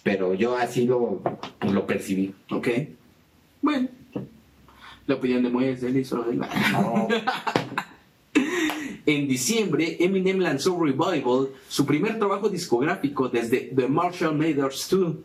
Pero 0.02 0.32
yo 0.32 0.56
así 0.56 0.86
lo, 0.86 1.20
pues, 1.58 1.72
lo 1.72 1.86
percibí. 1.86 2.34
Ok. 2.50 2.68
Bueno. 3.60 3.88
La 5.06 5.16
opinión 5.16 5.42
de 5.42 5.50
Moy 5.50 5.66
es 5.66 5.82
de 5.82 5.88
él 5.88 5.98
y 5.98 6.04
solo 6.04 6.24
de 6.24 6.32
él. 6.32 6.42
No, 6.72 7.08
En 9.06 9.28
diciembre, 9.28 9.98
Eminem 10.00 10.38
lanzó 10.38 10.82
Revival, 10.82 11.50
su 11.68 11.84
primer 11.84 12.18
trabajo 12.18 12.48
discográfico 12.48 13.28
desde 13.28 13.60
The 13.76 13.86
Marshall 13.86 14.34
Mathers 14.34 14.88
2, 14.88 15.16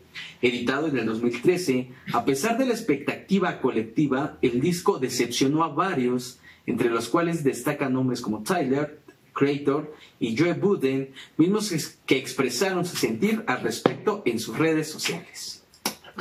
editado 0.42 0.88
en 0.88 0.98
el 0.98 1.06
2013. 1.06 1.88
A 2.12 2.26
pesar 2.26 2.58
de 2.58 2.66
la 2.66 2.74
expectativa 2.74 3.62
colectiva, 3.62 4.38
el 4.42 4.60
disco 4.60 5.00
decepcionó 5.00 5.64
a 5.64 5.70
varios, 5.70 6.40
entre 6.66 6.90
los 6.90 7.08
cuales 7.08 7.46
destacan 7.46 7.94
nombres 7.94 8.20
como 8.20 8.44
Tyler, 8.44 9.00
Creator 9.32 9.96
y 10.20 10.38
Joe 10.38 10.56
Budden, 10.56 11.14
mismos 11.38 11.72
que 12.06 12.18
expresaron 12.18 12.84
su 12.86 12.98
sentir 12.98 13.46
al 13.48 13.62
respecto 13.62 14.24
en 14.26 14.40
sus 14.40 14.58
redes 14.58 14.92
sociales. 14.92 15.59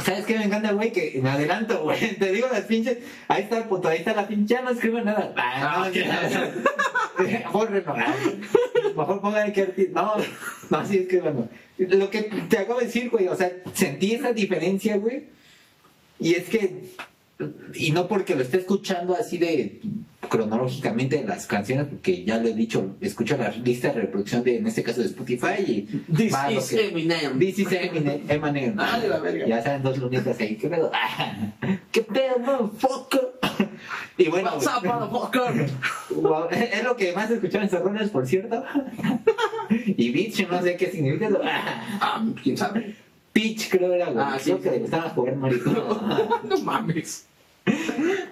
¿Sabes 0.05 0.25
qué 0.27 0.39
me 0.39 0.45
encanta, 0.45 0.73
güey? 0.73 0.93
Que 0.93 1.19
me 1.23 1.31
adelanto, 1.31 1.83
güey. 1.83 2.17
Te 2.19 2.33
digo 2.33 2.49
las 2.53 2.63
pinches. 2.63 2.99
Ahí 3.29 3.43
está 3.45 3.59
el 3.59 3.65
puto, 3.65 3.89
ahí 3.89 3.99
está 3.99 4.15
la 4.15 4.27
pinche. 4.29 4.55
Ya 4.55 4.63
no 4.63 4.71
escribo 4.71 5.01
nada. 5.01 5.33
Ah, 5.37 5.89
no, 5.95 7.25
no. 7.45 7.53
Bórrenlo. 7.53 7.95
Mejor 8.97 9.21
pongan 9.21 9.53
que 9.53 9.67
arti- 9.75 9.91
No, 9.91 10.15
no, 10.71 10.87
sí 10.87 10.99
es 10.99 11.09
que 11.09 11.21
bueno. 11.21 11.49
Lo 11.79 12.11
que 12.11 12.23
te 12.49 12.59
acabo 12.59 12.81
de 12.81 12.87
decir, 12.87 13.11
güey. 13.11 13.29
O 13.29 13.37
sea, 13.37 13.51
sentí 13.75 14.15
esa 14.15 14.33
diferencia, 14.33 14.97
güey. 14.97 15.25
Y 16.21 16.35
es 16.35 16.49
que. 16.49 16.91
Y 17.75 17.93
no 17.93 18.09
porque 18.09 18.35
lo 18.35 18.43
esté 18.43 18.59
escuchando 18.59 19.15
así 19.15 19.39
de 19.39 19.81
cronológicamente 20.29 21.25
las 21.27 21.47
canciones, 21.47 21.87
porque 21.87 22.25
ya 22.25 22.39
lo 22.39 22.49
he 22.49 22.55
dicho, 22.55 22.97
escucho 23.01 23.37
la 23.37 23.51
lista 23.51 23.89
de 23.93 24.01
reproducción 24.03 24.43
de, 24.43 24.57
en 24.59 24.67
este 24.67 24.83
caso 24.83 25.01
de 25.01 25.07
Spotify 25.07 25.63
y 25.67 25.83
This 26.15 26.35
va 26.35 26.51
is 26.53 26.69
que- 26.71 26.89
Eminem. 26.89 27.39
This 27.39 27.59
is 27.61 27.73
Eminem. 27.73 28.21
Eminem. 28.29 28.75
Ah, 28.79 28.99
de 28.99 29.09
la 29.09 29.19
verga. 29.19 29.47
Ya 29.47 29.63
saben 29.63 29.83
dos 29.83 29.97
lunitas 29.99 30.39
ahí. 30.41 30.57
¿Qué 30.57 30.69
pedo? 30.69 30.91
¿Qué 31.93 32.03
pedo, 32.03 32.39
motherfucker? 32.41 33.29
Y 34.19 34.29
bueno, 34.29 34.51
What's 34.55 34.67
up, 34.67 34.85
motherfucker? 34.85 35.71
es 36.73 36.85
lo 36.85 36.97
que 36.97 37.13
más 37.13 37.31
escucharon 37.31 37.65
en 37.65 37.71
Zorrones, 37.71 38.11
por 38.11 38.27
cierto. 38.27 38.65
Y 39.71 40.11
bitch, 40.11 40.49
no 40.49 40.63
sé 40.63 40.77
qué 40.77 40.91
significa 40.91 41.29
eso. 41.29 41.41
Ah, 42.01 42.25
¿Quién 42.43 42.57
sabe? 42.57 42.95
Pitch, 43.33 43.71
creo 43.71 43.93
era, 43.93 44.07
güey. 44.07 44.25
Ah, 44.27 44.39
Creo 44.43 44.57
sí, 44.57 44.63
que 44.63 44.69
sí. 44.71 44.75
le 44.75 44.81
gustaba 44.83 45.11
jugar 45.11 45.37
maricón. 45.37 45.75
No 46.45 46.59
mames. 46.63 47.27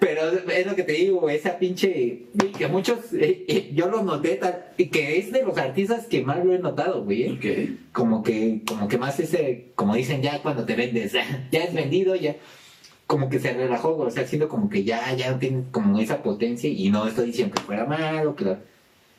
Pero 0.01 0.23
es 0.51 0.67
lo 0.67 0.75
que 0.75 0.83
te 0.83 0.93
digo, 0.93 1.29
esa 1.31 1.59
pinche. 1.59 2.23
Que 2.59 2.69
muchos. 2.69 3.13
eh, 3.13 3.45
eh, 3.49 3.71
yo 3.75 3.89
lo 3.89 4.03
noté, 4.03 4.37
tal, 4.37 4.67
y 4.77 4.87
que 4.87 5.19
es 5.19 5.33
de 5.33 5.43
los 5.43 5.57
artistas 5.59 6.07
que 6.07 6.23
más 6.23 6.45
lo 6.45 6.53
he 6.53 6.59
notado, 6.59 7.03
güey. 7.05 7.39
¿eh? 7.43 7.77
Como 7.93 8.23
que 8.23 8.63
como 8.67 8.89
que 8.89 8.99
más 8.99 9.19
ese 9.21 9.69
como 9.75 9.95
dicen 9.95 10.23
ya 10.23 10.43
cuando 10.43 10.65
te 10.65 10.75
vendes 10.77 11.13
ya 11.51 11.63
es 11.65 11.75
vendido 11.75 12.15
ya 12.17 12.37
como 13.07 13.29
que 13.29 13.39
se 13.39 13.53
relajó 13.53 13.95
güey, 13.95 14.09
o 14.09 14.11
sea 14.11 14.27
siento 14.27 14.49
como 14.49 14.69
que 14.69 14.85
ya 14.85 15.15
ya 15.15 15.31
no 15.31 15.39
tiene 15.39 15.63
como 15.71 15.99
esa 16.01 16.23
potencia 16.23 16.69
y 16.69 16.91
no 16.91 17.07
estoy 17.07 17.27
diciendo 17.27 17.55
que 17.55 17.63
fuera 17.63 17.85
malo 17.87 18.35
que 18.37 18.45
la- 18.45 18.59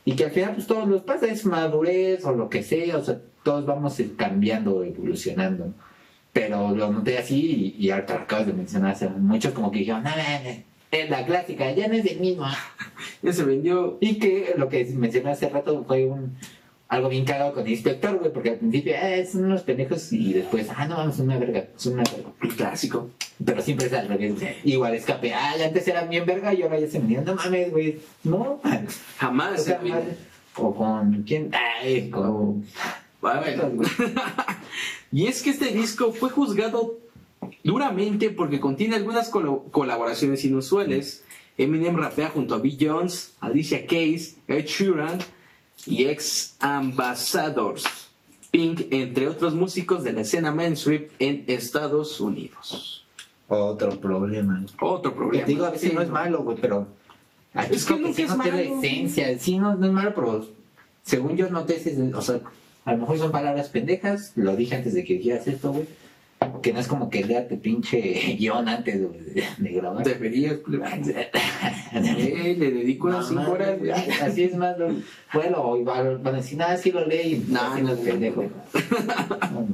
y 0.05 0.13
que 0.15 0.25
al 0.25 0.31
final 0.31 0.55
pues 0.55 0.67
todos 0.67 0.87
nos 0.87 1.01
pasa 1.03 1.25
es 1.27 1.45
madurez 1.45 2.23
o 2.25 2.31
lo 2.33 2.49
que 2.49 2.63
sea 2.63 2.97
o 2.97 3.03
sea 3.03 3.19
todos 3.43 3.65
vamos 3.65 3.97
cambiando 4.17 4.83
evolucionando 4.83 5.65
¿no? 5.67 5.73
Pero 6.39 6.75
lo 6.75 6.91
noté 6.91 7.17
así 7.17 7.75
y, 7.77 7.85
y 7.85 7.89
ahorita 7.91 8.13
lo 8.15 8.19
acabas 8.21 8.47
de 8.47 8.53
mencionar 8.53 8.93
o 8.95 8.97
sea, 8.97 9.09
muchos 9.09 9.53
como 9.53 9.71
que 9.71 9.79
dijeron 9.79 10.03
no, 10.03 10.11
es 10.91 11.09
la 11.09 11.25
clásica 11.25 11.71
ya 11.71 11.87
no 11.87 11.95
es 11.95 12.05
el 12.05 12.19
mismo 12.19 12.45
Ya 13.23 13.33
se 13.33 13.43
vendió. 13.43 13.97
y 13.99 14.19
que 14.19 14.53
lo 14.57 14.69
que 14.69 14.85
mencioné 14.85 15.31
hace 15.31 15.49
rato 15.49 15.83
fue 15.87 16.05
un 16.05 16.37
algo 16.89 17.09
bien 17.09 17.25
cagado 17.25 17.53
con 17.53 17.65
el 17.65 17.71
inspector, 17.73 18.17
güey, 18.17 18.31
porque 18.31 18.51
al 18.51 18.55
principio 18.57 18.95
eh, 18.95 19.25
son 19.29 19.43
unos 19.43 19.63
pendejos 19.63 20.13
y 20.13 20.31
después, 20.31 20.67
ah, 20.73 20.87
no, 20.87 20.95
vamos, 20.95 21.19
una 21.19 21.37
verga, 21.37 21.65
son 21.75 21.95
una 21.95 22.03
verga. 22.03 22.29
Clásico. 22.55 23.09
Pero 23.43 23.61
siempre 23.61 23.87
es 23.87 23.93
al 23.93 24.07
revés. 24.07 24.35
Igual 24.63 24.95
escape, 24.95 25.33
ah, 25.33 25.55
antes 25.65 25.85
eran 25.85 26.09
bien 26.09 26.25
verga 26.25 26.53
y 26.53 26.61
ahora 26.61 26.79
ya 26.79 26.87
se 26.87 26.99
me 27.01 27.17
no 27.17 27.35
mames, 27.35 27.71
güey, 27.71 27.99
no. 28.23 28.37
O 28.37 28.61
Jamás. 29.17 29.63
sea, 29.65 29.79
Eminem. 29.79 29.99
o 30.55 30.73
con 30.73 31.23
quién, 31.23 31.51
ay, 31.81 32.09
con. 32.09 32.63
A 33.21 33.39
ver. 33.39 33.61
y 35.11 35.27
es 35.27 35.41
que 35.41 35.49
este 35.49 35.67
disco 35.73 36.11
fue 36.13 36.29
juzgado 36.29 36.97
duramente 37.63 38.29
porque 38.29 38.59
contiene 38.59 38.95
algunas 38.95 39.29
colaboraciones 39.29 40.43
inusuales. 40.45 41.23
Eminem 41.57 41.95
rapea 41.97 42.29
junto 42.29 42.53
a 42.55 42.59
B. 42.59 42.77
Jones, 42.79 43.33
Alicia 43.39 43.87
Keys, 43.87 44.37
Ed 44.47 44.65
Sheeran 44.65 45.17
y 45.87 46.05
ex 46.05 46.55
Ambassadors, 46.59 47.83
Pink, 48.51 48.81
entre 48.91 49.27
otros 49.27 49.55
músicos 49.55 50.03
de 50.03 50.13
la 50.13 50.21
escena 50.21 50.51
mainstream 50.51 51.05
en 51.17 51.43
Estados 51.47 52.19
Unidos. 52.21 53.05
Otro 53.47 53.99
problema. 53.99 54.63
Otro 54.79 55.11
Te 55.11 55.17
problema. 55.17 55.47
digo, 55.47 55.65
a 55.65 55.71
veces 55.71 55.89
Sí. 55.89 55.95
no 55.95 56.01
es 56.03 56.09
malo, 56.09 56.43
güey, 56.43 56.57
pero. 56.61 56.87
Es 57.71 57.85
que 57.85 57.93
como 57.93 58.07
nunca 58.07 58.15
sí 58.17 58.21
es 58.23 58.29
la 58.29 58.35
malo. 58.35 58.57
esencia. 58.57 59.39
Sí, 59.39 59.57
no, 59.57 59.73
no 59.75 59.85
es 59.87 59.91
malo, 59.91 60.13
pero 60.13 60.45
según 61.03 61.35
yo 61.37 61.49
noté, 61.49 61.77
ese- 61.77 62.13
o 62.13 62.21
sea, 62.21 62.41
a 62.87 62.91
lo 62.93 62.97
mejor 62.99 63.17
son 63.17 63.31
palabras 63.31 63.69
pendejas. 63.69 64.31
Lo 64.35 64.55
dije 64.55 64.75
antes 64.75 64.93
de 64.93 65.03
que 65.03 65.15
dijeras 65.15 65.45
esto, 65.47 65.73
güey. 65.73 65.85
Que 66.61 66.71
no 66.71 66.79
es 66.79 66.87
como 66.87 67.09
que 67.09 67.23
lea 67.25 67.47
tu 67.47 67.59
pinche 67.59 67.99
guion 68.39 68.67
antes 68.69 69.01
güey, 69.01 69.19
de, 69.21 69.43
de 69.57 69.69
grabar. 69.73 70.03
Deberías. 70.05 70.57
Eh, 71.93 72.55
le 72.59 72.71
dedico 72.71 73.07
unas 73.07 73.31
No, 73.31 73.39
5 73.41 73.51
horas. 73.51 73.79
mames, 73.79 74.21
Así 74.21 74.43
es 74.43 74.55
más. 74.55 74.77
lo- 74.77 74.93
Bueno, 75.33 75.83
van 75.83 76.27
a 76.27 76.37
decir, 76.37 76.57
nada, 76.57 76.77
sí 76.77 76.91
lo 76.91 77.05
leí. 77.05 77.43
No, 77.47 77.75
No, 77.77 77.81
no, 77.81 77.95
no, 77.95 78.01
pendejo. 78.01 78.43
No, 78.43 79.67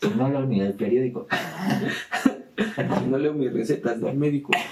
Si 0.00 0.08
no 0.16 0.28
leo 0.28 0.44
ni 0.46 0.60
el 0.60 0.72
periódico. 0.74 1.26
Si 2.56 3.08
no 3.08 3.18
leo 3.18 3.32
mis 3.34 3.52
recetas 3.52 4.00
del 4.00 4.16
médico. 4.16 4.52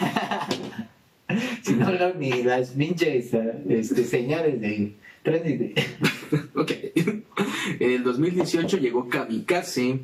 Si 1.63 1.75
no 1.75 1.93
leo 1.93 2.13
ni 2.15 2.43
las 2.43 2.71
pinches 2.71 3.31
este, 3.69 4.05
señales 4.05 4.61
de 4.61 4.95
Ok. 6.55 6.73
En 7.79 7.91
el 7.91 8.05
2018 8.05 8.79
llegó 8.79 9.09
Kamikaze. 9.09 10.01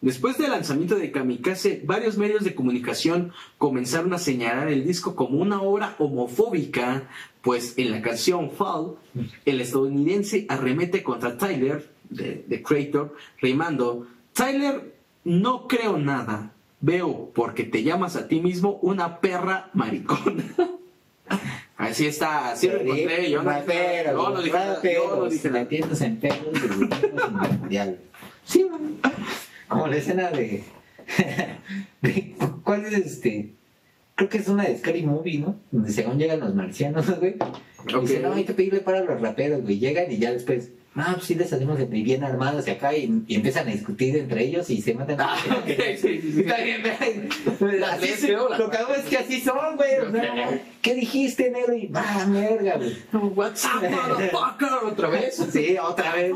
Después 0.00 0.38
del 0.38 0.50
lanzamiento 0.50 0.96
de 0.96 1.10
Kamikaze, 1.10 1.82
varios 1.84 2.16
medios 2.16 2.44
de 2.44 2.54
comunicación 2.54 3.32
comenzaron 3.58 4.12
a 4.12 4.18
señalar 4.18 4.68
el 4.68 4.86
disco 4.86 5.16
como 5.16 5.40
una 5.40 5.62
obra 5.62 5.96
homofóbica, 5.98 7.08
pues 7.42 7.74
en 7.76 7.90
la 7.90 8.02
canción 8.02 8.50
Fall, 8.50 8.96
el 9.44 9.60
estadounidense 9.60 10.46
arremete 10.48 11.02
contra 11.02 11.38
Tyler, 11.38 11.88
de, 12.10 12.44
de 12.46 12.62
Creator, 12.62 13.16
rimando, 13.40 14.06
Tyler, 14.32 14.94
no 15.24 15.66
creo 15.66 15.98
nada, 15.98 16.52
veo 16.80 17.30
porque 17.34 17.64
te 17.64 17.82
llamas 17.82 18.16
a 18.16 18.28
ti 18.28 18.40
mismo 18.40 18.78
una 18.82 19.20
perra 19.20 19.70
maricona. 19.74 20.44
Así 21.76 22.06
está, 22.06 22.52
así 22.52 22.68
lo 22.68 22.80
encontré, 22.80 23.30
yo 23.30 23.42
no 23.42 23.50
nada, 23.50 23.64
yo 23.66 24.30
no 24.30 24.40
dije 24.42 24.94
yo 24.94 25.16
no 25.16 25.28
dije 25.28 25.48
nada. 25.48 25.60
metiéndose 25.60 26.06
en 26.06 26.16
pedos 26.16 26.52
de 26.52 26.68
gobiernos 26.68 27.52
mundial. 27.58 27.98
Sí. 28.44 28.66
Como 29.68 29.86
la 29.86 29.96
escena 29.96 30.30
de, 30.30 30.64
de- 32.02 32.34
¿Cuál 32.64 32.86
es 32.86 32.94
este? 32.94 33.52
Creo 34.14 34.28
que 34.30 34.38
es 34.38 34.48
una 34.48 34.64
de 34.64 34.78
Scary 34.78 35.02
Movie, 35.02 35.38
¿no? 35.40 35.56
Donde 35.70 35.92
según 35.92 36.18
llegan 36.18 36.40
los 36.40 36.54
marcianos, 36.54 37.06
güey. 37.20 37.34
Ok. 37.94 38.00
Dice, 38.02 38.20
no, 38.20 38.32
hay 38.32 38.44
que 38.44 38.54
pedirle 38.54 38.80
para 38.80 39.00
los 39.04 39.20
raperos, 39.20 39.62
güey. 39.62 39.78
Llegan 39.78 40.10
y 40.10 40.16
ya 40.18 40.32
después, 40.32 40.70
no, 40.96 41.04
pues 41.12 41.24
sí 41.26 41.34
les 41.34 41.50
de 41.50 41.84
bien 41.84 42.24
armados 42.24 42.64
de 42.64 42.72
acá 42.72 42.96
y, 42.96 43.22
y 43.28 43.34
empiezan 43.36 43.68
a 43.68 43.72
discutir 43.72 44.16
entre 44.16 44.44
ellos 44.44 44.70
y 44.70 44.80
se 44.80 44.94
matan. 44.94 45.18
Ah, 45.20 45.36
ok, 45.58 45.66
sí, 46.00 46.20
sí, 46.22 46.32
sí. 46.32 46.40
Está 46.40 46.56
bien, 46.62 46.82
Así 47.84 48.08
se- 48.08 48.32
Lo 48.32 48.70
que 48.70 48.76
hago 48.78 48.94
es 48.94 49.04
que 49.04 49.18
así 49.18 49.40
son, 49.40 49.76
güey. 49.76 49.90
¿Qué 50.80 50.94
dijiste, 50.94 51.50
negro? 51.50 51.74
Y 51.74 51.88
va, 51.88 52.02
verga, 52.28 52.76
güey. 52.76 52.96
What's 53.34 53.64
up, 53.66 53.82
motherfucker? 53.90 54.68
¿Otra 54.90 55.08
vez? 55.08 55.36
Sí, 55.52 55.76
otra 55.82 56.14
vez. 56.14 56.32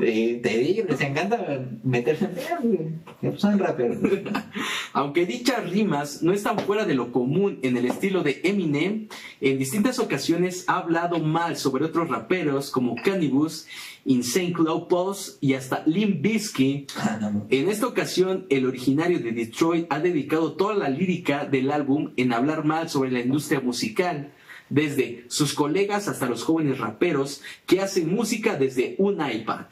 Sí, 0.00 0.40
te 0.42 0.58
digo, 0.58 0.86
les 0.88 1.00
encanta 1.00 1.64
meterse 1.84 2.24
en 2.26 2.68
güey. 2.68 2.88
Ya 3.22 3.36
Son 3.38 3.58
raperos. 3.58 3.98
Aunque 4.92 5.26
dichas 5.26 5.68
rimas 5.70 6.22
no 6.22 6.32
están 6.32 6.58
fuera 6.60 6.84
de 6.84 6.94
lo 6.94 7.12
común 7.12 7.58
en 7.62 7.76
el 7.76 7.86
estilo 7.86 8.22
de 8.22 8.40
Eminem, 8.44 9.08
en 9.40 9.58
distintas 9.58 9.98
ocasiones 9.98 10.64
ha 10.68 10.78
hablado 10.78 11.18
mal 11.18 11.56
sobre 11.56 11.84
otros 11.84 12.08
raperos 12.08 12.70
como 12.70 12.96
Cannibus, 12.96 13.66
Insane 14.04 14.52
Cloud 14.52 14.88
Post 14.88 15.42
y 15.42 15.54
hasta 15.54 15.82
Limp 15.86 16.22
Bizkit. 16.22 16.92
Ah. 16.96 17.32
En 17.48 17.68
esta 17.68 17.86
ocasión, 17.86 18.46
el 18.50 18.66
originario 18.66 19.18
de 19.18 19.32
Detroit 19.32 19.86
ha 19.90 20.00
dedicado 20.00 20.52
toda 20.52 20.74
la 20.74 20.88
lírica 20.88 21.44
del 21.44 21.70
álbum 21.70 22.12
en 22.16 22.32
hablar 22.32 22.64
mal 22.64 22.88
sobre 22.88 23.10
la 23.10 23.20
industria 23.20 23.60
musical, 23.60 24.32
desde 24.68 25.24
sus 25.28 25.54
colegas 25.54 26.08
hasta 26.08 26.26
los 26.26 26.42
jóvenes 26.42 26.78
raperos 26.78 27.42
que 27.66 27.80
hacen 27.80 28.14
música 28.14 28.56
desde 28.56 28.96
un 28.98 29.14
iPad. 29.14 29.66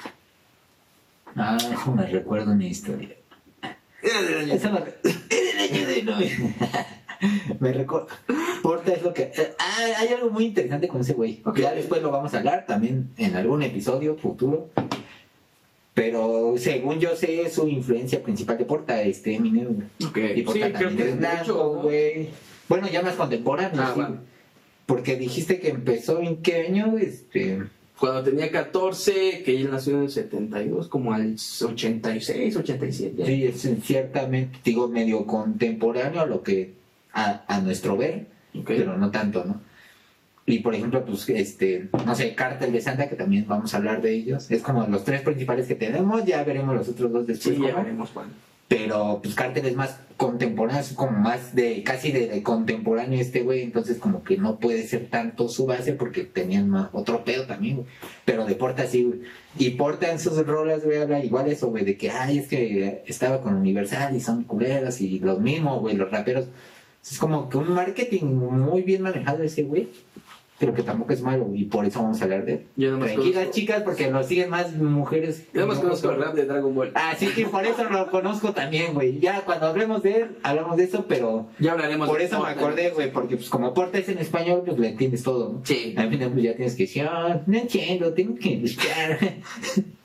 Ah, 1.36 1.58
me 1.96 2.06
recuerda 2.06 2.52
una 2.52 2.66
historia. 2.66 3.16
Eso 4.02 4.70
me, 4.70 4.80
me 7.60 7.72
recuerda. 7.72 8.06
Porta 8.62 8.92
es 8.92 9.02
lo 9.02 9.12
que. 9.12 9.22
eh, 9.22 9.54
ah, 9.58 9.86
hay 9.98 10.08
algo 10.08 10.30
muy 10.30 10.46
interesante 10.46 10.88
con 10.88 11.00
ese 11.00 11.12
güey. 11.14 11.42
Ya 11.56 11.72
después 11.74 12.02
lo 12.02 12.10
vamos 12.10 12.34
a 12.34 12.38
hablar 12.38 12.66
también 12.66 13.10
en 13.16 13.36
algún 13.36 13.62
episodio 13.62 14.16
futuro. 14.16 14.70
Pero 15.94 16.54
según 16.58 16.98
yo 16.98 17.14
sé, 17.14 17.48
su 17.50 17.68
influencia 17.68 18.22
principal 18.22 18.58
de 18.58 18.64
Porta, 18.64 19.00
este 19.02 19.36
Eminem. 19.36 19.74
güey. 19.74 19.86
Ok, 20.10 20.18
Y 20.36 20.42
Porta 20.42 20.72
también 20.72 21.08
es 21.08 21.18
blanco, 21.18 21.82
güey. 21.82 22.30
Bueno, 22.68 22.88
ya 22.88 23.02
más 23.02 23.14
contemporáneo. 23.14 23.80
Ah, 23.80 23.92
sí. 23.94 24.02
Porque 24.86 25.16
dijiste 25.16 25.60
que 25.60 25.68
empezó 25.68 26.20
en 26.20 26.38
qué 26.38 26.66
año, 26.66 26.98
este. 26.98 27.62
Cuando 27.98 28.24
tenía 28.24 28.50
14, 28.50 29.44
que 29.44 29.52
ella 29.52 29.70
nació 29.70 29.94
en 29.94 30.02
el 30.02 30.10
72, 30.10 30.88
como 30.88 31.12
al 31.14 31.36
86, 31.62 32.56
87. 32.56 33.24
Sí, 33.24 33.44
es 33.44 33.68
ciertamente, 33.84 34.58
digo, 34.64 34.88
medio 34.88 35.24
contemporáneo 35.26 36.20
a 36.20 36.26
lo 36.26 36.42
que. 36.42 36.72
A, 37.14 37.44
a 37.48 37.60
nuestro 37.60 37.96
ver. 37.96 38.26
Ok. 38.56 38.66
pero 38.66 38.96
no 38.96 39.10
tanto, 39.10 39.44
¿no? 39.44 39.60
Y 40.46 40.58
por 40.58 40.74
ejemplo, 40.74 41.04
pues, 41.04 41.28
este, 41.30 41.88
no 42.04 42.14
sé, 42.14 42.34
Cártel 42.34 42.72
de 42.72 42.80
Santa, 42.80 43.08
que 43.08 43.16
también 43.16 43.46
vamos 43.48 43.72
a 43.72 43.78
hablar 43.78 44.02
de 44.02 44.12
ellos. 44.12 44.50
Es 44.50 44.62
como 44.62 44.86
los 44.86 45.04
tres 45.04 45.22
principales 45.22 45.66
que 45.66 45.74
tenemos, 45.74 46.24
ya 46.24 46.44
veremos 46.44 46.76
los 46.76 46.88
otros 46.88 47.10
dos 47.10 47.26
después. 47.26 47.56
Sí, 47.56 47.62
ya 47.62 47.74
veremos 47.74 48.10
cuándo. 48.10 48.34
Pero, 48.68 49.20
pues, 49.22 49.34
Cártel 49.34 49.66
es 49.66 49.74
más 49.74 50.00
contemporáneo, 50.16 50.80
es 50.80 50.92
como 50.92 51.18
más 51.18 51.54
de, 51.54 51.82
casi 51.82 52.12
de, 52.12 52.28
de 52.28 52.42
contemporáneo 52.42 53.20
este 53.20 53.42
güey, 53.42 53.62
entonces 53.62 53.98
como 53.98 54.22
que 54.22 54.36
no 54.36 54.58
puede 54.58 54.86
ser 54.86 55.08
tanto 55.08 55.48
su 55.48 55.66
base 55.66 55.94
porque 55.94 56.24
tenían 56.24 56.68
más, 56.68 56.88
otro 56.92 57.24
pedo 57.24 57.46
también, 57.46 57.76
güey. 57.76 57.88
Pero 58.24 58.44
de 58.44 58.54
Porta 58.54 58.86
sí, 58.86 59.04
güey. 59.04 59.20
Y 59.58 59.70
Porta 59.70 60.10
en 60.10 60.20
sus 60.20 60.36
rolas, 60.46 60.84
güey, 60.84 60.98
habla 60.98 61.24
igual 61.24 61.48
eso, 61.48 61.68
güey, 61.68 61.84
de 61.84 61.96
que, 61.96 62.10
ay, 62.10 62.38
es 62.38 62.48
que 62.48 63.02
estaba 63.06 63.40
con 63.40 63.54
Universal 63.54 64.14
y 64.14 64.20
son 64.20 64.44
culeras 64.44 65.00
y 65.00 65.18
los 65.20 65.40
mismos, 65.40 65.80
güey, 65.80 65.96
los 65.96 66.10
raperos. 66.10 66.46
Es 67.10 67.18
como 67.18 67.48
que 67.48 67.58
un 67.58 67.72
marketing 67.72 68.24
muy 68.24 68.82
bien 68.82 69.02
manejado 69.02 69.42
ese 69.42 69.62
güey, 69.62 69.88
pero 70.58 70.72
que 70.72 70.82
tampoco 70.82 71.12
es 71.12 71.20
malo 71.20 71.50
y 71.54 71.64
por 71.64 71.84
eso 71.84 72.00
vamos 72.00 72.20
a 72.20 72.24
hablar 72.24 72.44
de 72.46 72.52
él. 72.54 72.66
Yo 72.76 72.92
nomás 72.92 73.12
Tranquilas, 73.12 73.50
chicas, 73.50 73.82
porque 73.82 74.10
lo 74.10 74.22
siguen 74.22 74.48
más 74.48 74.74
mujeres. 74.74 75.46
Yo 75.52 75.66
No, 75.66 75.74
conozco 75.78 76.10
el 76.10 76.16
rap 76.20 76.34
de 76.34 76.46
Dragon 76.46 76.74
Ball. 76.74 76.92
Así 76.94 77.26
que 77.26 77.44
por 77.46 77.64
eso 77.66 77.84
lo 77.90 78.10
conozco 78.10 78.52
también, 78.52 78.94
güey. 78.94 79.18
Ya 79.20 79.42
cuando 79.44 79.66
hablemos 79.66 80.02
de 80.02 80.16
él, 80.22 80.38
hablamos 80.42 80.76
de 80.78 80.84
eso, 80.84 81.04
pero 81.06 81.48
Ya 81.58 81.72
hablaremos 81.72 82.08
por 82.08 82.18
de 82.18 82.24
eso 82.24 82.40
me 82.42 82.48
acordé, 82.48 82.90
güey, 82.90 83.12
porque 83.12 83.36
pues 83.36 83.50
como 83.50 83.74
Porta 83.74 83.98
es 83.98 84.08
en 84.08 84.18
español, 84.18 84.62
pues 84.64 84.78
le 84.78 84.88
entiendes 84.88 85.22
todo, 85.22 85.52
¿no? 85.52 85.60
Sí. 85.64 85.92
Al 85.98 86.08
final 86.08 86.30
pues 86.30 86.44
ya 86.44 86.54
tienes 86.56 86.74
que 86.74 86.84
decir, 86.84 87.02
"Ah, 87.10 87.42
no 87.46 87.58
entiendo, 87.58 88.14
tengo 88.14 88.34
que 88.36 88.56
buscar. 88.56 89.18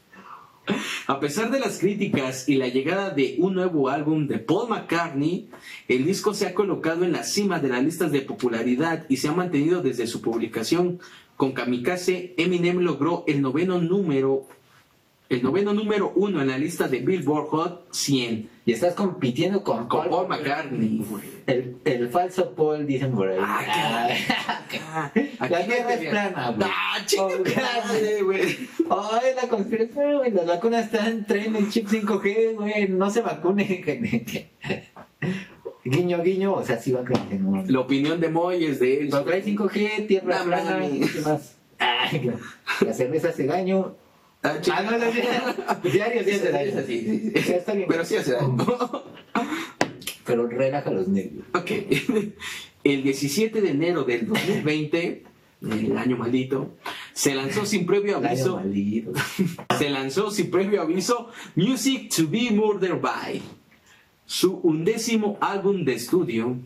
A 1.08 1.20
pesar 1.20 1.52
de 1.52 1.60
las 1.60 1.80
críticas 1.80 2.48
y 2.48 2.56
la 2.56 2.68
llegada 2.68 3.10
de 3.10 3.36
un 3.40 3.56
nuevo 3.56 3.90
álbum 3.90 4.28
de 4.28 4.40
Paul 4.40 4.70
McCartney, 4.70 5.50
el 5.88 6.06
disco 6.06 6.34
se 6.34 6.48
ha 6.48 6.54
colocado 6.54 7.04
en 7.04 7.12
la 7.12 7.24
cima 7.24 7.60
de 7.60 7.70
las 7.70 7.84
listas 7.84 8.12
de 8.12 8.22
popularidad 8.22 9.06
y 9.10 9.18
se 9.18 9.28
ha 9.28 9.34
mantenido 9.34 9.82
desde 9.82 10.08
su 10.08 10.22
publicación. 10.22 11.00
Con 11.36 11.54
Kamikaze, 11.54 12.34
Eminem 12.38 12.80
logró 12.80 13.24
el 13.28 13.42
noveno 13.42 13.80
número, 13.80 14.48
el 15.30 15.44
noveno 15.44 15.74
número 15.74 16.12
uno 16.16 16.42
en 16.42 16.48
la 16.48 16.58
lista 16.58 16.88
de 16.88 17.00
Billboard 17.00 17.48
Hot 17.50 17.94
100 17.94 18.50
y 18.66 18.72
estás 18.72 18.96
compitiendo 18.96 19.64
con, 19.64 19.88
con 19.88 20.10
Paul 20.10 20.28
McCartney. 20.28 21.06
El, 21.46 21.78
el 21.86 22.10
falso 22.10 22.54
Paul, 22.56 22.86
dicen 22.88 23.12
por 23.14 23.30
ahí. 23.30 23.38
Ah, 23.40 24.10
Ah, 24.92 25.12
La 25.50 25.66
tierra 25.66 25.94
es 25.94 26.10
plana, 26.10 26.52
güey. 26.52 26.70
Ah, 26.72 26.98
Oh, 27.20 27.30
madre, 27.86 28.22
güey. 28.24 28.42
Ay, 28.90 29.32
la 29.36 29.48
conspiración, 29.48 30.18
güey. 30.18 30.32
Las 30.32 30.46
vacunas 30.48 30.86
están 30.86 31.26
traen 31.26 31.56
el 31.56 31.70
chip 31.70 31.88
5G, 31.88 32.56
güey. 32.56 32.88
No 32.90 33.10
se 33.10 33.22
vacune. 33.22 33.84
guiño, 35.86 36.22
guiño. 36.24 36.54
O 36.54 36.64
sea, 36.64 36.78
sí 36.78 36.92
va 36.92 37.02
a 37.02 37.04
creer. 37.04 37.40
No. 37.40 37.64
La 37.68 37.80
opinión 37.80 38.20
de 38.20 38.30
Moy 38.30 38.66
es 38.66 38.80
de 38.80 39.02
él. 39.02 39.10
Trae 39.10 39.44
5G, 39.44 40.08
tierra 40.08 40.44
plana. 40.44 40.80
¿Qué 40.90 41.22
más? 41.22 41.56
Ay, 41.80 42.32
la 42.86 42.94
cerveza 42.94 43.30
hace 43.30 43.46
daño. 43.46 43.96
Ah. 44.42 44.56
Ah, 44.72 44.82
no, 44.84 44.92
no, 44.92 44.98
no. 45.00 45.12
Diario 45.92 46.24
sí 46.24 46.32
hace 46.32 46.52
daño. 46.52 46.72
Sí, 46.88 47.00
sí, 47.02 47.32
sí. 47.36 47.50
Ya 47.50 47.56
está 47.58 47.74
bien. 47.74 47.88
Pero 47.90 48.06
sí 48.06 48.16
hace 48.16 48.32
daño. 48.34 48.58
Pero 50.26 50.48
relaja 50.48 50.92
los 50.92 51.08
nervios. 51.08 51.46
Ok. 51.54 51.72
El 52.84 53.04
17 53.04 53.60
de 53.62 53.70
enero 53.72 54.04
del 54.06 54.26
2020, 54.28 55.24
el 55.62 55.98
año 55.98 56.16
maldito, 56.16 56.78
se 57.12 57.36
lanzó 57.36 57.66
sin 57.66 57.86
previo 57.86 58.20
El 58.20 58.26
año 58.26 58.30
aviso. 58.30 58.56
maldito. 58.56 59.12
Se 59.78 59.90
lanzó 59.90 60.32
sin 60.32 60.50
previo 60.50 60.82
aviso 60.82 61.30
Music 61.56 62.10
to 62.16 62.26
be 62.30 62.50
Murdered 62.52 63.02
by, 63.02 63.42
su 64.26 64.60
undécimo 64.64 65.38
álbum 65.42 65.84
de 65.84 65.96
estudio. 65.96 66.58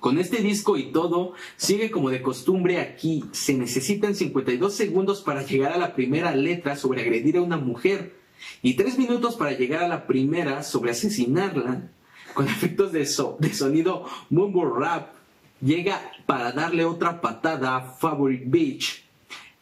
Con 0.00 0.18
este 0.18 0.38
disco 0.38 0.76
y 0.78 0.92
todo, 0.92 1.34
sigue 1.56 1.90
como 1.90 2.10
de 2.10 2.22
costumbre 2.22 2.80
aquí. 2.80 3.24
Se 3.32 3.54
necesitan 3.54 4.14
52 4.14 4.74
segundos 4.74 5.20
para 5.22 5.42
llegar 5.42 5.72
a 5.72 5.78
la 5.78 5.94
primera 5.94 6.34
letra 6.34 6.74
sobre 6.76 7.02
agredir 7.02 7.36
a 7.36 7.42
una 7.42 7.58
mujer 7.58 8.14
y 8.62 8.74
3 8.74 8.98
minutos 8.98 9.36
para 9.36 9.52
llegar 9.52 9.82
a 9.84 9.88
la 9.88 10.06
primera 10.06 10.62
sobre 10.62 10.90
asesinarla. 10.92 11.90
Con 12.34 12.46
efectos 12.48 12.92
de, 12.92 13.04
so- 13.06 13.36
de 13.40 13.52
sonido 13.52 14.06
mumble 14.30 14.70
rap, 14.78 15.12
llega 15.60 16.00
para 16.26 16.52
darle 16.52 16.84
otra 16.86 17.20
patada 17.20 17.76
a 17.76 17.80
Favorite 17.92 18.44
Beach 18.46 19.04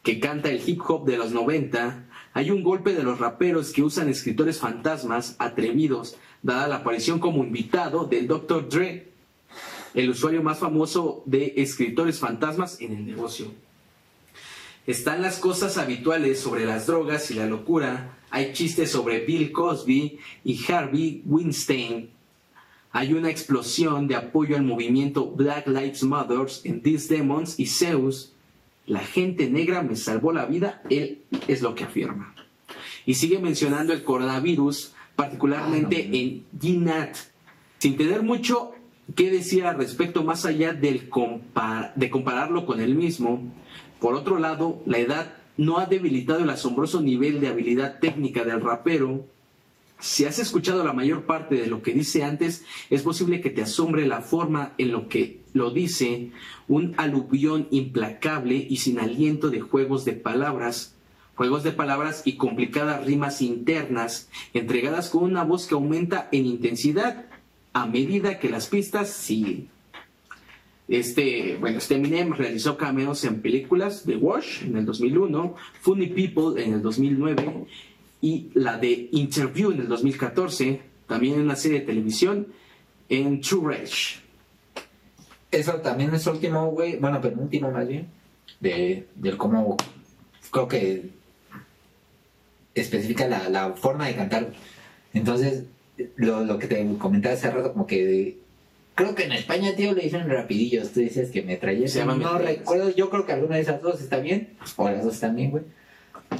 que 0.03 0.19
canta 0.21 0.49
el 0.49 0.61
hip 0.67 0.79
hop 0.87 1.05
de 1.05 1.17
los 1.17 1.31
90, 1.33 2.05
hay 2.33 2.51
un 2.51 2.63
golpe 2.63 2.93
de 2.93 3.03
los 3.03 3.19
raperos 3.19 3.73
que 3.73 3.83
usan 3.83 4.07
escritores 4.07 4.59
fantasmas 4.59 5.35
atrevidos, 5.39 6.15
dada 6.41 6.69
la 6.69 6.77
aparición 6.77 7.19
como 7.19 7.43
invitado 7.43 8.05
del 8.05 8.27
Dr. 8.27 8.69
Dre, 8.69 9.08
el 9.93 10.09
usuario 10.09 10.43
más 10.43 10.59
famoso 10.59 11.23
de 11.25 11.53
escritores 11.57 12.19
fantasmas 12.19 12.79
en 12.81 12.93
el 12.93 13.05
negocio. 13.05 13.51
Están 14.87 15.21
las 15.21 15.37
cosas 15.37 15.77
habituales 15.77 16.39
sobre 16.39 16.65
las 16.65 16.87
drogas 16.87 17.29
y 17.31 17.35
la 17.35 17.45
locura. 17.45 18.17
Hay 18.31 18.53
chistes 18.53 18.91
sobre 18.91 19.19
Bill 19.25 19.51
Cosby 19.51 20.19
y 20.43 20.71
Harvey 20.71 21.21
Weinstein. 21.25 22.09
Hay 22.91 23.13
una 23.13 23.29
explosión 23.29 24.07
de 24.07 24.15
apoyo 24.15 24.55
al 24.55 24.63
movimiento 24.63 25.29
Black 25.29 25.67
Lives 25.67 26.03
Matter 26.03 26.47
en 26.63 26.81
These 26.81 27.13
Demons 27.13 27.59
y 27.59 27.67
Zeus. 27.67 28.33
La 28.87 29.01
gente 29.01 29.47
negra 29.47 29.83
me 29.83 29.95
salvó 29.95 30.33
la 30.33 30.45
vida, 30.45 30.81
él 30.89 31.21
es 31.47 31.61
lo 31.61 31.75
que 31.75 31.83
afirma. 31.83 32.33
Y 33.05 33.13
sigue 33.13 33.37
mencionando 33.37 33.93
el 33.93 34.03
coronavirus, 34.03 34.93
particularmente 35.15 36.09
en 36.11 36.45
GNAT, 36.51 37.15
sin 37.77 37.95
tener 37.95 38.23
mucho 38.23 38.71
que 39.15 39.31
decir 39.31 39.65
al 39.65 39.77
respecto 39.77 40.23
más 40.23 40.45
allá 40.45 40.73
del 40.73 41.09
de 41.95 42.09
compararlo 42.09 42.65
con 42.65 42.79
él 42.79 42.95
mismo. 42.95 43.51
Por 43.99 44.15
otro 44.15 44.39
lado, 44.39 44.81
la 44.85 44.99
edad 44.99 45.33
no 45.57 45.77
ha 45.77 45.85
debilitado 45.85 46.43
el 46.43 46.49
asombroso 46.49 47.01
nivel 47.01 47.41
de 47.41 47.47
habilidad 47.47 47.99
técnica 47.99 48.43
del 48.43 48.61
rapero. 48.61 49.25
Si 49.99 50.23
has 50.23 50.39
escuchado 50.39 50.85
la 50.85 50.93
mayor 50.93 51.25
parte 51.25 51.55
de 51.55 51.67
lo 51.67 51.81
que 51.81 51.91
dice 51.91 52.23
antes, 52.23 52.63
es 52.89 53.01
posible 53.01 53.41
que 53.41 53.49
te 53.49 53.63
asombre 53.63 54.07
la 54.07 54.21
forma 54.21 54.73
en 54.77 54.91
lo 54.91 55.09
que 55.09 55.41
lo 55.53 55.71
dice, 55.71 56.31
un 56.67 56.93
aluvión 56.97 57.67
implacable 57.71 58.55
y 58.69 58.77
sin 58.77 58.99
aliento 58.99 59.49
de 59.49 59.59
juegos 59.59 60.05
de 60.05 60.13
palabras, 60.13 60.95
juegos 61.35 61.63
de 61.63 61.71
palabras 61.71 62.21
y 62.23 62.37
complicadas 62.37 63.05
rimas 63.05 63.41
internas, 63.41 64.29
entregadas 64.53 65.09
con 65.09 65.23
una 65.23 65.43
voz 65.43 65.67
que 65.67 65.73
aumenta 65.73 66.29
en 66.31 66.45
intensidad 66.45 67.28
a 67.73 67.85
medida 67.85 68.39
que 68.39 68.49
las 68.49 68.67
pistas 68.67 69.09
siguen. 69.09 69.69
Este, 70.87 71.57
bueno, 71.59 71.77
este 71.77 71.95
Eminem 71.95 72.33
realizó 72.33 72.75
cameos 72.75 73.23
en 73.23 73.41
películas 73.41 74.07
de 74.07 74.15
Wash 74.15 74.63
en 74.63 74.75
el 74.75 74.85
2001, 74.85 75.55
Funny 75.81 76.07
People 76.07 76.63
en 76.63 76.73
el 76.73 76.81
2009 76.81 77.67
y 78.21 78.49
la 78.55 78.77
de 78.77 79.07
Interview 79.11 79.71
en 79.71 79.81
el 79.81 79.87
2014, 79.87 80.81
también 81.07 81.35
en 81.35 81.41
una 81.41 81.55
serie 81.55 81.81
de 81.81 81.85
televisión 81.85 82.47
en 83.07 83.39
True 83.39 83.77
Rage. 83.77 84.19
Eso 85.51 85.73
también 85.75 86.13
es 86.13 86.25
último, 86.25 86.71
güey, 86.71 86.97
bueno, 86.97 87.21
penúltimo 87.21 87.69
más 87.71 87.87
bien, 87.87 88.07
de, 88.59 89.07
del 89.15 89.37
cómo 89.37 89.77
creo 90.49 90.67
que 90.67 91.09
especifica 92.73 93.27
la, 93.27 93.47
la 93.49 93.73
forma 93.73 94.07
de 94.07 94.15
cantar. 94.15 94.53
Entonces, 95.13 95.65
lo, 96.15 96.43
lo 96.43 96.59
que 96.59 96.67
te 96.67 96.85
comentaba 96.97 97.35
hace 97.35 97.49
rato, 97.49 97.73
como 97.73 97.87
que 97.87 98.37
creo 98.99 99.15
que 99.15 99.23
en 99.23 99.31
España, 99.31 99.75
tío, 99.75 99.93
le 99.93 100.03
dicen 100.03 100.29
rapidillos. 100.29 100.91
Tú 100.91 100.99
dices 100.99 101.31
que 101.31 101.41
me 101.41 101.55
traías. 101.55 101.95
No 102.05 102.37
recuerdo, 102.37 102.93
yo 102.93 103.09
creo 103.09 103.25
que 103.25 103.31
alguna 103.31 103.55
de 103.55 103.61
esas 103.61 103.81
dos 103.81 104.01
está 104.01 104.19
bien, 104.19 104.49
o 104.75 104.89
las 104.89 105.05
dos 105.05 105.13
están 105.13 105.35
bien, 105.35 105.51
güey. 105.51 105.63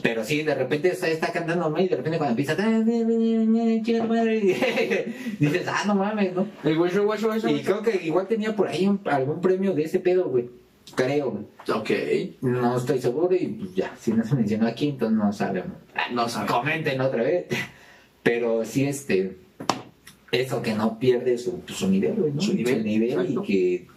Pero 0.04 0.24
sí, 0.24 0.44
de 0.44 0.54
repente 0.54 0.90
está, 0.90 1.08
está 1.08 1.32
cantando 1.32 1.70
¿no? 1.70 1.82
y 1.82 1.88
de 1.88 1.96
repente 1.96 2.18
cuando 2.20 2.32
empieza 2.32 2.56
chica 3.84 4.04
madre, 4.04 4.40
dices, 5.40 5.68
ah, 5.68 5.84
no 5.88 5.96
mames, 5.96 6.36
¿no? 6.36 6.48
El 6.64 6.78
guacho, 6.78 7.06
guacho, 7.06 7.28
guacho. 7.28 7.50
Y 7.50 7.62
creo 7.62 7.82
que 7.82 8.00
igual 8.04 8.28
tenía 8.28 8.56
por 8.56 8.68
ahí 8.68 8.90
algún 9.06 9.42
premio 9.42 9.74
de 9.74 9.84
ese 9.84 10.00
pedo, 10.00 10.26
güey. 10.26 10.50
Creo, 10.96 11.32
güey. 11.32 11.46
Ok. 11.76 11.90
No 12.42 12.78
estoy 12.78 13.02
seguro 13.02 13.36
y 13.36 13.48
pues 13.48 13.76
ya, 13.76 13.96
si 14.00 14.12
no 14.12 14.24
se 14.24 14.36
mencionó 14.36 14.68
aquí, 14.68 14.90
entonces 14.90 15.18
no 15.18 15.34
sabemos. 15.34 15.78
No 16.12 16.30
sabemos. 16.30 16.56
Comenten 16.56 17.02
otra 17.02 17.24
vez. 17.24 17.46
Pero 18.22 18.66
sí, 18.66 18.86
este 18.86 19.38
eso 20.32 20.62
que 20.62 20.74
no 20.74 21.00
pierde 21.00 21.38
su, 21.38 21.62
su 21.68 21.90
nivel, 21.90 22.14
güey, 22.14 22.34
¿no? 22.34 22.42
Su 22.42 22.54
nivel, 22.54 22.86
y 22.88 23.36
que, 23.46 23.88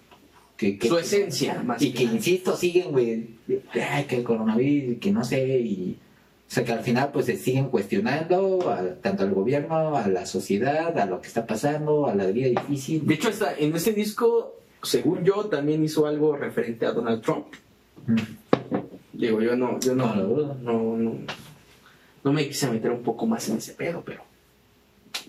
que, 0.56 0.78
que, 0.78 0.88
Su 0.88 0.98
esencia, 0.98 1.62
más 1.62 1.82
Y 1.82 1.92
que, 1.92 2.04
insisto, 2.04 2.56
siguen, 2.56 2.92
güey, 2.92 3.30
ay, 3.90 4.04
que 4.04 4.16
el 4.16 4.24
coronavirus, 4.24 4.98
que 4.98 5.12
no 5.12 5.24
sé, 5.24 5.58
y... 5.60 5.98
O 6.52 6.54
sea, 6.54 6.64
que 6.64 6.72
al 6.72 6.82
final 6.82 7.10
pues 7.14 7.24
se 7.24 7.38
siguen 7.38 7.70
cuestionando 7.70 8.70
a, 8.70 8.96
tanto 8.96 9.22
al 9.22 9.32
gobierno, 9.32 9.96
a 9.96 10.06
la 10.06 10.26
sociedad, 10.26 10.98
a 10.98 11.06
lo 11.06 11.22
que 11.22 11.28
está 11.28 11.46
pasando, 11.46 12.06
a 12.06 12.14
la 12.14 12.26
vida 12.26 12.48
difícil. 12.48 13.06
De 13.06 13.14
hecho, 13.14 13.30
hasta 13.30 13.56
en 13.56 13.74
ese 13.74 13.94
disco, 13.94 14.54
según 14.82 15.24
yo, 15.24 15.46
también 15.46 15.82
hizo 15.82 16.06
algo 16.06 16.36
referente 16.36 16.84
a 16.84 16.92
Donald 16.92 17.22
Trump. 17.22 17.46
Mm. 18.06 18.16
Digo, 19.14 19.40
yo 19.40 19.56
no, 19.56 19.80
yo 19.80 19.94
no, 19.94 20.14
no, 20.14 20.54
no, 20.60 20.96
no, 20.98 21.14
no 22.22 22.32
me 22.34 22.46
quise 22.46 22.70
meter 22.70 22.90
un 22.90 23.02
poco 23.02 23.26
más 23.26 23.48
en 23.48 23.56
ese 23.56 23.72
pedo, 23.72 24.02
pero 24.04 24.22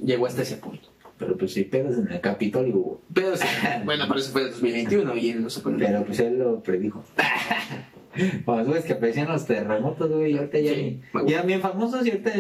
llegó 0.04 0.26
hasta 0.26 0.42
ese 0.42 0.58
punto. 0.58 0.90
Pero 1.24 1.38
pues 1.38 1.54
sí, 1.54 1.64
pedos 1.64 1.98
en 1.98 2.12
el 2.12 2.22
Capitolio. 2.22 3.02
Pedos, 3.14 3.40
bueno, 3.86 4.06
pero 4.08 4.20
eso 4.20 4.32
fue 4.32 4.44
en 4.44 4.52
2021 4.52 5.16
y 5.16 5.30
él 5.30 5.44
no 5.44 5.50
se 5.50 5.62
Pero 5.62 6.06
pues 6.06 6.20
él 6.20 6.40
lo 6.40 6.62
predijo. 6.62 7.04
Pues 8.46 8.68
güey, 8.68 8.78
es 8.78 8.86
que 8.86 8.94
aparecían 8.94 9.28
los 9.28 9.44
terremotos, 9.44 10.08
güey, 10.08 10.34
y 10.34 10.38
ahorita 10.38 10.60
ya 10.60 10.74
Sí, 10.76 11.02
Ya 11.26 11.42
bien 11.42 11.62
famosos 11.62 12.06
y 12.06 12.12
ahorita... 12.12 12.32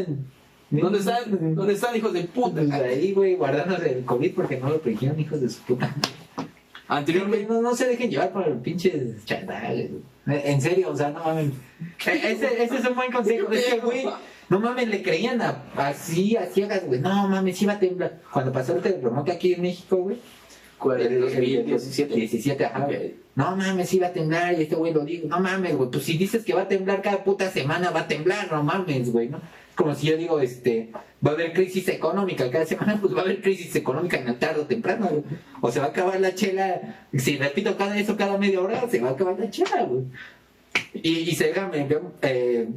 ¿Dónde 0.69 0.99
están? 0.99 1.55
¿Dónde 1.55 1.73
están, 1.73 1.95
hijos 1.95 2.13
de 2.13 2.25
puta? 2.25 2.61
Pues 2.61 2.71
ahí, 2.71 3.11
güey, 3.11 3.35
guardándose 3.35 3.97
el 3.97 4.05
COVID 4.05 4.35
porque 4.35 4.57
no 4.59 4.69
lo 4.69 4.79
predijeron, 4.81 5.19
hijos 5.19 5.41
de 5.41 5.49
su 5.49 5.63
puta. 5.63 5.91
Anteriormente. 6.87 7.47
No, 7.51 7.61
no 7.61 7.75
se 7.75 7.87
dejen 7.87 8.11
llevar 8.11 8.31
por 8.31 8.47
el 8.47 8.57
pinche 8.57 9.15
chandales. 9.25 9.91
En 10.27 10.61
serio, 10.61 10.91
o 10.91 10.95
sea, 10.95 11.09
no 11.09 11.23
mames. 11.23 11.53
E-, 12.05 12.31
ese, 12.31 12.63
ese 12.63 12.77
es 12.77 12.85
un 12.85 12.95
buen 12.95 13.11
consejo. 13.11 13.51
Es 13.51 13.65
que, 13.65 13.79
güey, 13.79 14.05
no 14.53 14.59
mames, 14.59 14.87
le 14.87 15.01
creían 15.01 15.41
a, 15.41 15.63
así, 15.75 16.37
a 16.37 16.45
ciegas, 16.45 16.85
güey. 16.85 16.99
No 16.99 17.27
mames, 17.27 17.59
iba 17.63 17.73
a 17.73 17.79
temblar. 17.79 18.19
Cuando 18.31 18.51
pasó 18.51 18.75
el 18.75 18.83
terremoto 18.83 19.31
aquí 19.31 19.53
en 19.53 19.63
México, 19.63 19.97
güey. 19.97 20.17
El, 20.95 21.01
¿El 21.01 21.21
2017? 21.21 22.13
17, 22.13 22.65
ajá. 22.65 22.85
Ok. 22.85 22.93
No 23.33 23.55
mames, 23.55 23.91
iba 23.95 24.07
a 24.07 24.13
temblar. 24.13 24.53
Y 24.53 24.61
este 24.61 24.75
güey 24.75 24.93
lo 24.93 25.03
digo. 25.03 25.27
No 25.27 25.39
mames, 25.39 25.75
güey. 25.75 25.89
Pues 25.89 26.03
si 26.03 26.19
dices 26.19 26.45
que 26.45 26.53
va 26.53 26.63
a 26.63 26.67
temblar 26.67 27.01
cada 27.01 27.23
puta 27.23 27.49
semana, 27.49 27.89
va 27.89 28.01
a 28.01 28.07
temblar. 28.07 28.51
No 28.51 28.61
mames, 28.61 29.11
güey, 29.11 29.29
¿no? 29.29 29.41
Como 29.73 29.95
si 29.95 30.05
yo 30.05 30.17
digo, 30.17 30.39
este, 30.39 30.91
va 31.25 31.31
a 31.31 31.33
haber 31.33 31.53
crisis 31.53 31.87
económica 31.87 32.47
cada 32.51 32.67
semana, 32.67 32.99
pues 33.01 33.15
va 33.15 33.21
a 33.21 33.23
haber 33.23 33.41
crisis 33.41 33.75
económica 33.75 34.17
en 34.17 34.27
el 34.27 34.37
tarde 34.37 34.61
o 34.61 34.65
temprano, 34.67 35.07
güey. 35.07 35.23
O 35.61 35.71
se 35.71 35.79
va 35.79 35.87
a 35.87 35.89
acabar 35.89 36.19
la 36.19 36.35
chela. 36.35 37.07
Si 37.17 37.37
repito 37.37 37.75
cada 37.75 37.97
eso 37.97 38.15
cada 38.15 38.37
media 38.37 38.61
hora, 38.61 38.87
se 38.87 38.99
va 38.99 39.09
a 39.09 39.11
acabar 39.13 39.39
la 39.39 39.49
chela, 39.49 39.83
güey. 39.83 40.03
Y, 40.93 41.29
y 41.29 41.31
se 41.33 41.45
deja, 41.45 41.67
me, 41.69 41.87
eh, 42.21 42.67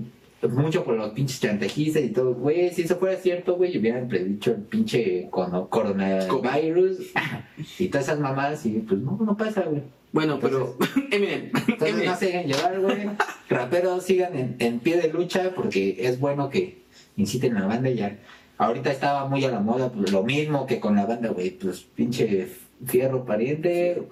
mucho 0.53 0.85
por 0.85 0.95
los 0.95 1.11
pinches 1.11 1.41
chantajistas 1.41 2.03
y 2.03 2.09
todo, 2.11 2.35
güey, 2.35 2.73
si 2.73 2.83
eso 2.83 2.97
fuera 2.97 3.17
cierto, 3.17 3.57
güey, 3.57 3.77
hubieran 3.79 4.09
predicho 4.09 4.53
el 4.53 4.63
pinche 4.63 5.29
coronavirus 5.31 6.99
y 7.79 7.89
todas 7.89 8.07
esas 8.09 8.21
mamadas 8.21 8.65
y 8.67 8.81
pues 8.81 9.01
no, 9.01 9.19
no 9.25 9.37
pasa, 9.37 9.63
güey. 9.63 9.83
Bueno, 10.13 10.39
pero. 10.41 10.77
Eminem. 11.11 11.51
Entonces 11.55 11.89
Eminem. 11.91 12.07
no 12.07 12.17
se 12.17 12.27
dejen 12.27 12.47
llevar, 12.47 12.81
güey. 12.81 13.11
Raperos 13.51 14.05
sigan 14.05 14.35
en, 14.35 14.57
en 14.61 14.81
pie 14.81 14.97
de 14.97 15.09
lucha 15.09 15.53
porque 15.55 15.97
es 15.99 16.19
bueno 16.19 16.49
que 16.49 16.79
inciten 17.17 17.57
a 17.57 17.61
la 17.61 17.67
banda 17.67 17.91
ya. 17.91 18.17
Ahorita 18.59 18.91
estaba 18.91 19.29
muy 19.29 19.45
a 19.45 19.51
la 19.51 19.61
moda, 19.61 19.93
pues, 19.93 20.11
lo 20.11 20.23
mismo 20.23 20.67
que 20.67 20.81
con 20.81 20.97
la 20.97 21.05
banda, 21.05 21.29
güey, 21.29 21.51
pues 21.51 21.81
pinche 21.95 22.49
fierro 22.87 23.25
pariente, 23.25 24.03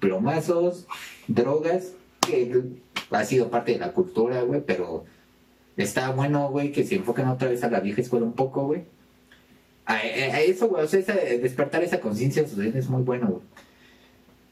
plomazos, 0.00 0.86
drogas, 1.28 1.92
que 2.20 2.52
ha 3.10 3.24
sido 3.24 3.50
parte 3.50 3.72
de 3.72 3.78
la 3.78 3.92
cultura, 3.92 4.42
güey, 4.42 4.62
pero 4.64 5.04
está 5.82 6.10
bueno, 6.10 6.48
güey, 6.50 6.72
que 6.72 6.84
se 6.84 6.96
enfoquen 6.96 7.28
otra 7.28 7.48
vez 7.48 7.62
a 7.64 7.70
la 7.70 7.80
vieja 7.80 8.00
escuela 8.00 8.26
un 8.26 8.32
poco, 8.34 8.66
güey. 8.66 8.82
A, 9.86 9.94
a- 9.94 9.96
a 9.96 10.40
eso, 10.40 10.68
güey, 10.68 10.84
o 10.84 10.88
sea, 10.88 11.00
esa- 11.00 11.14
despertar 11.14 11.82
esa 11.82 12.00
conciencia 12.00 12.46
social 12.46 12.72
es 12.76 12.88
muy 12.88 13.02
bueno, 13.02 13.26
güey. 13.28 13.42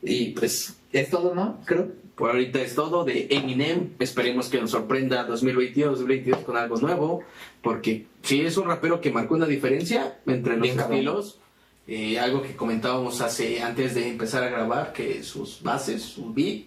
Y 0.02 0.30
pues 0.30 0.76
es 0.92 1.10
todo, 1.10 1.34
¿no? 1.34 1.58
Creo. 1.64 1.88
Por 2.14 2.30
ahorita 2.30 2.60
es 2.60 2.74
todo 2.74 3.04
de 3.04 3.28
Eminem. 3.30 3.90
Esperemos 4.00 4.48
que 4.48 4.60
nos 4.60 4.72
sorprenda 4.72 5.26
2022-2022 5.28 6.42
con 6.44 6.56
algo 6.56 6.76
nuevo. 6.78 7.22
Porque 7.62 8.06
sí 8.22 8.40
es 8.40 8.56
un 8.56 8.66
rapero 8.66 9.00
que 9.00 9.10
marcó 9.12 9.34
una 9.34 9.46
diferencia 9.46 10.18
entre 10.26 10.54
los 10.54 10.62
Bien 10.62 10.80
estilos. 10.80 11.38
Eh, 11.86 12.18
algo 12.18 12.42
que 12.42 12.54
comentábamos 12.56 13.20
hace 13.20 13.62
antes 13.62 13.94
de 13.94 14.08
empezar 14.08 14.42
a 14.42 14.48
grabar, 14.50 14.92
que 14.92 15.22
sus 15.22 15.62
bases, 15.62 16.02
su 16.02 16.32
beat, 16.34 16.64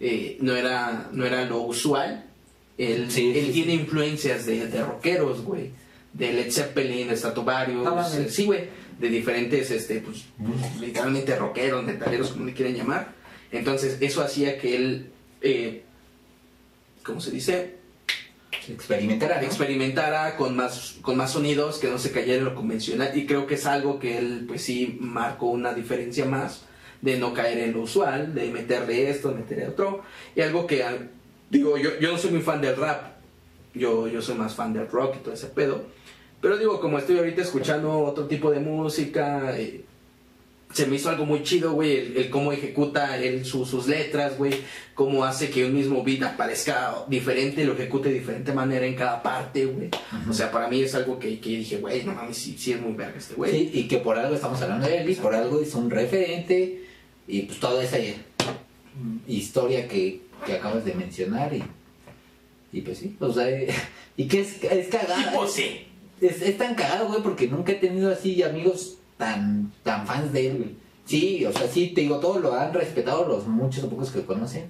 eh, 0.00 0.38
no, 0.40 0.54
era, 0.56 1.08
no 1.12 1.26
era 1.26 1.44
lo 1.44 1.62
usual. 1.62 2.24
Él, 2.80 3.10
Sí, 3.10 3.32
él 3.36 3.46
sí, 3.46 3.52
tiene 3.52 3.74
influencias 3.74 4.46
de, 4.46 4.66
de 4.66 4.82
rockeros, 4.82 5.42
güey. 5.42 5.70
De 6.12 6.32
Led 6.32 6.50
Zeppelin, 6.50 7.08
de 7.08 7.16
Stratovarius. 7.16 7.84
Mames. 7.84 8.14
eh, 8.14 8.30
sí, 8.30 8.46
güey. 8.46 8.68
De 8.98 9.08
diferentes, 9.08 9.70
este, 9.70 10.00
pues, 10.00 10.24
literalmente 10.80 11.36
rockeros, 11.36 11.84
metaleros, 11.84 12.30
como 12.30 12.46
le 12.46 12.54
quieran 12.54 12.74
llamar. 12.74 13.12
Entonces, 13.52 13.98
eso 14.00 14.22
hacía 14.22 14.58
que 14.58 14.76
él, 14.76 15.10
eh, 15.42 15.82
¿cómo 17.02 17.20
se 17.20 17.30
dice? 17.30 17.76
Experimentar, 18.68 19.40
¿no? 19.40 19.46
experimentara 19.46 20.36
con 20.36 20.54
más, 20.56 20.96
con 21.02 21.16
más 21.16 21.32
sonidos, 21.32 21.78
que 21.78 21.88
no 21.88 21.98
se 21.98 22.12
cayera 22.12 22.38
en 22.38 22.44
lo 22.44 22.54
convencional. 22.54 23.16
Y 23.16 23.26
creo 23.26 23.46
que 23.46 23.54
es 23.54 23.66
algo 23.66 23.98
que 23.98 24.18
él, 24.18 24.44
pues 24.46 24.62
sí, 24.62 24.98
marcó 25.00 25.46
una 25.46 25.72
diferencia 25.74 26.24
más 26.24 26.62
de 27.00 27.18
no 27.18 27.32
caer 27.32 27.58
en 27.58 27.72
lo 27.72 27.82
usual, 27.82 28.34
de 28.34 28.50
meterle 28.50 29.08
esto, 29.10 29.32
meterle 29.34 29.68
otro. 29.68 30.02
Y 30.36 30.42
algo 30.42 30.66
que, 30.66 30.82
ah, 30.84 30.98
digo, 31.50 31.76
yo, 31.76 31.98
yo 32.00 32.12
no 32.12 32.18
soy 32.18 32.30
muy 32.30 32.40
fan 32.42 32.60
del 32.62 32.76
rap, 32.76 33.02
yo, 33.74 34.08
yo 34.08 34.22
soy 34.22 34.36
más 34.36 34.54
fan 34.54 34.72
del 34.72 34.88
rock 34.88 35.16
y 35.16 35.22
todo 35.24 35.34
ese 35.34 35.46
pedo. 35.48 35.82
Pero 36.40 36.56
digo, 36.56 36.80
como 36.80 36.98
estoy 36.98 37.18
ahorita 37.18 37.42
escuchando 37.42 37.98
otro 37.98 38.26
tipo 38.26 38.50
de 38.50 38.60
música, 38.60 39.58
eh, 39.58 39.84
se 40.72 40.86
me 40.86 40.96
hizo 40.96 41.10
algo 41.10 41.26
muy 41.26 41.42
chido, 41.42 41.72
güey, 41.72 41.96
el, 41.96 42.16
el 42.16 42.30
cómo 42.30 42.52
ejecuta 42.52 43.18
él 43.18 43.44
su- 43.44 43.66
sus 43.66 43.88
letras, 43.88 44.38
güey, 44.38 44.54
cómo 44.94 45.24
hace 45.24 45.50
que 45.50 45.64
un 45.66 45.74
mismo 45.74 46.02
beat 46.04 46.22
aparezca 46.22 46.94
diferente, 47.08 47.64
lo 47.64 47.72
ejecute 47.74 48.08
de 48.08 48.14
diferente 48.20 48.52
manera 48.52 48.86
en 48.86 48.94
cada 48.94 49.20
parte, 49.22 49.66
güey. 49.66 49.90
O 50.28 50.32
sea, 50.32 50.50
para 50.52 50.68
mí 50.68 50.80
es 50.80 50.94
algo 50.94 51.18
que, 51.18 51.40
que 51.40 51.50
dije, 51.50 51.78
güey, 51.78 52.04
no 52.04 52.14
mames, 52.14 52.36
sí, 52.38 52.56
sí 52.56 52.72
es 52.72 52.80
muy 52.80 52.92
verga 52.92 53.18
este 53.18 53.34
güey. 53.34 53.50
Sí, 53.50 53.70
y 53.74 53.88
que 53.88 53.98
por 53.98 54.16
algo 54.16 54.34
estamos 54.34 54.62
hablando 54.62 54.86
de 54.86 54.98
él 55.02 55.10
y 55.10 55.14
por 55.16 55.34
algo 55.34 55.60
es 55.60 55.74
un 55.74 55.90
referente 55.90 56.84
y 57.28 57.42
pues 57.42 57.58
toda 57.60 57.82
esa 57.84 57.98
historia 59.26 59.88
que, 59.88 60.20
que 60.44 60.54
acabas 60.54 60.84
de 60.84 60.94
mencionar 60.94 61.52
y, 61.54 61.62
y 62.72 62.80
pues 62.82 62.98
sí, 62.98 63.16
o 63.20 63.32
sea, 63.32 63.46
y 64.16 64.28
que 64.28 64.40
es, 64.40 64.62
es 64.64 64.88
cagada. 64.88 65.30
Tipo 65.30 65.46
sí. 65.46 65.86
Es, 66.20 66.42
es 66.42 66.58
tan 66.58 66.74
cagado, 66.74 67.08
güey, 67.08 67.22
porque 67.22 67.46
nunca 67.46 67.72
he 67.72 67.76
tenido 67.76 68.12
así 68.12 68.42
amigos 68.42 68.98
tan, 69.16 69.72
tan 69.82 70.06
fans 70.06 70.32
de 70.32 70.48
él, 70.48 70.56
güey. 70.56 70.70
Sí, 71.06 71.44
o 71.44 71.52
sea, 71.52 71.66
sí, 71.66 71.88
te 71.88 72.02
digo, 72.02 72.20
todos 72.20 72.40
lo 72.40 72.54
han 72.54 72.72
respetado, 72.72 73.26
los 73.26 73.46
muchos 73.46 73.84
o 73.84 73.90
pocos 73.90 74.10
que 74.10 74.24
conocen. 74.24 74.66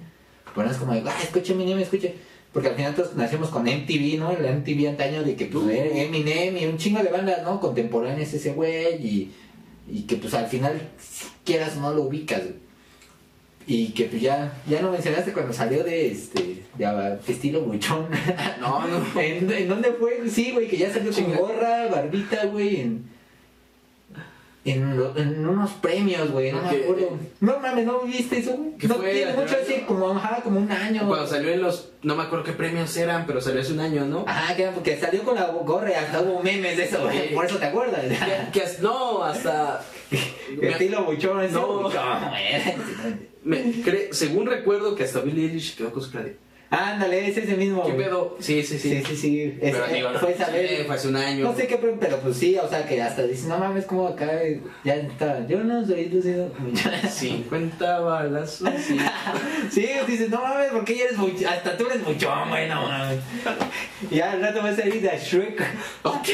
Pero 0.55 0.65
no 0.65 0.71
es 0.71 0.77
como 0.77 0.93
de, 0.93 1.03
ah, 1.05 1.15
escuche 1.21 1.53
Eminem, 1.53 1.77
escuche. 1.79 2.15
Porque 2.51 2.69
al 2.69 2.75
final 2.75 2.95
todos 2.95 3.15
nacimos 3.15 3.49
con 3.49 3.63
MTV, 3.63 4.17
¿no? 4.17 4.31
El 4.31 4.57
MTV 4.57 4.89
antaño 4.89 5.23
de 5.23 5.35
que, 5.35 5.45
pues, 5.45 5.67
eh, 5.67 6.05
Eminem 6.05 6.57
y 6.57 6.65
un 6.65 6.77
chingo 6.77 7.01
de 7.01 7.09
bandas, 7.09 7.43
¿no? 7.43 7.61
Contemporáneas 7.61 8.33
ese 8.33 8.53
güey 8.53 8.95
y, 9.05 9.31
y 9.87 10.01
que, 10.03 10.17
pues, 10.17 10.33
al 10.33 10.47
final, 10.47 10.89
si 10.99 11.27
quieras 11.45 11.77
o 11.77 11.81
no 11.81 11.93
lo 11.93 12.03
ubicas, 12.03 12.41
güey. 12.41 12.70
Y 13.67 13.89
que, 13.89 14.05
pues, 14.05 14.21
ya, 14.21 14.53
ya 14.67 14.81
lo 14.81 14.91
mencionaste 14.91 15.33
cuando 15.33 15.53
salió 15.53 15.83
de, 15.83 16.11
este, 16.11 16.63
de 16.77 16.85
ah, 16.85 17.17
estilo 17.27 17.61
buchón. 17.61 18.07
No, 18.59 18.87
no. 18.87 19.03
¿En, 19.21 19.49
¿En 19.51 19.67
dónde 19.69 19.91
fue? 19.93 20.19
Sí, 20.29 20.51
güey, 20.51 20.67
que 20.67 20.77
ya 20.77 20.87
salió 20.91 21.11
con 21.11 21.23
Chinga. 21.23 21.37
gorra, 21.37 21.87
barbita, 21.87 22.45
güey, 22.45 22.81
en, 22.81 23.05
en, 24.63 24.95
lo- 24.97 25.17
en 25.17 25.47
unos 25.47 25.71
premios, 25.73 26.29
güey, 26.31 26.51
no 26.51 26.61
me 26.61 26.69
acuerdo. 26.69 27.17
No 27.39 27.59
mames, 27.59 27.85
¿no 27.85 28.01
viste 28.01 28.37
eso, 28.39 28.51
güey? 28.53 28.77
¿Qué 28.77 28.87
No 28.87 28.95
fue? 28.95 29.11
tiene 29.13 29.33
mucho 29.33 29.55
¿Hace 29.59 29.75
así, 29.75 29.81
como, 29.87 30.11
ajá, 30.11 30.41
como 30.43 30.59
un 30.59 30.71
año. 30.71 31.07
Cuando 31.07 31.25
salió 31.25 31.49
en 31.51 31.61
los, 31.61 31.89
no 32.03 32.15
me 32.15 32.23
acuerdo 32.23 32.45
qué 32.45 32.51
premios 32.53 32.95
eran, 32.97 33.25
pero 33.25 33.41
salió 33.41 33.61
hace 33.61 33.73
un 33.73 33.79
año, 33.79 34.05
¿no? 34.05 34.23
Ajá, 34.27 34.55
que 34.55 34.67
porque 34.67 34.97
salió 34.99 35.23
con 35.23 35.35
la 35.35 35.47
gorra 35.47 35.89
y 35.91 35.93
hasta 35.93 36.21
hubo 36.21 36.43
memes 36.43 36.77
de 36.77 36.83
eso, 36.85 37.01
güey, 37.03 37.33
por 37.33 37.45
eso 37.45 37.57
te 37.57 37.65
acuerdas. 37.65 38.01
Que, 38.51 38.59
que 38.59 38.65
no, 38.81 39.23
hasta... 39.23 39.81
Estilo 40.61 41.03
buchón, 41.05 41.51
No. 41.53 41.83
güey. 41.83 41.93
me- 43.43 43.63
cre- 43.83 44.11
según 44.11 44.45
recuerdo 44.47 44.95
que 44.95 45.03
hasta 45.03 45.21
Billie 45.21 45.45
Eilish 45.47 45.75
quedó 45.77 45.91
con 45.91 46.03
su 46.03 46.11
cara 46.11 46.25
de, 46.25 46.37
Ándale, 46.73 47.27
es 47.27 47.35
ese 47.37 47.55
mismo. 47.57 47.83
¿Qué 47.85 47.91
güey. 47.91 48.05
pedo? 48.05 48.37
Sí, 48.39 48.63
sí, 48.63 48.79
sí. 48.79 48.89
Sí, 48.89 49.03
sí, 49.05 49.15
sí. 49.17 49.57
Es- 49.61 49.75
Pero 49.75 49.87
digo, 49.93 50.09
no, 50.11 50.19
fue 50.19 50.31
esa 50.31 50.45
sí, 50.45 50.83
fue 50.85 50.95
hace 50.95 51.07
un 51.09 51.17
año. 51.17 51.43
No 51.43 51.53
sé 51.55 51.67
qué, 51.67 51.75
pero 51.77 52.17
pues 52.19 52.37
sí, 52.37 52.57
o 52.57 52.67
sea, 52.69 52.87
que 52.87 53.01
hasta 53.01 53.23
dices, 53.23 53.45
no 53.47 53.57
mames, 53.57 53.85
como 53.85 54.07
acá 54.07 54.31
ya 54.85 54.95
está. 54.95 55.45
Yo 55.47 55.63
no 55.65 55.85
soy 55.85 56.05
lucido. 56.07 56.49
50 57.09 57.99
balas. 57.99 58.63
Sí. 58.87 58.97
Sí, 59.69 59.87
dices, 60.07 60.29
no 60.29 60.41
mames, 60.41 60.69
porque 60.71 60.95
ya 60.97 61.03
eres 61.05 61.17
mucho, 61.17 61.47
hasta 61.47 61.75
tú 61.77 61.87
eres 61.87 62.01
mucho, 62.07 62.31
güey, 62.49 62.67
no 62.69 62.81
mames. 62.87 63.19
Y 64.09 64.19
al 64.21 64.41
rato 64.41 64.61
vas 64.63 64.77
a 64.79 64.87
ir 64.87 65.09
a 65.09 65.15
Shrek, 65.17 65.61
ok. 66.03 66.29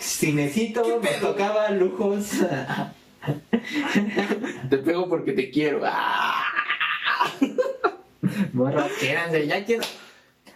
cinecito, 0.00 0.82
¿Qué 0.82 0.88
nos 0.88 0.98
pedo? 1.06 1.28
tocaba 1.28 1.68
lujos. 1.70 2.30
Te 4.70 4.78
pego 4.78 5.08
porque 5.08 5.32
te 5.32 5.50
quiero. 5.50 5.82
¡Ah! 5.84 6.44
Morra, 8.52 8.86
quédense, 9.00 9.46
ya 9.46 9.64
quiero. 9.64 9.82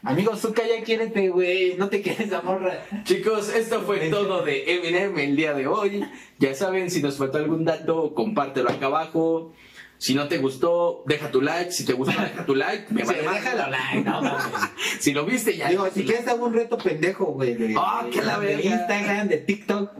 Amigo 0.02 0.36
Zuka, 0.36 0.62
ya 0.66 0.84
quiérete, 0.84 1.30
güey, 1.30 1.74
no 1.76 1.88
te 1.88 2.00
quieres 2.00 2.32
a 2.32 2.40
morra. 2.42 2.78
Chicos, 3.04 3.48
esto 3.52 3.80
fue 3.82 4.08
todo 4.08 4.42
de 4.42 4.74
Eminem 4.74 5.18
el 5.18 5.34
día 5.34 5.52
de 5.52 5.66
hoy. 5.66 6.04
Ya 6.38 6.54
saben, 6.54 6.90
si 6.90 7.02
nos 7.02 7.16
faltó 7.18 7.38
algún 7.38 7.64
dato, 7.64 8.14
compártelo 8.14 8.70
acá 8.70 8.86
abajo. 8.86 9.52
Si 9.98 10.14
no 10.14 10.28
te 10.28 10.38
gustó, 10.38 11.02
deja 11.06 11.30
tu 11.30 11.40
like. 11.40 11.72
Si 11.72 11.84
te 11.84 11.94
gustó, 11.94 12.20
deja 12.20 12.44
tu 12.46 12.54
like. 12.54 12.86
Me 12.94 13.02
vale 13.02 13.22
más. 13.22 13.34
déjalo 13.36 13.70
like, 13.70 14.02
no 14.08 14.20
mames. 14.22 14.42
Si 15.00 15.12
lo 15.12 15.24
viste, 15.24 15.56
ya. 15.56 15.70
Digo, 15.70 15.88
si 15.92 16.04
quieres 16.04 16.28
hago 16.28 16.46
un 16.46 16.54
reto 16.54 16.76
pendejo, 16.78 17.24
güey. 17.26 17.54
De, 17.54 17.74
Ah, 17.76 18.06
que 18.12 18.22
la 18.22 18.38
de 18.38 18.46
verga. 18.56 18.62
Instagram, 18.76 19.28
de 19.28 19.38
TikTok. 19.38 19.90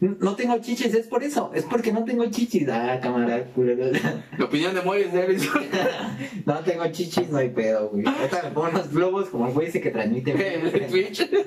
No 0.00 0.36
tengo 0.36 0.58
chichis, 0.58 0.92
es 0.94 1.06
por 1.06 1.24
eso. 1.24 1.50
Es 1.54 1.64
porque 1.64 1.92
no 1.92 2.04
tengo 2.04 2.26
chichis. 2.26 2.68
Ah, 2.68 2.98
cámara, 3.02 3.44
culero. 3.54 3.90
La 4.36 4.44
opinión 4.44 4.74
de 4.74 4.82
Moy 4.82 5.02
es 5.02 5.12
de. 5.12 5.38
No 6.44 6.58
tengo 6.60 6.86
chichis, 6.88 7.30
no 7.30 7.38
hay 7.38 7.48
pedo, 7.48 7.88
güey. 7.88 8.04
Ahorita 8.06 8.42
me 8.42 8.50
pongo 8.50 8.68
unos 8.68 8.90
globos 8.90 9.28
como 9.30 9.46
el 9.46 9.54
güey 9.54 9.68
ese 9.68 9.80
que 9.80 9.90
transmite. 9.90 10.32
en 10.84 10.90
Twitch. 10.90 11.28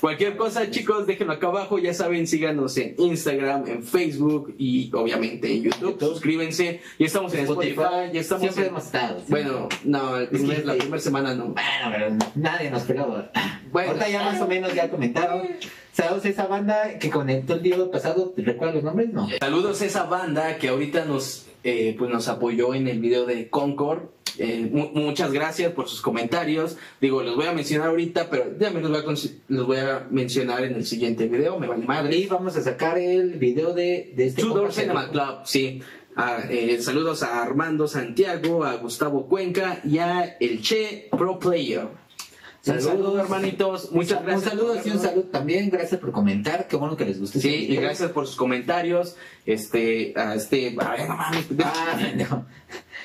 Cualquier 0.00 0.36
cosa, 0.36 0.70
chicos, 0.70 1.06
déjenlo 1.06 1.34
acá 1.34 1.48
abajo. 1.48 1.78
Ya 1.78 1.92
saben, 1.92 2.26
síganos 2.26 2.76
en 2.78 2.94
Instagram, 2.98 3.66
en 3.68 3.82
Facebook 3.82 4.54
y 4.58 4.90
obviamente 4.94 5.52
en 5.52 5.64
YouTube. 5.64 5.80
YouTube. 5.92 6.08
Suscríbanse. 6.14 6.80
Ya 6.98 7.06
estamos 7.06 7.34
en 7.34 7.40
Spotify. 7.40 8.10
Ya 8.12 8.20
estamos 8.20 8.42
Siempre 8.42 8.62
en- 8.64 8.68
hemos 8.70 8.84
estado. 8.86 9.18
sí. 9.18 9.24
Bueno, 9.28 9.68
no, 9.84 10.16
el 10.16 10.28
primer- 10.28 10.60
que- 10.62 10.66
la 10.66 10.74
primera 10.74 10.98
semana 11.00 11.34
no. 11.34 11.46
Bueno, 11.48 11.90
pero 11.92 12.16
nadie 12.34 12.70
nos 12.70 12.82
peló. 12.82 13.24
Bueno. 13.72 13.90
Ahorita 13.92 14.08
ya 14.08 14.24
más 14.24 14.40
o 14.40 14.48
menos 14.48 14.74
ya 14.74 14.90
comentaron. 14.90 15.46
Saludos 15.92 16.24
a 16.24 16.28
esa 16.28 16.46
banda 16.48 16.98
que 16.98 17.08
conectó 17.08 17.54
el 17.54 17.62
día 17.62 17.76
pasado. 17.92 18.30
¿Te 18.34 18.42
recuerdas 18.42 18.74
los 18.76 18.84
nombres? 18.84 19.12
No. 19.12 19.28
Saludos 19.38 19.80
a 19.82 19.84
esa 19.86 20.04
banda 20.04 20.56
que 20.58 20.68
ahorita 20.70 21.04
nos, 21.04 21.46
eh, 21.62 21.94
pues 21.96 22.10
nos 22.10 22.26
apoyó 22.26 22.74
en 22.74 22.88
el 22.88 22.98
video 22.98 23.26
de 23.26 23.48
Concord. 23.48 24.08
Eh, 24.42 24.70
mu- 24.72 24.88
muchas 24.94 25.32
gracias 25.32 25.70
por 25.72 25.86
sus 25.86 26.00
comentarios. 26.00 26.78
Digo, 26.98 27.22
los 27.22 27.36
voy 27.36 27.44
a 27.46 27.52
mencionar 27.52 27.88
ahorita, 27.88 28.30
pero 28.30 28.56
ya 28.58 28.70
me 28.70 28.80
los 28.80 28.90
voy 28.90 29.00
a, 29.00 29.14
los 29.48 29.66
voy 29.66 29.76
a 29.76 30.06
mencionar 30.10 30.64
en 30.64 30.74
el 30.76 30.86
siguiente 30.86 31.28
video. 31.28 31.58
Me 31.58 31.66
vale 31.66 31.84
madre. 31.84 32.16
Y 32.16 32.26
vamos 32.26 32.56
a 32.56 32.62
sacar 32.62 32.96
el 32.96 33.34
video 33.34 33.74
de, 33.74 34.12
de 34.16 34.26
este 34.28 34.40
compa 34.42 34.72
Cinema 34.72 35.10
Club, 35.10 35.40
sí. 35.44 35.82
Ah, 36.16 36.38
eh, 36.48 36.78
saludos 36.80 37.22
a 37.22 37.42
Armando 37.42 37.86
Santiago, 37.86 38.64
a 38.64 38.76
Gustavo 38.76 39.26
Cuenca 39.28 39.80
y 39.84 39.98
a 39.98 40.36
El 40.40 40.62
Che 40.62 41.08
Pro 41.10 41.38
Player. 41.38 41.84
Un 41.86 42.64
Saludos. 42.66 42.84
saludo, 42.84 43.20
hermanitos. 43.20 43.92
Muchas 43.92 44.20
un 44.20 44.26
gracias. 44.26 44.50
saludo 44.50 44.74
por 44.74 44.86
y 44.86 44.90
un 44.90 44.98
saludo 44.98 45.24
también. 45.24 45.70
Gracias 45.70 45.98
por 46.00 46.12
comentar. 46.12 46.66
Qué 46.68 46.76
bueno 46.76 46.96
que 46.96 47.06
les 47.06 47.18
guste. 47.20 47.40
Sí, 47.40 47.48
este 47.48 47.72
y 47.72 47.76
gracias 47.76 48.10
por 48.10 48.26
sus 48.26 48.36
comentarios. 48.36 49.16
Este, 49.46 50.12
a 50.16 50.34
este, 50.34 50.76
a 50.78 50.90
ver, 50.92 51.08
no 51.08 51.16
mames. 51.16 51.46
Ah, 51.64 51.96
pendejo. 51.98 52.44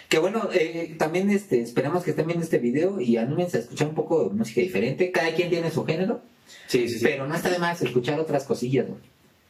Que 0.09 0.19
bueno, 0.19 0.49
eh, 0.53 0.95
también 0.99 1.29
este, 1.31 1.61
esperamos 1.61 2.03
que 2.03 2.11
estén 2.11 2.27
viendo 2.27 2.43
este 2.43 2.59
video 2.59 2.99
y 3.01 3.17
anímense 3.17 3.57
a 3.57 3.59
escuchar 3.61 3.87
un 3.89 3.95
poco 3.95 4.25
de 4.29 4.35
música 4.35 4.61
diferente. 4.61 5.11
Cada 5.11 5.33
quien 5.33 5.49
tiene 5.49 5.71
su 5.71 5.83
género, 5.85 6.21
Sí, 6.67 6.87
sí, 6.87 6.99
sí. 6.99 7.05
pero 7.05 7.27
no 7.27 7.35
está 7.35 7.49
de 7.49 7.59
más 7.59 7.81
escuchar 7.81 8.19
otras 8.19 8.43
cosillas, 8.45 8.87
güey. 8.87 8.99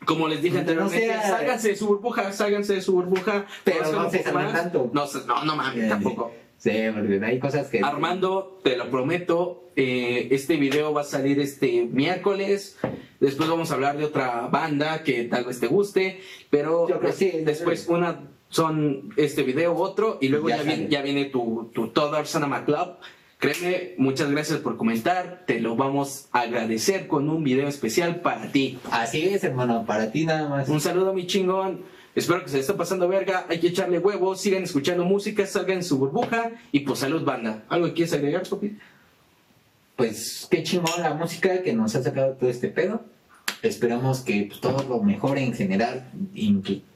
Como 0.05 0.27
les 0.27 0.41
dije 0.41 0.53
no 0.55 0.59
anteriormente, 0.61 1.07
sea- 1.07 1.21
sálganse 1.29 1.69
de 1.69 1.75
su 1.75 1.87
burbuja, 1.87 2.31
sálganse 2.31 2.73
de 2.75 2.81
su 2.81 2.93
burbuja. 2.93 3.45
Pero 3.63 3.91
no 3.91 4.09
se 4.09 4.21
salgan 4.23 4.53
tanto. 4.53 4.89
No, 4.93 5.05
no, 5.27 5.43
no 5.45 5.55
mames, 5.55 5.85
Eh, 5.85 5.89
tampoco. 5.89 6.31
Sí, 6.57 6.71
porque 6.93 7.19
hay 7.25 7.39
cosas 7.39 7.67
que... 7.67 7.81
Armando, 7.81 8.59
te 8.63 8.77
lo 8.77 8.89
prometo, 8.89 9.65
eh, 9.75 10.29
este 10.31 10.55
video 10.57 10.93
va 10.93 11.01
a 11.01 11.03
salir 11.03 11.39
este 11.39 11.83
miércoles. 11.83 12.77
Después 13.19 13.49
vamos 13.49 13.71
a 13.71 13.73
hablar 13.75 13.97
de 13.97 14.05
otra 14.05 14.47
banda 14.47 15.03
que 15.03 15.23
tal 15.25 15.45
vez 15.45 15.59
te 15.59 15.67
guste, 15.67 16.21
pero 16.49 16.87
Yo 16.87 16.99
creo 16.99 17.11
sí, 17.11 17.31
después 17.43 17.87
una 17.87 18.19
son 18.55 19.13
este 19.17 19.43
video, 19.43 19.75
otro, 19.75 20.17
y 20.21 20.29
luego 20.29 20.47
Ya 20.47 20.57
ya, 20.57 20.63
viene, 20.63 20.87
ya 20.89 21.01
viene 21.01 21.25
tu, 21.25 21.69
tu 21.73 21.89
Todo 21.89 22.23
Cinema 22.23 22.63
Club. 22.63 22.95
Créeme, 23.37 23.95
muchas 23.97 24.31
gracias 24.31 24.59
por 24.59 24.77
comentar, 24.77 25.43
te 25.45 25.59
lo 25.59 25.75
vamos 25.75 26.29
a 26.31 26.41
agradecer 26.41 27.07
con 27.07 27.29
un 27.29 27.43
video 27.43 27.67
especial 27.67 28.21
para 28.21 28.53
ti. 28.53 28.79
Así 28.91 29.25
es, 29.25 29.43
hermano, 29.43 29.85
para 29.85 30.09
ti 30.09 30.25
nada 30.25 30.47
más. 30.47 30.69
Un 30.69 30.79
saludo, 30.79 31.11
mi 31.13 31.27
chingón. 31.27 31.81
Espero 32.15 32.43
que 32.43 32.49
se 32.49 32.61
esté 32.61 32.73
pasando 32.75 33.09
verga. 33.09 33.45
Hay 33.49 33.59
que 33.59 33.67
echarle 33.67 33.99
huevos. 33.99 34.39
Sigan 34.39 34.63
escuchando 34.63 35.03
música. 35.03 35.45
Salgan 35.45 35.79
en 35.79 35.83
su 35.83 35.97
burbuja. 35.97 36.51
Y 36.71 36.79
pues 36.79 36.99
salud, 36.99 37.25
banda. 37.25 37.65
¿Algo 37.67 37.87
que 37.87 37.93
quieres 37.93 38.13
agregar, 38.13 38.45
Sopi? 38.45 38.77
Pues 39.97 40.47
qué 40.49 40.63
chingón 40.63 41.01
la 41.01 41.13
música 41.13 41.61
que 41.61 41.73
nos 41.73 41.93
ha 41.95 42.03
sacado 42.03 42.35
todo 42.35 42.49
este 42.49 42.69
pedo. 42.69 43.03
Esperamos 43.61 44.21
que 44.21 44.45
pues, 44.47 44.61
todo 44.61 44.81
lo 44.87 45.03
mejore 45.03 45.43
en 45.43 45.53
general, 45.53 46.09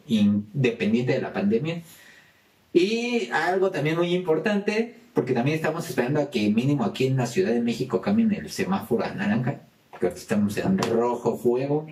independiente 0.10 1.14
de 1.14 1.22
la 1.22 1.34
pandemia. 1.34 1.82
Y 2.74 3.30
algo 3.32 3.72
también 3.72 3.98
muy 3.98 4.14
importante, 4.14 4.96
porque 5.14 5.34
también 5.34 5.56
estamos 5.56 5.88
esperando 5.90 6.20
a 6.22 6.30
que 6.30 6.50
mínimo 6.50 6.84
aquí 6.84 7.08
en 7.08 7.18
la 7.18 7.26
Ciudad 7.26 7.52
de 7.52 7.62
México 7.62 8.02
cambien 8.02 8.32
el 8.34 8.50
semáforo 8.50 9.04
a 9.06 9.14
naranja, 9.14 9.62
porque 9.92 10.08
estamos 10.08 10.56
en 10.58 10.78
rojo 10.78 11.38
fuego. 11.38 11.88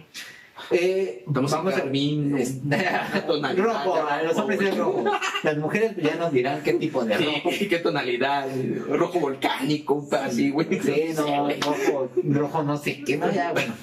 Eh, 0.72 1.24
en 1.28 1.72
carmín, 1.72 2.38
es- 2.38 2.59
tonalidad 3.28 3.63
rojo, 3.63 3.97
los 4.26 4.38
hombres 4.38 4.61
es 4.61 4.78
rojo. 4.78 5.03
Las 5.43 5.57
mujeres 5.57 5.95
ya 5.97 6.15
nos 6.15 6.32
dirán 6.32 6.61
qué 6.63 6.74
tipo 6.74 7.05
de 7.05 7.18
rojo. 7.18 7.51
Sí, 7.51 7.68
¿Qué 7.68 7.78
tonalidad? 7.78 8.47
Rojo 8.89 9.20
volcánico, 9.20 10.07
así, 10.11 10.49
güey. 10.49 10.68
Sí, 10.82 11.13
no, 11.15 11.47
rojo, 11.49 12.11
rojo 12.24 12.63
no 12.63 12.78
sé 12.78 13.03
qué, 13.03 13.18
no, 13.18 13.32
ya, 13.32 13.51
bueno. 13.53 13.74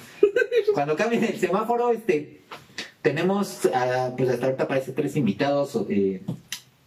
Cuando 0.73 0.95
cambien 0.97 1.23
el 1.23 1.39
semáforo, 1.39 1.91
este, 1.91 2.41
tenemos, 3.05 3.69
ah, 3.71 4.15
pues 4.17 4.31
hasta 4.31 4.47
ahorita 4.47 4.67
parece 4.67 4.91
tres 4.91 5.15
invitados, 5.15 5.77
eh, 5.89 6.23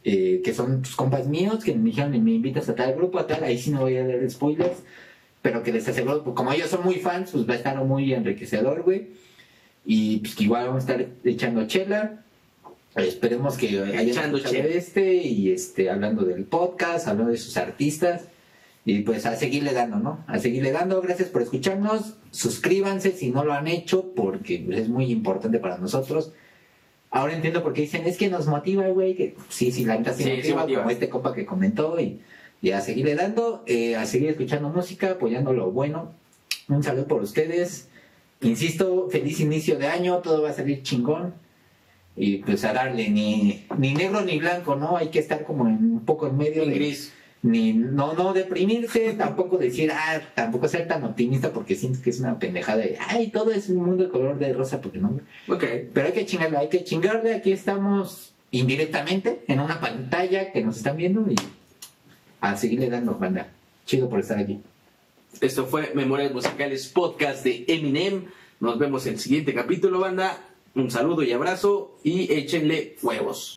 eh, 0.03 0.41
que 0.43 0.53
son 0.53 0.83
tus 0.83 0.97
compas 0.97 1.29
míos, 1.29 1.63
que 1.63 1.73
me 1.77 1.91
dijeron, 1.91 2.11
me 2.11 2.33
invitas 2.33 2.69
a 2.69 2.75
tal 2.75 2.97
grupo, 2.97 3.21
a 3.21 3.29
tal, 3.29 3.45
ahí 3.45 3.57
sí 3.57 3.71
no 3.71 3.83
voy 3.83 3.99
a 3.99 4.05
dar 4.05 4.29
spoilers, 4.29 4.79
pero 5.43 5.63
que 5.63 5.73
les 5.73 5.87
aseguro, 5.87 6.25
pues, 6.25 6.35
como 6.35 6.53
ellos 6.53 6.71
son 6.71 6.83
muy 6.83 6.97
fans, 6.97 7.31
pues 7.31 7.49
va 7.49 7.53
a 7.53 7.57
estar 7.59 7.85
muy 7.85 8.13
enriquecedor, 8.13 8.83
güey. 8.83 9.11
Y 9.87 10.19
pues 10.19 10.35
que 10.35 10.43
igual 10.43 10.67
vamos 10.67 10.89
a 10.89 10.93
estar 10.93 11.07
echando 11.23 11.69
chela. 11.69 12.25
Esperemos 12.97 13.57
que 13.57 13.79
hayan 13.79 14.35
escuchado 14.35 14.69
este 14.69 15.15
y 15.15 15.53
este 15.53 15.89
hablando 15.89 16.25
del 16.25 16.43
podcast, 16.47 17.07
hablando 17.07 17.31
de 17.31 17.39
sus 17.39 17.57
artistas 17.57 18.23
y 18.89 19.01
pues 19.01 19.27
a 19.27 19.37
seguirle 19.37 19.75
dando, 19.75 19.99
¿no? 19.99 20.25
A 20.27 20.39
seguirle 20.39 20.73
dando. 20.73 21.03
Gracias 21.03 21.29
por 21.29 21.43
escucharnos. 21.43 22.15
Suscríbanse 22.31 23.13
si 23.13 23.31
no 23.31 23.45
lo 23.45 23.53
han 23.53 23.69
hecho 23.69 24.15
porque 24.17 24.67
es 24.71 24.89
muy 24.89 25.13
importante 25.13 25.59
para 25.59 25.77
nosotros. 25.77 26.33
Ahora 27.11 27.35
entiendo 27.35 27.63
por 27.63 27.75
qué 27.75 27.83
dicen, 27.83 28.07
es 28.07 28.17
que 28.17 28.31
nos 28.31 28.47
motiva, 28.47 28.89
güey. 28.89 29.15
Que 29.15 29.37
sí, 29.51 29.73
sí, 29.73 29.85
la 29.85 29.99
neta 29.99 30.15
sí, 30.15 30.23
Sí, 30.23 30.31
sí 30.31 30.37
motiva, 30.37 30.61
motiva. 30.63 30.79
como 30.81 30.91
este 30.91 31.11
compa 31.11 31.35
que 31.35 31.45
comentó 31.45 32.01
y, 32.01 32.23
y 32.63 32.71
a 32.71 32.81
seguirle 32.81 33.15
dando, 33.15 33.63
eh, 33.67 33.95
a 33.95 34.07
seguir 34.07 34.31
escuchando 34.31 34.71
música, 34.71 35.11
apoyando 35.11 35.53
lo 35.53 35.71
bueno. 35.71 36.15
Un 36.71 36.83
saludo 36.83 37.07
por 37.09 37.21
ustedes. 37.21 37.91
Insisto, 38.41 39.11
feliz 39.11 39.39
inicio 39.41 39.77
de 39.77 39.89
año, 39.89 40.17
todo 40.21 40.41
va 40.41 40.49
a 40.49 40.55
salir 40.55 40.83
chingón. 40.83 41.35
Y 42.17 42.39
pues 42.39 42.65
a 42.65 42.73
darle, 42.73 43.11
ni, 43.11 43.67
ni 43.77 43.93
negro 43.93 44.23
ni 44.23 44.39
blanco, 44.39 44.77
¿no? 44.77 44.97
Hay 44.97 45.09
que 45.09 45.19
estar 45.19 45.45
como 45.45 45.69
en, 45.69 45.75
un 45.75 46.05
poco 46.07 46.27
en 46.27 46.39
medio 46.39 46.63
En 46.63 46.71
de, 46.71 46.75
gris. 46.75 47.13
Ni 47.43 47.73
no 47.73 48.15
no 48.15 48.33
deprimirse, 48.33 49.13
tampoco 49.13 49.59
decir, 49.59 49.93
ah, 49.93 50.21
tampoco 50.35 50.69
ser 50.69 50.89
tan 50.89 51.05
optimista 51.05 51.53
porque 51.53 51.77
siento 51.77 52.01
que 52.03 52.11
es 52.11 52.21
una 52.21 52.39
pendejada 52.39 52.79
de, 52.79 52.99
ay, 53.09 53.29
todo 53.29 53.53
es 53.53 53.69
un 53.69 53.77
mundo 53.77 54.05
de 54.05 54.11
color 54.11 54.39
de 54.39 54.53
rosa, 54.53 54.81
porque 54.81 54.99
no. 54.99 55.21
Ok. 55.49 55.65
Pero 55.93 56.07
hay 56.07 56.13
que 56.13 56.27
chingarle, 56.27 56.59
hay 56.59 56.69
que 56.69 56.85
chingarle, 56.85 57.35
aquí 57.35 57.53
estamos 57.53 58.33
indirectamente 58.51 59.43
en 59.47 59.61
una 59.61 59.81
pantalla 59.81 60.53
que 60.53 60.63
nos 60.63 60.79
están 60.79 60.97
viendo 60.97 61.31
y 61.31 61.37
a 62.41 62.57
seguirle 62.57 62.89
dando 62.91 63.15
banda. 63.15 63.49
Chido 63.87 64.09
por 64.09 64.21
estar 64.21 64.39
aquí. 64.39 64.61
Esto 65.41 65.67
fue 65.67 65.93
Memorias 65.95 66.33
Musicales 66.33 66.89
Podcast 66.89 67.45
de 67.45 67.65
Eminem. 67.69 68.27
Nos 68.61 68.79
vemos 68.79 69.07
en 69.07 69.15
el 69.15 69.21
siguiente 69.21 69.55
capítulo, 69.55 70.01
banda. 70.01 70.39
Un 70.75 70.91
saludo 70.91 71.23
y 71.23 71.33
abrazo 71.33 71.99
y 72.03 72.33
échenle 72.33 72.97
huevos. 73.03 73.47